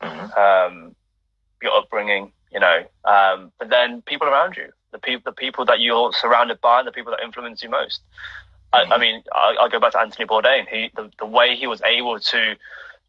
[0.01, 0.39] Mm-hmm.
[0.39, 0.95] Um,
[1.61, 5.79] your upbringing, you know, um, but then people around you, the people, the people that
[5.79, 8.01] you're surrounded by, and the people that influence you most.
[8.73, 10.67] I, I, mean, I, will go back to Anthony Bourdain.
[10.67, 12.55] He, the, the way he was able to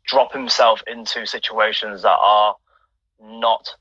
[0.07, 2.57] drop himself into situations that are
[3.23, 3.75] not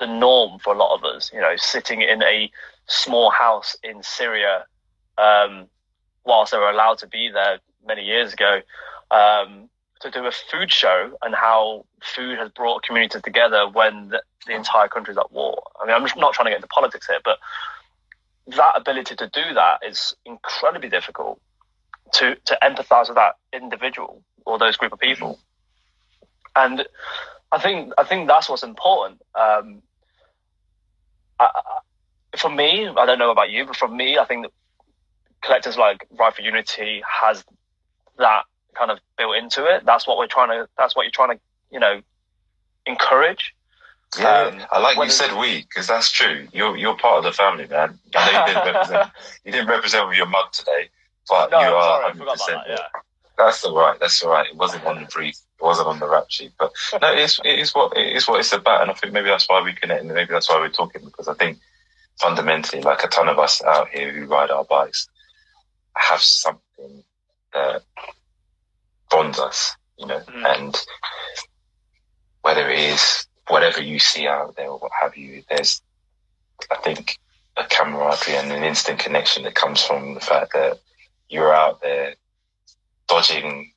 [0.00, 1.30] the norm for a lot of us.
[1.32, 2.50] You know, sitting in a
[2.86, 4.64] small house in Syria,
[5.18, 5.66] um,
[6.24, 8.60] whilst they were allowed to be there many years ago,
[9.10, 9.68] um,
[10.00, 14.54] to do a food show and how food has brought communities together when the, the
[14.54, 15.62] entire country is at war.
[15.80, 17.38] I mean, I'm not trying to get into politics here, but
[18.46, 21.40] that ability to do that is incredibly difficult
[22.14, 25.38] to, to empathize with that individual or those group of people.
[26.54, 26.86] And
[27.50, 29.20] I think, I think that's what's important.
[29.34, 29.82] Um,
[31.40, 31.48] I,
[32.36, 34.52] for me, I don't know about you, but for me, I think that
[35.42, 37.44] collectors like Ride for Unity has
[38.18, 38.44] that
[38.74, 39.84] kind of built into it.
[39.84, 40.68] That's what we're trying to.
[40.76, 41.40] That's what you're trying to,
[41.70, 42.00] you know,
[42.86, 43.54] encourage.
[44.18, 46.46] Yeah, um, I like you said we because that's true.
[46.52, 47.98] You're you're part of the family, man.
[48.14, 49.10] I know you didn't represent.
[49.44, 50.88] you didn't represent with your mug today,
[51.28, 52.14] but no, you are.
[52.14, 52.76] Sorry, 100%, that, yeah.
[53.36, 53.98] That's all right.
[53.98, 54.48] That's all right.
[54.48, 55.34] It wasn't on the brief.
[55.34, 56.52] It wasn't on the rap sheet.
[56.58, 59.28] But no, it's it is what it is what it's about, and I think maybe
[59.28, 61.58] that's why we connect, and maybe that's why we're talking because I think
[62.20, 65.08] fundamentally, like a ton of us out here who ride our bikes,
[65.96, 67.02] have something
[67.52, 67.82] that
[69.10, 70.56] bonds us, you know, mm.
[70.58, 70.76] and
[72.42, 75.82] whether it is whatever you see out there or what have you, there's,
[76.70, 77.18] I think,
[77.56, 80.80] a camaraderie and an instant connection that comes from the fact that
[81.28, 82.14] you're out there
[83.08, 83.72] dodging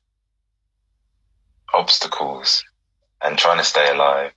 [1.72, 2.64] obstacles
[3.22, 4.32] and trying to stay alive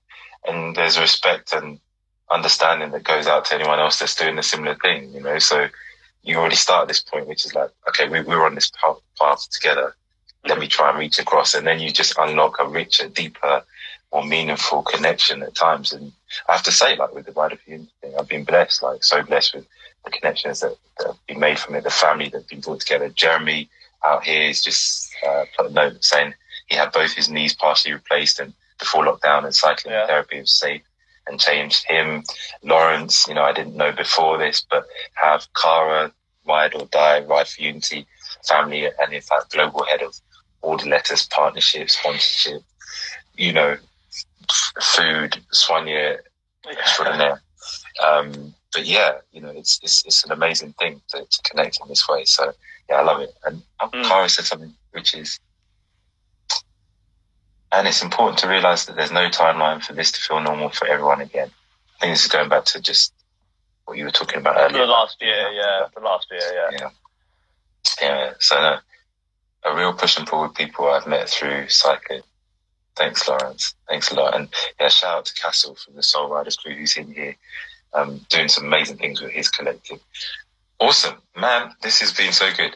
[0.46, 1.80] and there's respect and
[2.30, 5.38] understanding that goes out to anyone else that's doing a similar thing, you know.
[5.40, 5.68] So
[6.24, 8.98] you already start at this point, which is like, okay, we, we're on this path,
[9.20, 9.96] path together.
[10.48, 13.64] Let me try and reach across, and then you just unlock a richer, deeper,
[14.12, 15.94] more meaningful connection at times.
[15.94, 16.12] And
[16.48, 19.56] I have to say, like with the wider thing, I've been blessed, like so blessed
[19.56, 19.68] with
[20.06, 23.10] the connections that, that have been made from it, the family that's been brought together.
[23.10, 23.70] Jeremy
[24.06, 26.34] out here is just uh, put a note saying
[26.68, 30.08] he had both his knees partially replaced and before lockdown and cycling Yeah.
[30.08, 30.82] therapy was safe
[31.28, 32.24] and changed him.
[32.64, 36.12] Lawrence, you know, I didn't know before this, but have Cara,
[36.48, 38.08] Ride or Die, Ride for Unity
[38.48, 40.16] family, and in fact, global head of
[40.62, 42.62] all the letters, partnership, sponsorship,
[43.36, 43.78] you know,
[44.82, 46.20] food, soigneur
[46.70, 47.42] extraordinaire.
[48.04, 51.88] Um, but yeah, you know, it's, it's, it's an amazing thing to, to connect in
[51.88, 52.26] this way.
[52.26, 52.54] So
[52.90, 53.34] yeah, I love it.
[53.46, 54.08] And Mm.
[54.08, 55.40] Cara said something which is,
[57.72, 60.88] and it's important to realize that there's no timeline for this to feel normal for
[60.88, 61.50] everyone again.
[61.98, 63.14] I think this is going back to just
[63.86, 64.86] what you were talking about earlier.
[64.86, 65.86] The last year, yeah.
[65.96, 66.78] The last year, yeah.
[66.80, 66.90] Yeah.
[68.02, 68.34] Yeah.
[68.40, 68.78] So no,
[69.64, 72.22] a real push and pull with people I've met through cycling.
[72.96, 73.76] Thanks, Lawrence.
[73.88, 74.36] Thanks a lot.
[74.36, 74.50] And
[74.80, 77.36] yeah, shout out to Castle from the Soul Riders crew who's in here,
[77.94, 80.00] um, doing some amazing things with his collective.
[80.80, 81.16] Awesome.
[81.36, 82.76] Man, this has been so good.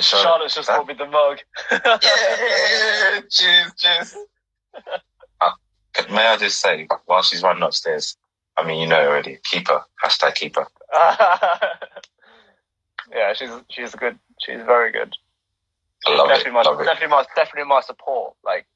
[0.00, 1.38] Charlotte, Charlotte's just brought me the mug.
[1.70, 4.16] yeah, cheers, cheers.
[5.40, 5.50] Uh,
[6.10, 8.16] may I just say, while she's running upstairs,
[8.56, 10.66] I mean, you know already, keeper, hashtag keeper.
[13.12, 14.18] yeah, she's she's good.
[14.40, 15.14] She's very good.
[16.06, 16.54] I love definitely it.
[16.54, 16.84] my Love it.
[16.84, 18.34] definitely my definitely my support.
[18.44, 18.66] Like,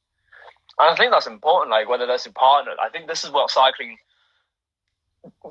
[0.78, 1.70] and I think that's important.
[1.70, 2.72] Like whether that's a partner.
[2.80, 3.96] I think this is what cycling.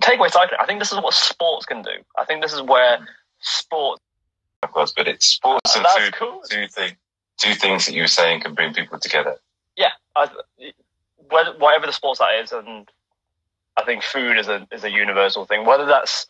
[0.02, 0.60] Take away cycling.
[0.62, 1.92] I think this is what sports can do.
[2.18, 3.06] I think this is where mm.
[3.40, 4.02] sports.
[4.64, 6.14] Of course, but it's sports uh, and That's food.
[6.14, 6.42] cool.
[6.50, 6.94] Two things,
[7.38, 9.36] two things that you were saying can bring people together.
[9.76, 10.30] Yeah, I,
[11.30, 12.90] whatever the sports that is, and
[13.78, 15.66] I think food is a is a universal thing.
[15.66, 16.26] Whether that's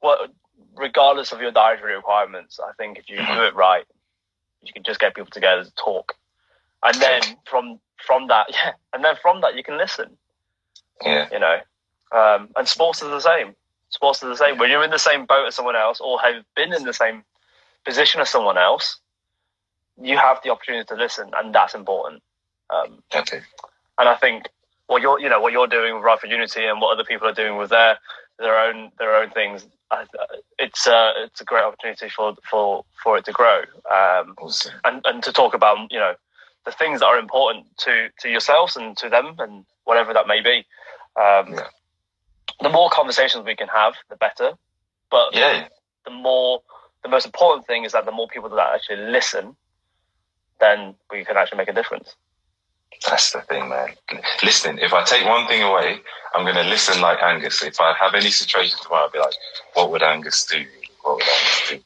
[0.00, 0.30] what,
[0.76, 3.40] regardless of your dietary requirements, I think if you do mm-hmm.
[3.42, 3.84] it right,
[4.62, 6.16] you can just get people together to talk,
[6.82, 10.16] and then from from that, yeah, and then from that you can listen.
[11.04, 11.58] Yeah, You know,
[12.10, 13.54] um, and sports is the same.
[13.90, 14.58] Sports is the same.
[14.58, 17.22] When you're in the same boat as someone else, or have been in the same
[17.84, 18.98] position as someone else,
[20.00, 22.22] you have the opportunity to listen, and that's important.
[22.70, 23.40] Um, okay.
[23.98, 24.48] and I think
[24.88, 27.28] what you're, you know, what you're doing with Ride for Unity and what other people
[27.28, 27.98] are doing with their
[28.38, 29.66] their own their own things,
[30.58, 33.60] it's a it's a great opportunity for for for it to grow
[33.90, 34.72] um, Awesome.
[34.84, 36.14] and and to talk about you know
[36.68, 40.40] the things that are important to to yourselves and to them and whatever that may
[40.42, 40.56] be.
[41.24, 41.68] Um, Yeah.
[42.60, 44.50] The more conversations we can have, the better.
[45.10, 45.68] But Yeah,
[46.04, 46.62] the more
[47.02, 49.56] the most important thing is that the more people that actually listen,
[50.60, 52.14] then we can actually make a difference.
[53.08, 53.88] that's the thing, man.
[54.42, 54.78] Listening.
[54.88, 56.00] If I take one thing away,
[56.34, 57.62] I'm going to listen like Angus.
[57.62, 59.36] If I have any situation tomorrow, I'll be like,
[59.74, 60.60] what would Angus do?
[61.02, 61.76] What would Angus do?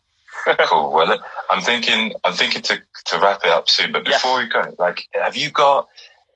[0.71, 0.91] cool.
[0.97, 1.19] Well,
[1.51, 4.23] I'm thinking, I'm thinking to, to wrap it up soon, but Yes.
[4.23, 5.89] before we go, like, have you got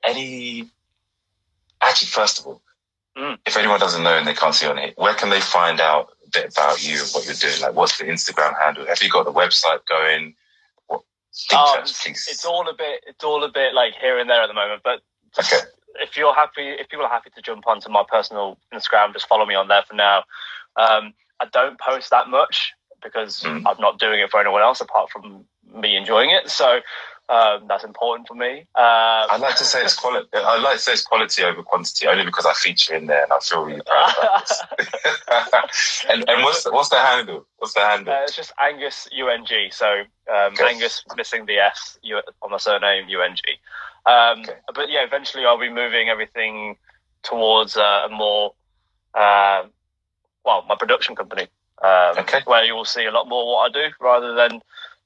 [0.03, 0.69] any,
[1.81, 2.61] actually, first of all,
[3.17, 3.39] Mm.
[3.47, 6.09] if anyone doesn't know and they can't see on it, where can they find out
[6.25, 7.59] a bit about you and what you're doing?
[7.61, 8.85] Like, what's the Instagram handle?
[8.85, 10.35] Have you got the website going?
[10.85, 11.01] What
[11.51, 11.83] Um,
[12.29, 14.81] it's all a bit it's all a bit like here and there at the moment
[14.83, 15.01] but
[15.35, 15.63] just, Okay.
[15.95, 19.45] if you're happy if people are happy to jump onto my personal instagram just follow
[19.45, 20.23] me on there for now
[20.77, 22.73] um, i don't post that much
[23.03, 23.63] because Mhm.
[23.65, 26.79] i'm not doing it for anyone else apart from me enjoying it so
[27.29, 30.29] um, that's important for me um, I'd like to say it's quality.
[30.33, 33.33] I'd like to say it's quality over quantity, only because I feature in there and
[33.33, 34.61] I feel really proud about this.
[36.09, 37.45] and and what's the, what's the handle?
[37.57, 38.13] What's the handle?
[38.13, 39.71] Uh, it's just Angus UNG.
[39.71, 40.03] So
[40.33, 40.69] um, Okay.
[40.69, 41.99] Angus missing the S
[42.41, 43.37] on my surname UNG.
[44.05, 44.55] Um, Okay.
[44.73, 46.77] But yeah, eventually I'll be moving everything
[47.23, 48.53] towards uh, a more
[49.13, 49.63] uh,
[50.45, 51.47] well, my production company,
[51.83, 52.41] um, Okay.
[52.45, 54.61] where you will see a lot more what I do rather than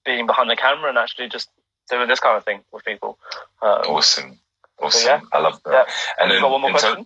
[0.06, 1.50] being behind the camera and actually just
[1.90, 3.18] doing this kind of thing with people.
[3.62, 4.40] Um, awesome,
[4.82, 5.06] awesome.
[5.08, 5.22] yeah.
[5.34, 5.72] I love that.
[5.88, 5.94] Yeah.
[6.20, 7.06] And you then got one more question?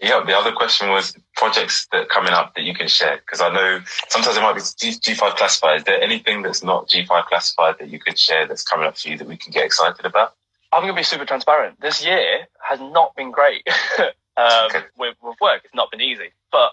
[0.00, 3.40] yeah, the other question was projects that are coming up that you can share because
[3.40, 5.78] I know sometimes it might be G- G5 classified.
[5.78, 9.08] Is there anything that's not G5 classified that you could share that's coming up for
[9.08, 10.34] you that we can get excited about?
[10.72, 11.80] I'm going to be super transparent.
[11.80, 13.66] This year has not been great
[13.98, 14.80] um, Okay.
[14.96, 15.60] with, with work.
[15.64, 16.72] It's not been easy, but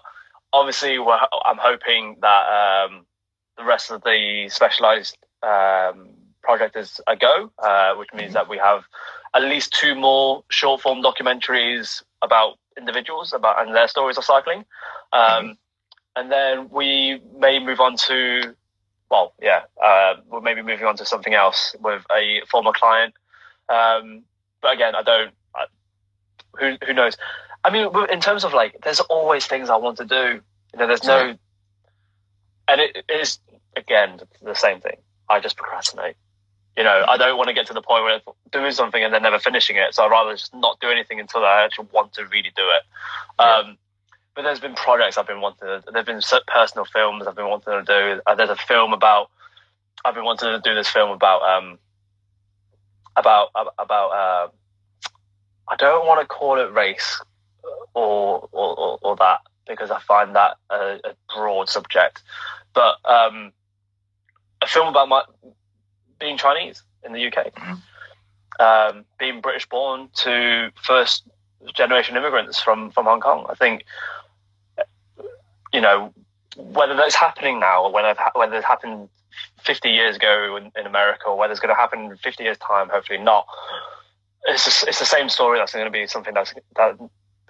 [0.54, 3.06] obviously, we're, I'm hoping that um,
[3.58, 6.10] the rest of the Specialized um,
[6.42, 8.84] project is a go, uh, which means that we have
[9.36, 14.66] at least two more short form documentaries about individuals about and their stories of cycling,
[15.14, 15.58] um,
[16.16, 18.56] and then we may move on to.
[19.12, 23.16] Well, yeah, uh, we're maybe moving on to something else with a former client
[23.70, 24.24] um,
[24.62, 25.32] but again, I don't.
[26.60, 27.18] Who who knows?
[27.64, 30.42] I mean, in terms of like, there's always things I want to do.
[30.74, 31.36] You know, there's no,
[32.68, 33.40] and it is
[33.76, 34.98] again the same thing.
[35.30, 36.16] I just procrastinate.
[36.78, 38.22] You know, I don't want to get to the point where
[38.52, 39.94] doing something and then never finishing it.
[39.94, 42.84] So I'd rather just not do anything until I actually want to really do it.
[43.40, 43.56] Yeah.
[43.56, 43.78] Um,
[44.36, 45.84] but there's been projects I've been wanting to.
[45.92, 48.22] There've been personal films I've been wanting to do.
[48.26, 49.30] Uh, there's a film about.
[50.06, 51.78] I've been wanting to do this film about um
[53.18, 54.48] about about uh,
[55.70, 57.22] I don't want to call it race
[57.94, 62.24] or or, or, or that because I find that a, a broad subject,
[62.74, 63.52] but um,
[64.62, 65.24] a film about my
[66.20, 67.82] being Chinese in the UK, Mhm.
[68.60, 71.24] um, being British born to first
[71.74, 73.46] generation immigrants from from Hong Kong.
[73.50, 73.86] I think
[75.72, 76.14] you know
[76.58, 79.10] whether that's happening now or whether whether it happened
[79.64, 82.58] 50 years ago in, in America or whether it's going to happen in 50 years
[82.58, 82.90] time.
[82.90, 83.46] Hopefully not.
[84.46, 85.60] It's just, it's the same story.
[85.60, 86.98] That's going to be something that's that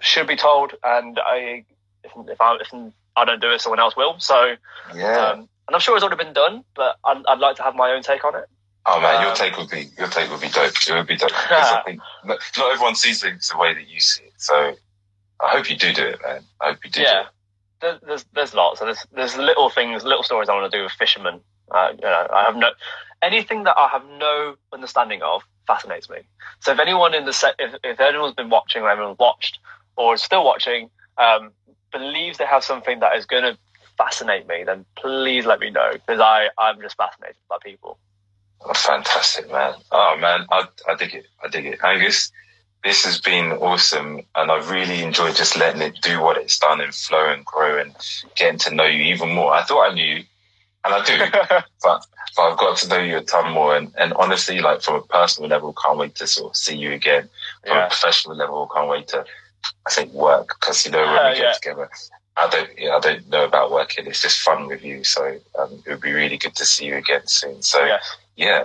[0.00, 0.74] should be told.
[0.82, 1.64] And I
[2.04, 4.18] if, if I if I don't do it, someone else will.
[4.18, 4.56] So
[4.94, 5.18] Yeah.
[5.32, 5.38] um,
[5.68, 8.02] and I'm sure it's already been done, but I'd, I'd like to have my own
[8.02, 8.46] take on it.
[8.86, 10.72] oh man, your um, take would be your take would be dope.
[10.88, 13.86] It would be dope because I think not, not everyone sees things the way that
[13.88, 14.32] you see it.
[14.38, 14.54] So
[15.42, 16.42] I hope you do do it, man.
[16.60, 17.02] I hope you do.
[17.02, 17.24] yeah,
[17.80, 18.80] Do there's, there's there's lots.
[18.80, 21.40] So there's there's little things, little stories I want to do with fishermen.
[21.70, 22.70] Uh, you know, I have no
[23.22, 26.18] anything that I have no understanding of fascinates me.
[26.60, 29.58] So if anyone in the set, if, if anyone's been watching or everyone's watched
[29.96, 31.52] or is still watching, um,
[31.92, 33.58] believes they have something that is going to
[33.96, 37.98] fascinate me, then please let me know because I I'm just fascinated by people.
[38.62, 39.74] Oh, fantastic, man.
[39.90, 41.26] Oh man, I I dig it.
[41.44, 42.32] I dig it, Angus.
[42.82, 46.80] This has been awesome, and I've really enjoyed just letting it do what it's done
[46.80, 47.94] and flow and grow and
[48.36, 49.52] getting to know you even more.
[49.52, 50.24] I thought I knew you,
[50.84, 51.18] and I do,
[51.82, 53.76] but but I've got to know you a ton more.
[53.76, 56.92] And, and honestly, like from a personal level, can't wait to sort of see you
[56.92, 57.28] again.
[57.66, 57.86] From yeah.
[57.86, 59.24] a professional level, can't wait to
[59.86, 61.52] I think work because you know when Uh, we get yeah.
[61.52, 61.90] together.
[62.36, 64.06] I don't, yeah, I don't know about working.
[64.06, 66.96] It's just fun with you, so um, it would be really good to see you
[66.96, 67.60] again soon.
[67.60, 68.16] So Yes.
[68.36, 68.64] yeah,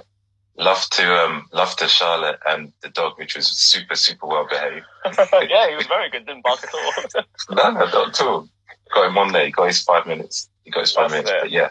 [0.58, 4.86] love to um, love to Charlotte and the dog, which was super super well behaved.
[5.50, 6.26] yeah, he was very good.
[6.26, 7.24] Didn't bark at all.
[7.50, 8.48] No, no, not at all.
[8.94, 9.46] Got him on there.
[9.46, 10.48] He got his five minutes.
[10.64, 11.32] He got his five That's minutes.
[11.32, 11.42] it.
[11.42, 11.70] But yeah,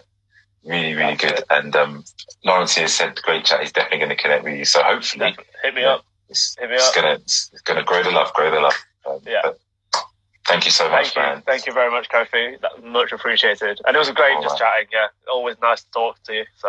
[0.65, 1.45] really really That's good.
[1.51, 2.05] And um,
[2.45, 3.61] Lawrence here said great chat.
[3.61, 4.65] He's definitely going to connect with you.
[4.65, 6.05] So hopefully Hit me up.
[6.29, 6.95] it's, Hit me it's up.
[6.95, 8.75] gonna it's gonna grow the love, grow the love.
[9.09, 9.41] Um, Yeah.
[9.43, 9.59] but
[10.47, 11.23] thank you so much, Thank you.
[11.23, 11.43] man.
[11.47, 12.61] Thank you very much, Kofi.
[12.61, 13.81] That, much appreciated.
[13.87, 14.73] And it was great All just right.
[14.73, 14.89] chatting.
[14.93, 16.45] Yeah, always nice to talk to you.
[16.57, 16.69] So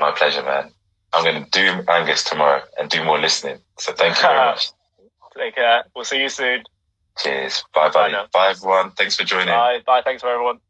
[0.00, 0.72] My pleasure, man.
[1.12, 3.58] I'm going to do Angus tomorrow and do more listening.
[3.78, 4.68] So thank you very much.
[5.36, 5.84] take care.
[5.94, 6.64] We'll see you soon.
[7.18, 7.64] Cheers.
[7.74, 8.26] Bye Bye bye.
[8.32, 8.90] Bye everyone.
[8.92, 9.48] Thanks for joining.
[9.48, 9.80] Bye.
[9.86, 10.02] Bye.
[10.02, 10.60] Thanks for everyone.